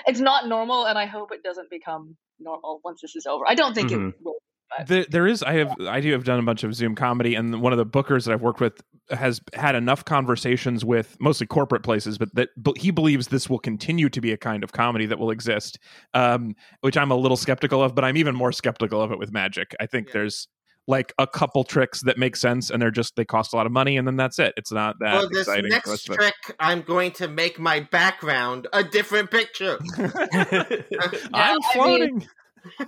[0.07, 3.45] it's not normal, and I hope it doesn't become normal once this is over.
[3.47, 4.09] I don't think Mhm.
[4.09, 4.35] it will.
[4.87, 5.43] There, there is.
[5.43, 5.75] I have.
[5.81, 8.33] I do have done a bunch of Zoom comedy, and one of the bookers that
[8.33, 12.89] I've worked with has had enough conversations with mostly corporate places, but that but he
[12.91, 15.77] believes this will continue to be a kind of comedy that will exist,
[16.13, 17.93] um, which I'm a little skeptical of.
[17.95, 19.75] But I'm even more skeptical of it with magic.
[19.81, 20.13] I think Yeah.
[20.13, 20.47] there's
[20.87, 23.71] like a couple tricks that make sense, and they're just they cost a lot of
[23.73, 24.53] money, and then that's it.
[24.55, 25.69] It's not that For this exciting.
[25.69, 29.77] next That's trick, I'm going to make my background a different picture.
[29.97, 30.83] I'm
[31.33, 32.27] I mean- floating.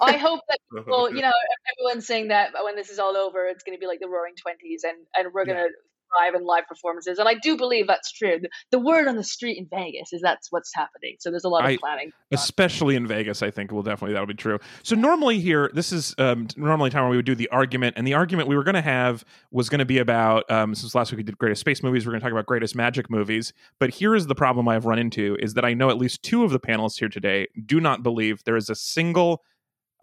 [0.02, 1.32] I hope that people, you know,
[1.78, 4.36] everyone's saying that when this is all over, it's going to be like the Roaring
[4.36, 5.70] Twenties, and and we're going to
[6.14, 7.20] thrive in live performances.
[7.20, 8.40] And I do believe that's true.
[8.40, 11.16] The, the word on the street in Vegas is that's what's happening.
[11.20, 12.12] So there's a lot of I- planning.
[12.32, 14.60] especially in Vegas, I think will definitely that'll be true.
[14.84, 18.08] So normally here, this is um, normally time where we would do the argument, and
[18.08, 21.12] the argument we were going to have was going to be about um, since last
[21.12, 23.54] week we did greatest space movies, we're going to talk about greatest magic movies.
[23.80, 26.44] But here is the problem I've run into is that I know at least two
[26.44, 29.44] of the panelists here today do not believe there is a single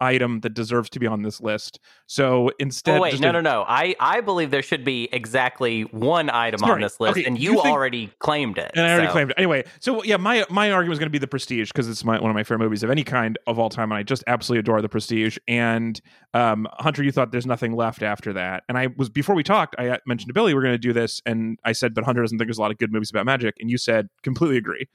[0.01, 1.79] item that deserves to be on this list.
[2.07, 3.65] So instead, oh wait, just no, a- no, no.
[3.67, 6.73] I I believe there should be exactly one item Sorry.
[6.73, 8.71] on this list, Okay, and you you, think- already claimed it.
[8.75, 9.37] And I already so- claimed it.
[9.37, 12.19] Anyway, so yeah, my my argument was going to be the Prestige because it's my
[12.19, 14.59] one of my favorite movies of any kind of all time, and I just absolutely
[14.59, 15.37] adore the Prestige.
[15.47, 16.01] And
[16.33, 19.75] um, Hunter, you thought there's nothing left after that, and I was before we talked,
[19.77, 22.37] I mentioned to Billy we're going to do this, and I said, but Hunter doesn't
[22.37, 24.87] think there's a lot of good movies about magic, and you said completely agree.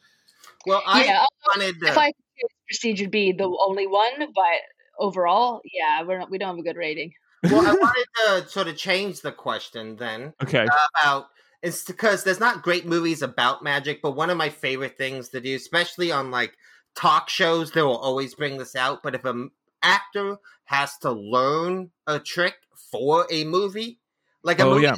[0.67, 2.01] Well, I yeah, wanted if to.
[2.01, 4.61] I could Prestige would be the only one, but
[4.99, 7.13] overall, yeah, we're not, we don't have a good rating.
[7.43, 8.07] well, I wanted
[8.45, 10.67] to sort of change the question then Okay,
[11.03, 11.27] about
[11.63, 15.41] it's because there's not great movies about magic, but one of my favorite things to
[15.41, 16.57] do, especially on like
[16.95, 19.03] talk shows, they will always bring this out.
[19.03, 19.51] But if an
[19.83, 22.55] actor has to learn a trick
[22.91, 24.01] for a movie,
[24.43, 24.97] like a Oh, movie, yeah.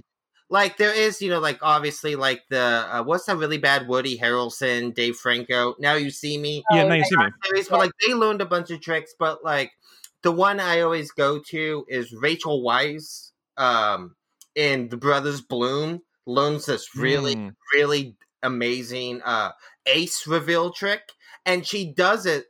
[0.50, 2.58] like there is, you know, like obviously like the
[2.90, 5.74] uh, what's that really bad Woody Harrelson, Dave Franco.
[5.78, 7.24] Now you see me yeah, Oh, now you see me.
[7.44, 9.14] series, but like they learned a bunch of tricks.
[9.18, 9.72] But like
[10.22, 14.16] the one I always go to is Rachel Weisz um,
[14.54, 17.54] in The Brothers Bloom learns this really, Mm.
[17.74, 19.52] really amazing uh,
[19.86, 21.12] ace reveal trick,
[21.46, 22.46] and she does it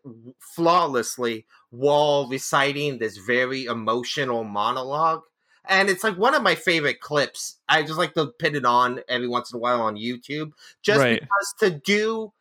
[0.54, 5.22] flawlessly while reciting this very emotional monologue.
[5.64, 7.58] And it's like one of my favorite clips.
[7.68, 11.00] I just like to put it on every once in a while on YouTube, just
[11.00, 11.20] Right.
[11.20, 12.32] because to do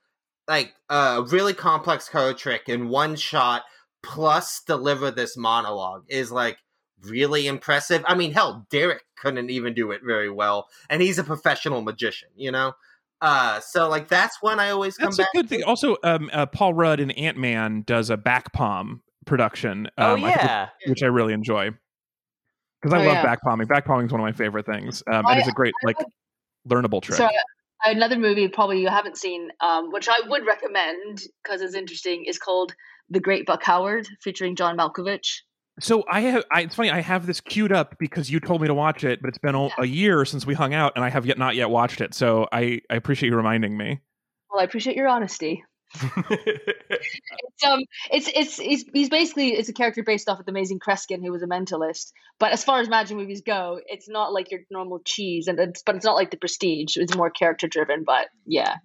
[0.48, 3.64] like a really complex card trick in one shot
[4.03, 6.57] plus deliver this monologue is like
[7.03, 8.03] really impressive.
[8.07, 12.30] I mean, hell, Derek couldn't even do it very well, and he's a professional magician,
[12.36, 12.74] you know.
[13.19, 15.18] Uh, so like that's one I always come back.
[15.18, 15.30] That's a back.
[15.34, 15.64] good thing.
[15.64, 19.90] Also, um, uh, Paul Rudd in Ant Man does a back palm production.
[19.98, 21.72] Oh um, I yeah, which I really enjoy
[22.82, 23.24] because I Oh, love yeah.
[23.24, 23.68] back palming.
[23.68, 25.98] Back palming is one of my favorite things, um, and it's a great like
[26.68, 27.18] learnable trick.
[27.18, 27.30] So
[27.84, 32.38] another movie probably you haven't seen, um, which I would recommend because it's interesting, is
[32.38, 32.74] called
[33.10, 35.42] The Great Buck Howard, featuring John Malkovich.
[35.80, 36.44] So I have.
[36.52, 36.90] I, it's funny.
[36.90, 39.54] I have this queued up because you told me to watch it, but it's been
[39.56, 42.16] a, a year since we hung out, and I have yet not yet watched it.
[42.16, 44.02] So I, I appreciate you reminding me.
[44.50, 45.64] Well, I appreciate your honesty.
[45.94, 50.80] It's um, it's it's he's, he's basically it's a character based off of the amazing
[50.80, 52.12] Kreskin, who was a mentalist.
[52.40, 55.84] But as far as magic movies go, it's not like your normal cheese, and it's
[55.84, 56.98] but it's not like the Prestige.
[56.98, 58.04] It's more character driven.
[58.04, 58.78] But yeah,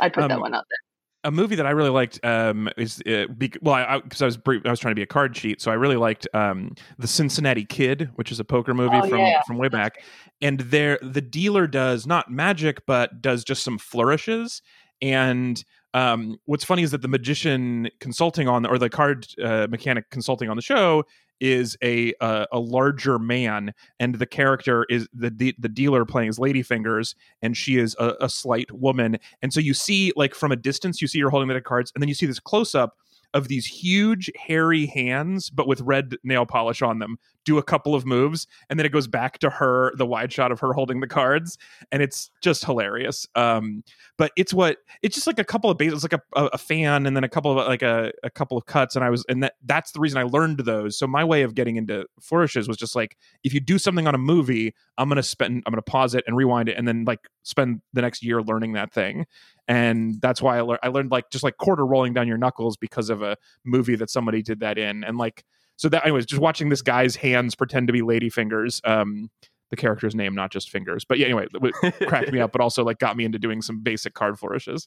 [0.00, 0.78] I'd put that Um, one out there.
[1.24, 4.36] A movie that I really liked um, is uh, bec well, I because I, was
[4.36, 7.06] brief, I was trying to be a card cheat, so I really liked um, the
[7.06, 9.42] Cincinnati Kid, which is a poker movie Oh, from yeah.
[9.46, 10.02] from way back,
[10.40, 14.62] and there the dealer does not magic, but does just some flourishes.
[15.00, 20.10] And um, what's funny is that the magician consulting on or the card uh, mechanic
[20.10, 21.04] consulting on the show
[21.40, 26.28] is a uh, a larger man, and the character is the the, the dealer playing
[26.28, 30.52] is Ladyfingers, and she is a, a slight woman, and so you see, like from
[30.52, 32.96] a distance, you see her holding the cards, and then you see this close up
[33.34, 37.94] of these huge hairy hands, but with red nail polish on them, do a couple
[37.94, 41.00] of moves, and then it goes back to her, the wide shot of her holding
[41.00, 41.58] the cards,
[41.90, 43.26] and it's just hilarious.
[43.34, 43.82] Um,
[44.18, 47.06] but it's what it's just like a couple of bases, like a, a, a fan,
[47.06, 49.42] and then a couple of like a, a couple of cuts, and I was, and
[49.42, 50.96] that that's the reason I learned those.
[50.96, 54.14] So my way of getting into flourishes was just like, if you do something on
[54.14, 57.20] a movie, I'm gonna spend, I'm gonna pause it and rewind it, and then like
[57.42, 59.26] spend the next year learning that thing
[59.68, 62.76] and that's why I, lear- I learned like just like quarter rolling down your knuckles
[62.76, 65.44] because of a movie that somebody did that in and like
[65.82, 69.28] so that anyways just watching this guy's hands pretend to be lady fingers um
[69.70, 71.44] the character's name not just fingers but yeah anyway
[71.82, 74.86] it cracked me up but also like got me into doing some basic card flourishes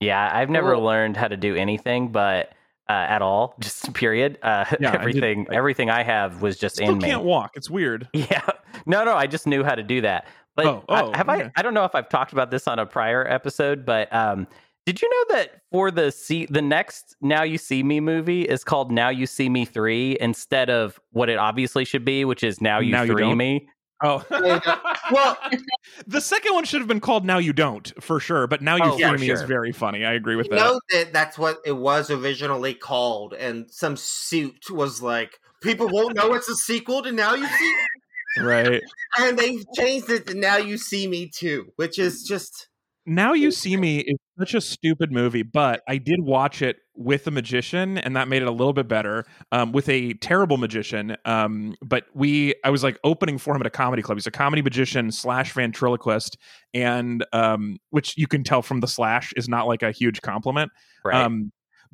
[0.00, 0.28] yeah.
[0.34, 0.84] I've never Cool.
[0.84, 2.52] learned how to do anything, but
[2.88, 4.38] uh, at all, just period.
[4.42, 7.08] Uh, Yeah, I did- everything, I- everything I have was just still in me.
[7.08, 8.42] can't walk it's weird Yeah.
[8.86, 10.26] No, no, I just knew how to do that.
[10.56, 11.44] But Oh, I- oh, have okay.
[11.44, 14.46] I I don't know if I've talked about this on a prior episode, but um
[14.86, 18.64] did you know that for the see the next Now You See Me movie is
[18.64, 22.60] called Now You See Me 3 instead of what it obviously should be, which is
[22.60, 23.36] Now You Now 3 Don't?
[23.38, 23.68] Me?
[24.02, 24.24] oh
[25.10, 25.38] Well,
[26.06, 28.84] the second one should have been called now you don't for sure but now you
[28.84, 31.38] Oh, see for me is very funny i agree with you that know that that's
[31.38, 36.56] what it was originally called, and some suit was like, people won't know it's a
[36.56, 38.44] sequel to Now You See Me.
[38.44, 38.82] right
[39.18, 42.68] And they changed it to Now You See Me Too, which is just.
[43.06, 47.26] Now You See Me is such a stupid movie, but I did watch it with
[47.26, 49.24] a magician, and that made it a little bit better.
[49.52, 53.66] Um, with a terrible magician, um, but we, I was like opening for him at
[53.66, 54.16] a comedy club.
[54.16, 56.38] He's a comedy magician slash ventriloquist,
[56.72, 60.70] and um, which you can tell from the slash is not like a huge compliment.
[61.04, 61.24] Right.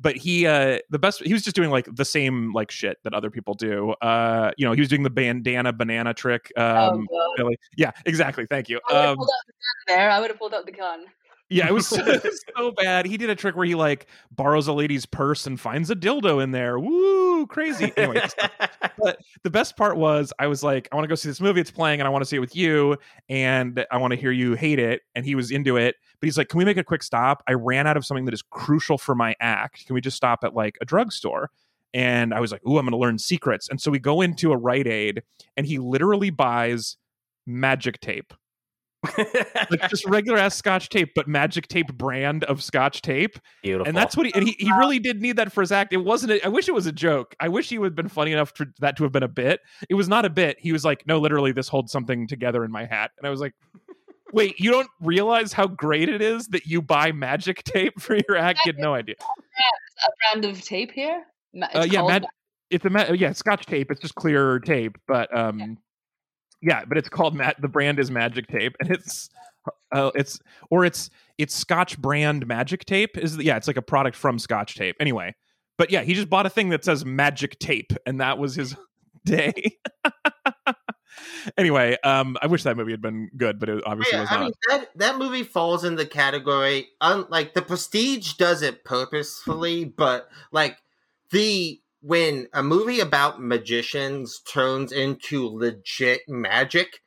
[0.01, 2.97] Um, but he, uh, the best, he was just doing like the same like shit
[3.03, 3.91] that other people do.
[4.01, 6.51] Uh, you know, he was doing the bandana banana trick.
[6.57, 7.37] Um, oh, God.
[7.37, 7.59] Billy.
[7.77, 8.45] Yeah, exactly.
[8.45, 8.79] Thank you.
[8.89, 10.09] I Um, pulled out the gun there.
[10.09, 11.05] I would have pulled out the gun.
[11.51, 12.19] Yeah, it was so,
[12.57, 13.05] so bad.
[13.05, 16.41] He did a trick where he like borrows a lady's purse and finds a dildo
[16.41, 16.79] in there.
[16.79, 17.91] Woo, crazy.
[17.97, 18.21] Anyway,
[18.97, 21.59] but the best part was I was like, I want to go see this movie.
[21.59, 22.97] It's playing, and I want to see it with you,
[23.27, 25.01] and I want to hear you hate it.
[25.13, 27.43] And he was into it, but he's like, Can we make a quick stop?
[27.47, 29.85] I ran out of something that is crucial for my act.
[29.85, 31.51] Can we just stop at like a drugstore?
[31.93, 33.67] And I was like, Ooh, I'm going to learn secrets.
[33.69, 35.21] And so we go into a Rite Aid,
[35.57, 36.95] and he literally buys
[37.45, 38.33] magic tape
[39.03, 43.39] like just regular ass scotch tape but magic tape brand of scotch tape.
[43.63, 43.87] Beautiful.
[43.87, 45.91] and that's what he and he, he really did need that for his act.
[45.91, 47.35] It wasn't a, i wish it was a joke.
[47.39, 49.61] I wish he would have been funny enough for that to have been a bit.
[49.89, 50.57] It was not a bit.
[50.59, 53.11] He was like no literally this holds something together in my hat.
[53.17, 53.53] And i was like
[54.33, 58.37] wait you don't realize how great it is that you buy magic tape for your
[58.37, 58.59] act?
[58.65, 59.15] You had no idea.
[59.19, 61.23] A brand of tape here.
[61.59, 62.25] Uh, yeah called mag-
[62.69, 63.89] it's a ma- yeah scotch tape.
[63.89, 65.65] It's just clear tape but um yeah
[66.87, 69.29] but it's called ma- the brand is magic tape and it's
[69.91, 70.39] uh, it's
[70.69, 74.75] or it's it's scotch brand magic tape is yeah it's like a product from scotch
[74.75, 75.33] tape anyway
[75.77, 78.75] but yeah he just bought a thing that says magic tape and that was his
[79.25, 79.77] day
[81.57, 84.35] anyway um i wish that movie had been good but it obviously Yeah, was I
[84.35, 86.87] not mean that that movie falls in the category.
[87.01, 90.77] Un, like the Prestige does it purposefully, but like
[91.31, 97.01] the when a movie about magicians turns into legit magic,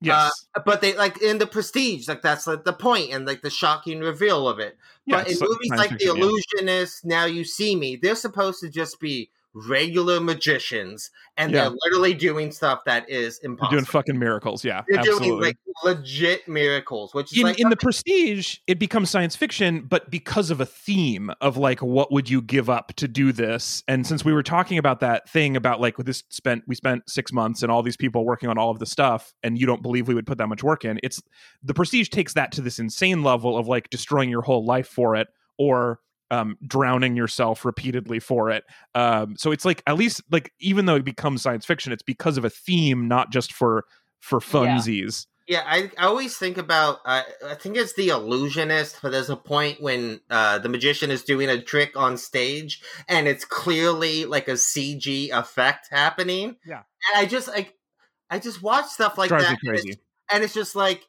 [0.00, 3.42] yes uh, but they like in the Prestige, like that's like the point and like
[3.42, 4.76] the shocking reveal of it.
[5.06, 6.10] yeah, but in so- movies like The yeah.
[6.12, 11.62] Illusionist, Now You See Me, they're supposed to just be regular magicians, and Yeah.
[11.68, 13.70] they're literally doing stuff that is They're impossible.
[13.78, 17.68] doing fucking miracles yeah They're absolutely doing like legit miracles, which is in, like in
[17.68, 22.28] the prestige it becomes science fiction but because of a theme of like what would
[22.30, 25.80] you give up to do this and since we were talking about that thing about
[25.80, 28.78] like this spent we spent six months and all these people working on all of
[28.78, 31.20] the stuff and you don't believe we would put that much work in it's
[31.62, 35.16] the prestige takes that to this insane level of like destroying your whole life for
[35.16, 35.28] it
[35.58, 35.98] or
[36.30, 40.96] um, drowning yourself repeatedly for it um, so it's like at least like even though
[40.96, 43.84] it becomes science fiction it's because of a theme not just for
[44.18, 49.10] for funsies Yeah, I, I always think about uh, I think it's the illusionist, but
[49.10, 53.44] there's a point when uh, the magician is doing a trick on stage and it's
[53.44, 56.56] clearly like a CG effect happening.
[56.64, 56.82] Yeah.
[57.08, 57.74] and I just like
[58.30, 59.96] I just watch stuff like drives that, me and it's,
[60.30, 61.02] and it's just like,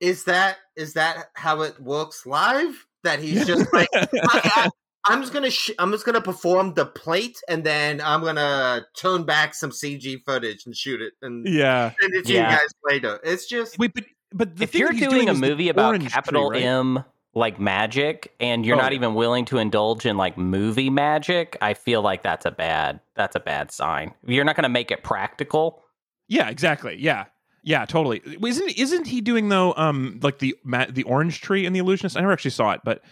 [0.00, 2.86] is that is that how it works live?
[3.04, 4.68] That he's just like, I,
[5.08, 9.24] am just gonna sh- I'm just gonna perform the plate and then I'm gonna turn
[9.24, 12.50] back some CG footage and shoot it and yeah send it to Yeah.
[12.50, 13.20] you guys later.
[13.22, 15.86] It's just Wait, but but the if thing you're that he's doing a movie about
[15.88, 16.62] orange tree, capital right?
[16.62, 17.04] M
[17.36, 18.96] like magic and you're Oh, not yeah.
[18.96, 23.36] even willing to indulge in like movie magic, I feel like that's a bad that's
[23.36, 24.14] a bad sign.
[24.26, 25.82] You're not going to make it practical.
[26.28, 26.96] yeah, exactly.
[26.98, 27.24] Yeah,
[27.64, 28.22] yeah, totally.
[28.46, 29.74] Isn't isn't he doing though?
[29.76, 30.56] Um, like the
[30.90, 32.16] the orange tree in the illusionist.
[32.16, 33.02] I never actually saw it, but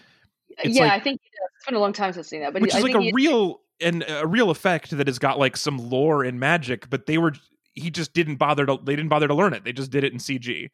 [0.58, 1.20] It's yeah, like- I think.
[1.56, 3.00] It's been a long time since I've seen that, but which he, is like a
[3.00, 6.90] he- real and a real effect that has got like some lore and magic.
[6.90, 7.34] But they were
[7.74, 9.64] he just didn't bother to they didn't bother to learn it.
[9.64, 10.70] They just did it in CG,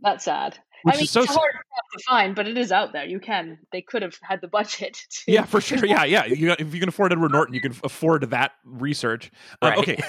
[0.00, 0.58] that's sad.
[0.84, 3.04] which I mean, so it's hard to find, but it is out there.
[3.04, 3.58] You can.
[3.72, 4.98] They could have had the budget.
[5.24, 5.78] To, yeah for sure.
[5.86, 6.24] Yeah, yeah.
[6.26, 9.30] You, if you can afford Edward Norton, you can afford that research.
[9.62, 9.78] Um, Right.
[9.78, 10.02] okay,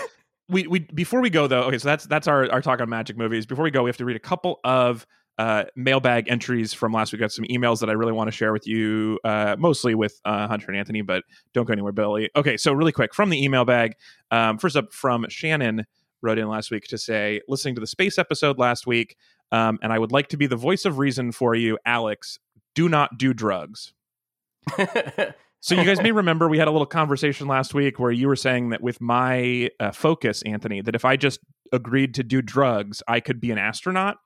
[0.49, 1.63] we we before we go though.
[1.63, 3.45] Okay, so that's that's our our talk on magic movies.
[3.45, 5.05] Before we go, we have to read a couple of
[5.37, 7.21] uh, mailbag entries from last week.
[7.21, 10.47] Got some emails that I really want to share with you, uh, mostly with uh,
[10.47, 11.23] Hunter and Anthony, but
[11.53, 12.29] don't go anywhere, Billy.
[12.35, 13.93] Okay, so really quick from the email bag.
[14.31, 15.85] Um, first up from Shannon
[16.21, 19.15] wrote in last week to say, listening to the space episode last week,
[19.53, 22.37] um, and I would like to be the voice of reason for you, Alex.
[22.75, 23.93] Do not do drugs.
[25.61, 28.35] So you guys may remember we had a little conversation last week where you were
[28.35, 31.39] saying that with my uh, focus, Anthony, that if I just
[31.73, 34.17] agreed to do drugs, I could be an astronaut.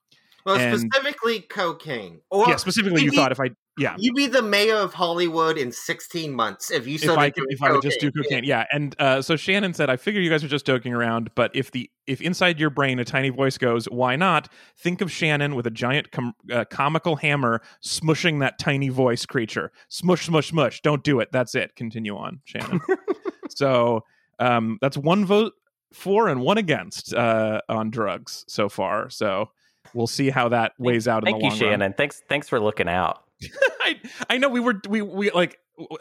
[0.45, 2.21] well, and- specifically cocaine.
[2.29, 5.71] Or yeah, specifically, you thought if I yeah you'd be the mayor of Hollywood in
[5.71, 8.65] 16 months if you if started I doing if I would just do cocaine, yeah.
[8.71, 11.71] And uh, so Shannon said, I figure you guys are just joking around, but if
[11.71, 14.49] the if inside your brain a tiny voice goes, why not?
[14.77, 19.71] Think of Shannon with a giant com- uh, comical hammer smushing that tiny voice creature.
[19.89, 20.81] Smush, smush, smush.
[20.81, 21.29] Don't do it.
[21.31, 21.75] That's it.
[21.75, 22.81] Continue on, Shannon.
[23.49, 24.01] so
[24.39, 25.53] um, that's one vote
[25.93, 29.09] for and one against uh, on drugs so far.
[29.09, 29.51] So
[29.93, 31.69] we'll see how that weighs out in Thank the you, long run.
[31.71, 31.93] Shannon.
[31.93, 33.22] Thanks thanks for looking out.
[33.81, 33.99] I
[34.29, 35.57] I know we were we we like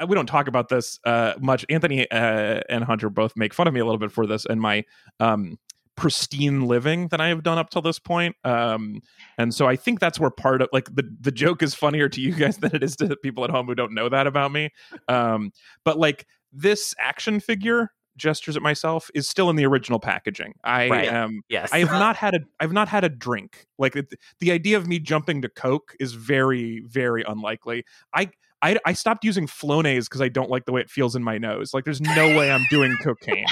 [0.07, 1.65] we don't talk about this uh much.
[1.69, 4.61] Anthony uh, and Hunter both make fun of me a little bit for this and
[4.61, 4.85] my
[5.21, 5.59] um
[5.97, 8.37] pristine living that I have done up till this point.
[8.45, 9.01] Um
[9.39, 12.21] and so I think that's where part of like the the joke is funnier to
[12.21, 14.71] you guys than it is to people at home who don't know that about me.
[15.09, 15.53] Um
[15.85, 20.55] but like this action figure gestures at myself is still in the original packaging.
[20.65, 21.09] I Right.
[21.09, 21.43] am.
[21.49, 21.71] Yes.
[21.73, 22.41] I have not had a.
[22.61, 23.67] I've not had a drink.
[23.79, 27.85] Like it, the idea of me jumping to Coke is very, very unlikely.
[28.15, 28.31] I.
[28.65, 31.37] I, I stopped using Flonase because I don't like the way it feels in my
[31.37, 31.75] nose.
[31.75, 33.45] Like, there's no way I'm doing cocaine.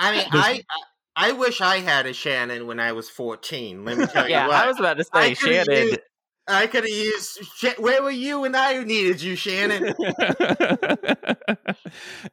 [0.00, 0.62] I mean, There's-
[1.14, 3.84] I I wish I had a Shannon when I was 14.
[3.84, 4.64] Let me tell yeah, you what.
[4.64, 5.86] I was about to say, could've Shannon.
[5.90, 6.00] used-
[6.46, 7.38] I could have used.
[7.78, 9.94] Where were you when I needed you, Shannon?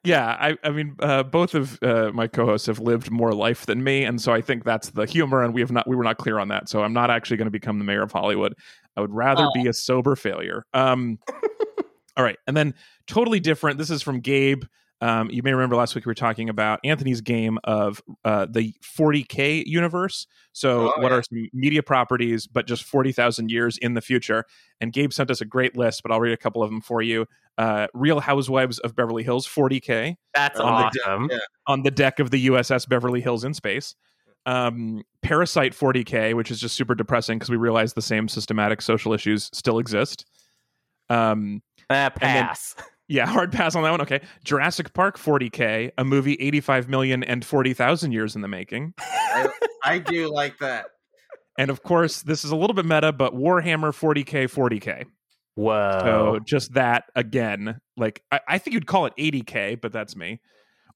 [0.04, 3.84] yeah, I, I mean, uh, both of uh, my co-hosts have lived more life than
[3.84, 6.18] me, and so I think that's the humor, and we have not, we were not
[6.18, 6.70] clear on that.
[6.70, 8.54] So I'm not actually going to become the mayor of Hollywood.
[8.98, 9.52] I would rather Oh.
[9.54, 10.66] be a sober failure.
[10.74, 11.18] Um,
[12.18, 12.74] all right, and then
[13.08, 13.78] totally different.
[13.78, 14.64] This is from Gabe.
[15.02, 18.73] Um, you may remember last week we were talking about Anthony's game of uh, the
[18.84, 20.28] 40k universe.
[20.53, 21.18] So, Oh, what yeah.
[21.18, 24.45] are some media properties, but just 40,000 years in the future?
[24.80, 27.02] And Gabe sent us a great list, but I'll read a couple of them for
[27.02, 27.26] you.
[27.57, 31.28] Uh, Real Housewives of Beverly Hills, 40k, That's on the awesome.
[31.32, 31.40] yeah.
[31.68, 33.95] on the deck of the USS Beverly Hills in space.
[34.45, 39.14] Um, Parasite 40k, which is just super depressing because we realize the same systematic social
[39.14, 40.26] issues still exist.
[41.10, 42.76] Um, Uh, then- pass.
[43.12, 44.02] yeah, hard pass on that one.
[44.02, 44.22] Okay.
[44.46, 48.94] Jurassic Park 40K, a movie 85 million and 40,000 years in the making.
[49.00, 49.50] I,
[49.84, 50.86] I do like that.
[51.58, 55.06] And of course, this is a little bit meta, but Warhammer 40K 40K.
[55.56, 56.00] Whoa.
[56.02, 57.82] So just that again.
[57.98, 60.40] Like, I, I think you'd call it 80K, but that's me.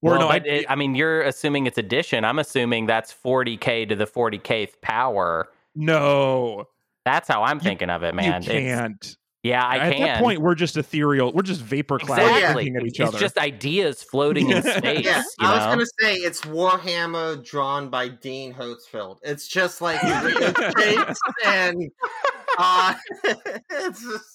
[0.02, 2.24] Or well, no, I, it, I mean, you're assuming it's addition.
[2.24, 5.50] I'm assuming that's 40k to the 40kth power.
[5.76, 6.70] no,
[7.04, 8.42] That's how I'm thinking of it, man.
[8.42, 9.18] you can't.
[9.46, 10.02] Yeah, I At can.
[10.02, 11.32] that point, we're just ethereal.
[11.32, 12.64] We're just vapor clouds exactly.
[12.64, 13.18] looking at each it's other.
[13.18, 15.06] It's just ideas floating in space.
[15.06, 15.72] Yeah, you I was know?
[15.72, 19.20] gonna say it's Warhammer drawn by Dean Hotzfeld.
[19.22, 20.04] It's just like
[21.46, 21.92] and
[22.58, 22.96] uh,
[23.70, 24.35] it's just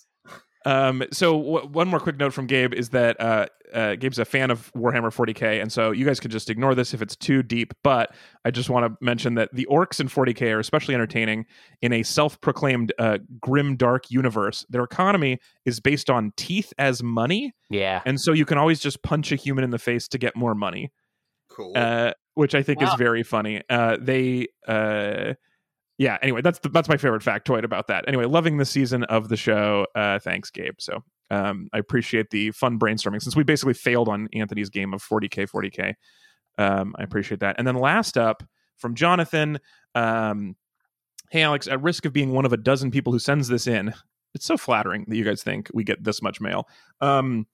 [0.66, 4.24] Um, so w- one more quick note from Gabe is that uh, uh, Gabe's a
[4.24, 7.42] fan of Warhammer 40k, and so you guys could just ignore this if it's too
[7.42, 7.72] deep.
[7.82, 8.14] But
[8.44, 11.46] I just want to mention that the orcs in 40k are especially entertaining
[11.80, 14.66] in a self-proclaimed uh, grim dark universe.
[14.68, 18.02] Their economy is based on teeth as money, yeah.
[18.04, 20.54] and so you can always just punch a human in the face to get more
[20.54, 20.92] money,
[21.48, 21.72] cool.
[21.74, 23.62] uh, which I think is very funny.
[23.70, 24.48] Uh, they.
[26.00, 26.16] Yeah.
[26.22, 28.08] Anyway, that's the, that's my favorite factoid about that.
[28.08, 29.86] Anyway, loving the season of the show.
[29.94, 30.76] Uh, thanks, Gabe.
[30.78, 35.04] So um, I appreciate the fun brainstorming since we basically failed on Anthony's game of
[35.04, 35.92] 40k 40k.
[36.56, 37.56] Um, I appreciate that.
[37.58, 38.42] And then last up
[38.78, 39.58] from Jonathan.
[39.94, 40.56] Um,
[41.30, 41.66] hey, Alex.
[41.66, 43.92] At risk of being one of a dozen people who sends this in,
[44.34, 46.66] it's so flattering that you guys think we get this much mail.
[47.02, 47.46] Um,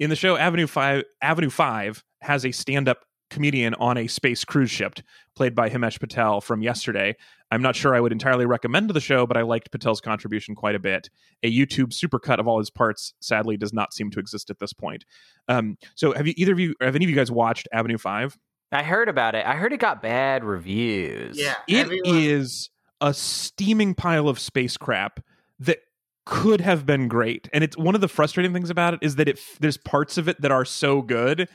[0.00, 4.70] in the show, Avenue Five, Avenue Five has a stand-up comedian on a space cruise
[4.70, 5.00] ship,
[5.34, 7.16] played by Himesh Patel from yesterday.
[7.50, 10.74] I'm not sure I would entirely recommend the show, but I liked Patel's contribution quite
[10.74, 11.10] a bit.
[11.42, 14.72] A YouTube supercut of all his parts sadly does not seem to exist at this
[14.72, 15.04] point.
[15.48, 18.38] Um, so, have you either of you, have any of you guys watched Avenue Five?
[18.70, 19.44] I heard about it.
[19.44, 21.38] I heard it got bad reviews.
[21.38, 22.70] yeah, It is
[23.02, 25.20] everyone- a steaming pile of space crap
[25.58, 25.78] that
[26.24, 27.48] could have been great.
[27.52, 30.28] And it's one of the frustrating things about it is that it there's parts of
[30.28, 31.48] it that are so good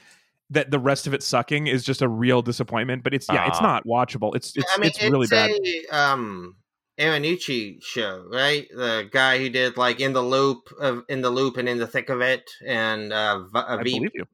[0.49, 3.03] that the rest of it sucking is just a real disappointment.
[3.03, 4.35] But it's yeah, it's not watchable.
[4.35, 5.49] It's it's I mean, it's really bad.
[5.51, 6.55] a um
[6.99, 8.67] Iannucci show, right?
[8.73, 11.85] The guy who did like in the loop of in the loop and in the
[11.87, 14.25] thick of it, and uh, v- I uh, believe you.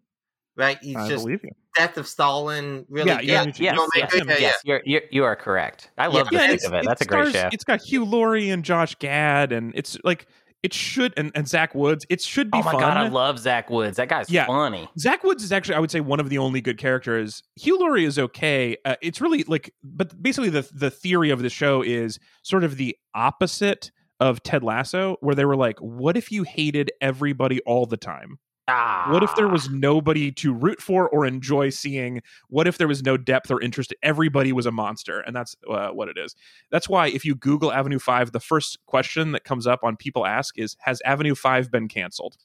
[0.55, 0.77] right?
[0.81, 1.43] He's I just believe.
[1.75, 2.85] Death of Stalin.
[2.87, 3.25] Really, Yeah, good.
[3.27, 3.59] Yeah, Iannucci.
[3.59, 5.89] yes, Oh my yes, yes, you're, you're, you are correct.
[5.97, 6.85] I love Yeah, the and thick of it.
[6.85, 7.49] That's a it great stars- show.
[7.51, 10.27] It's got Hugh Laurie and Josh Gad, and it's like
[10.63, 12.05] it should and, and Zach Woods.
[12.09, 12.75] It should be fun.
[12.75, 12.95] Oh my fun.
[12.95, 13.97] god, I love Zach Woods.
[13.97, 14.45] That guy's Yeah.
[14.47, 14.87] funny.
[14.97, 17.43] Zach Woods is actually, I would say, one of the only good characters.
[17.55, 18.77] Hugh Laurie is okay.
[18.85, 22.77] Uh, it's really like, but basically, the the theory of the show is sort of
[22.77, 27.85] the opposite of Ted Lasso, where they were like, "What if you hated everybody all
[27.85, 28.39] the time?
[28.67, 32.21] Ah, What if there was nobody to root for or enjoy seeing?
[32.47, 33.93] What if there was no depth or interest?
[34.01, 36.33] Everybody was a monster, and that's uh, what it is.
[36.71, 40.25] That's why if you Google Avenue Five, the first question that comes up on people
[40.25, 42.37] ask is, "Has Avenue Five been canceled?"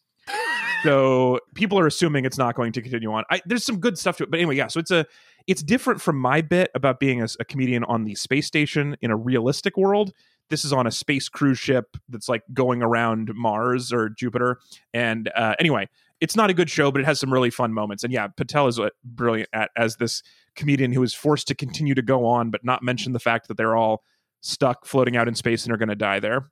[0.83, 3.25] so people are assuming it's not going to continue on.
[3.31, 4.67] I, there's some good stuff to it, but anyway, yeah.
[4.67, 5.07] So it's a
[5.47, 9.11] it's different from my bit about being a, a comedian on the space station in
[9.11, 10.13] a realistic world.
[10.51, 14.59] This is on a space cruise ship that's like going around Mars or Jupiter.
[14.95, 15.89] And uh, anyway,
[16.21, 18.05] it's not a good show, but it has some really fun moments.
[18.05, 20.23] And yeah, Patel is uh, brilliant at as this
[20.57, 23.57] comedian who is forced to continue to go on, but not mention the fact that
[23.57, 24.03] they're all
[24.41, 26.51] stuck floating out in space and are going to die there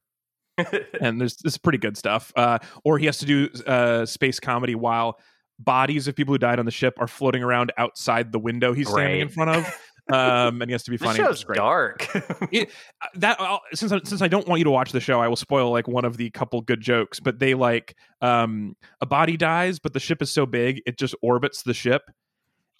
[1.01, 2.33] and there's this is pretty good stuff.
[2.37, 5.19] Uh, or he has to do uh, space comedy while
[5.59, 8.89] bodies of people who died on the ship are floating around outside the window he's
[8.89, 9.79] standing in front of.
[10.09, 11.19] Um, and he has to be funny.
[11.21, 12.09] which show's dark.
[12.53, 12.71] It,
[13.03, 15.27] uh, that I'll, since I, since I don't want you to watch the show, I
[15.27, 17.19] will spoil like one of the couple good jokes.
[17.19, 21.15] But they like um, a body dies, but the ship is so big it just
[21.23, 22.03] orbits the ship,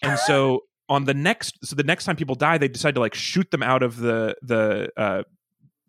[0.01, 3.13] and so on the next so the next time people die they decide to like
[3.13, 5.23] shoot them out of the the uh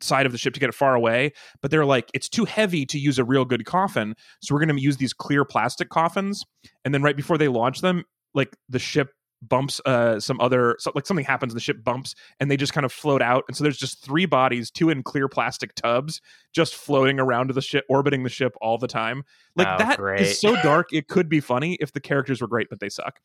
[0.01, 2.87] side of the ship to get it far away but they're like it's too heavy
[2.87, 6.45] to use a real good coffin so we're going to use these clear plastic coffins
[6.85, 8.05] and then right before they launch them
[8.35, 9.11] like the ship
[9.43, 12.73] bumps uh some other so, like something happens and the ship bumps and they just
[12.73, 16.21] kind of float out and so there's just three bodies two in clear plastic tubs
[16.53, 19.23] just floating around the ship orbiting the ship all the time
[19.55, 20.25] like Oh, that is great.
[20.37, 23.21] so dark it could be funny if the characters were great but they suck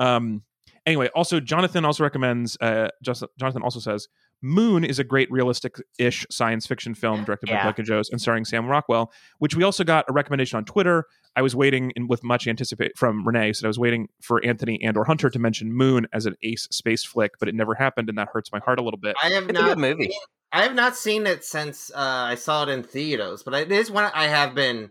[0.00, 0.42] um
[0.86, 4.08] anyway also jonathan also recommends uh Just- jonathan also says
[4.44, 7.62] moon is a great realistic-ish science fiction film directed by Yeah.
[7.64, 11.06] Blake and Joes and starring sam rockwell which we also got a recommendation on twitter
[11.34, 14.78] i was waiting in, with much anticipate from renee said i was waiting for anthony
[14.82, 18.08] and or hunter to mention moon as an ace space flick but it never happened
[18.10, 19.68] and that hurts my heart a little bit I have It's a not.
[19.70, 20.04] good movie.
[20.10, 20.20] seen-
[20.52, 23.90] I have not seen it since uh, I saw it in theaters, but it is
[23.90, 24.90] one I have been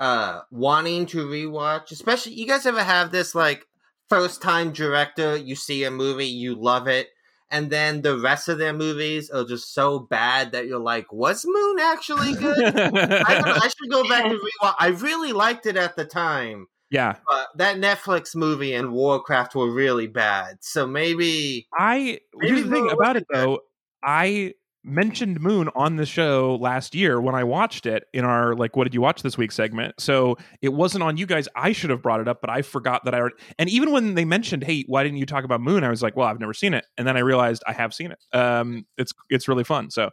[0.00, 1.92] uh, wanting to rewatch.
[1.92, 3.64] Especially, you guys ever have this like
[4.08, 5.36] first time director?
[5.36, 7.06] You see a movie, you love it,
[7.50, 11.44] and then the rest of their movies are just so bad that you're like, "Was
[11.46, 14.74] Moon actually good?" I, don't I should go back and rewatch.
[14.78, 19.70] I really liked it at the time, yeah but that Netflix movie and Warcraft were
[19.70, 20.58] really bad.
[20.60, 23.60] So maybe I Maybe here's the thing about it wasn't though.
[24.02, 24.54] I
[24.84, 28.84] mentioned Moon on the show last year when I watched it in our like what
[28.84, 29.94] did you watch this week segment.
[29.98, 31.48] So it wasn't on you guys.
[31.54, 34.14] I should have brought it up, but I forgot that I already and even when
[34.14, 36.54] they mentioned, "Hey, why didn't you talk about Moon?" I was like, "Well, I've never
[36.54, 38.18] seen it." And then I realized I have seen it.
[38.36, 39.90] Um it's it's really fun.
[39.90, 40.10] So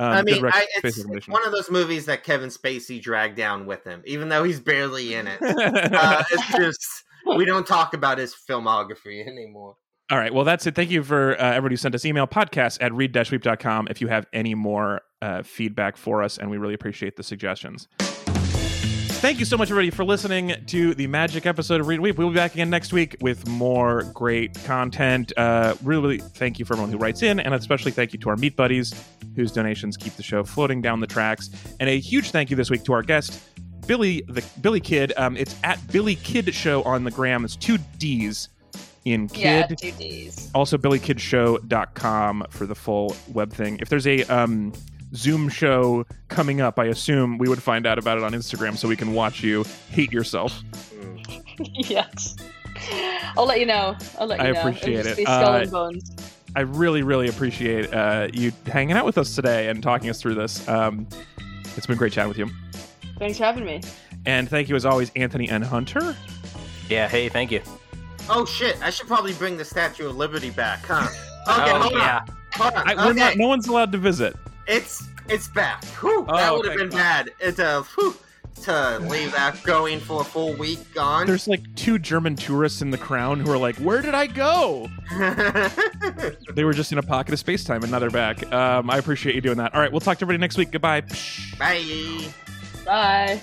[0.00, 3.64] um, I mean, I, it's, it's one of those movies that Kevin Spacey dragged down
[3.64, 5.38] with him, even though he's barely in it.
[5.42, 7.04] uh, it's just
[7.36, 9.76] we don't talk about his filmography anymore.
[10.10, 10.34] All right.
[10.34, 10.74] Well, that's it.
[10.74, 14.26] Thank you for uh, everybody who sent us email podcast at read-weep.com if you have
[14.34, 17.88] any more uh, feedback for us, and we really appreciate the suggestions.
[17.98, 22.18] Thank you so much, everybody, for listening to the magic episode of Read Weep.
[22.18, 25.32] We'll be back again next week with more great content.
[25.38, 28.36] Uh, really, thank you for everyone who writes in, and especially thank you to our
[28.36, 28.92] meat buddies
[29.34, 31.48] whose donations keep the show floating down the tracks.
[31.80, 33.42] And a huge thank you this week to our guest,
[33.86, 35.14] Billy the Billy Kidd.
[35.16, 37.46] Um, it's at Billy Kidd Show on the gram.
[37.46, 38.50] It's two D's
[39.04, 39.78] in Yeah, Kidd.
[39.78, 40.50] two Ds.
[40.54, 43.78] Also, billykiddshow.com for the full web thing.
[43.80, 44.72] If there's a um,
[45.14, 48.88] Zoom show coming up, I assume we would find out about it on Instagram so
[48.88, 50.62] we can watch you hate yourself.
[51.74, 52.34] Yes.
[53.36, 53.96] I'll let you know.
[54.18, 54.58] I'll let you I know.
[54.60, 55.22] appreciate It'll just it.
[55.26, 56.10] Skull Uh, and bones.
[56.56, 60.34] I really, really appreciate uh, you hanging out with us today and talking us through
[60.34, 60.66] this.
[60.68, 61.06] Um,
[61.76, 62.50] it's been great chatting with you.
[63.20, 63.82] Thanks for having me.
[64.26, 66.16] And thank you, as always, Anthony and Hunter.
[66.88, 67.62] Yeah, hey, thank you.
[68.28, 68.80] Oh shit!
[68.82, 71.06] I should probably bring the Statue of Liberty back, huh?
[71.46, 72.20] Okay, oh, hold yeah.
[72.26, 72.88] on, hold on.
[72.88, 74.34] I, we're okay, not, no one's allowed to visit.
[74.66, 75.84] it's it's back.
[76.00, 77.30] Whew, Oh, that would have thank been bad.
[77.38, 78.16] It's a whew,
[78.62, 81.26] to leave that going for a full week gone.
[81.26, 84.88] There's like two German tourists in the crown who are like, Where did I go?
[86.54, 88.50] They were just in a pocket of space time and now they're back.
[88.52, 89.74] Um, I appreciate you doing that.
[89.74, 90.70] All right, we'll talk to everybody next week.
[90.70, 91.02] Goodbye.
[91.58, 92.24] Bye.
[92.86, 93.42] Bye.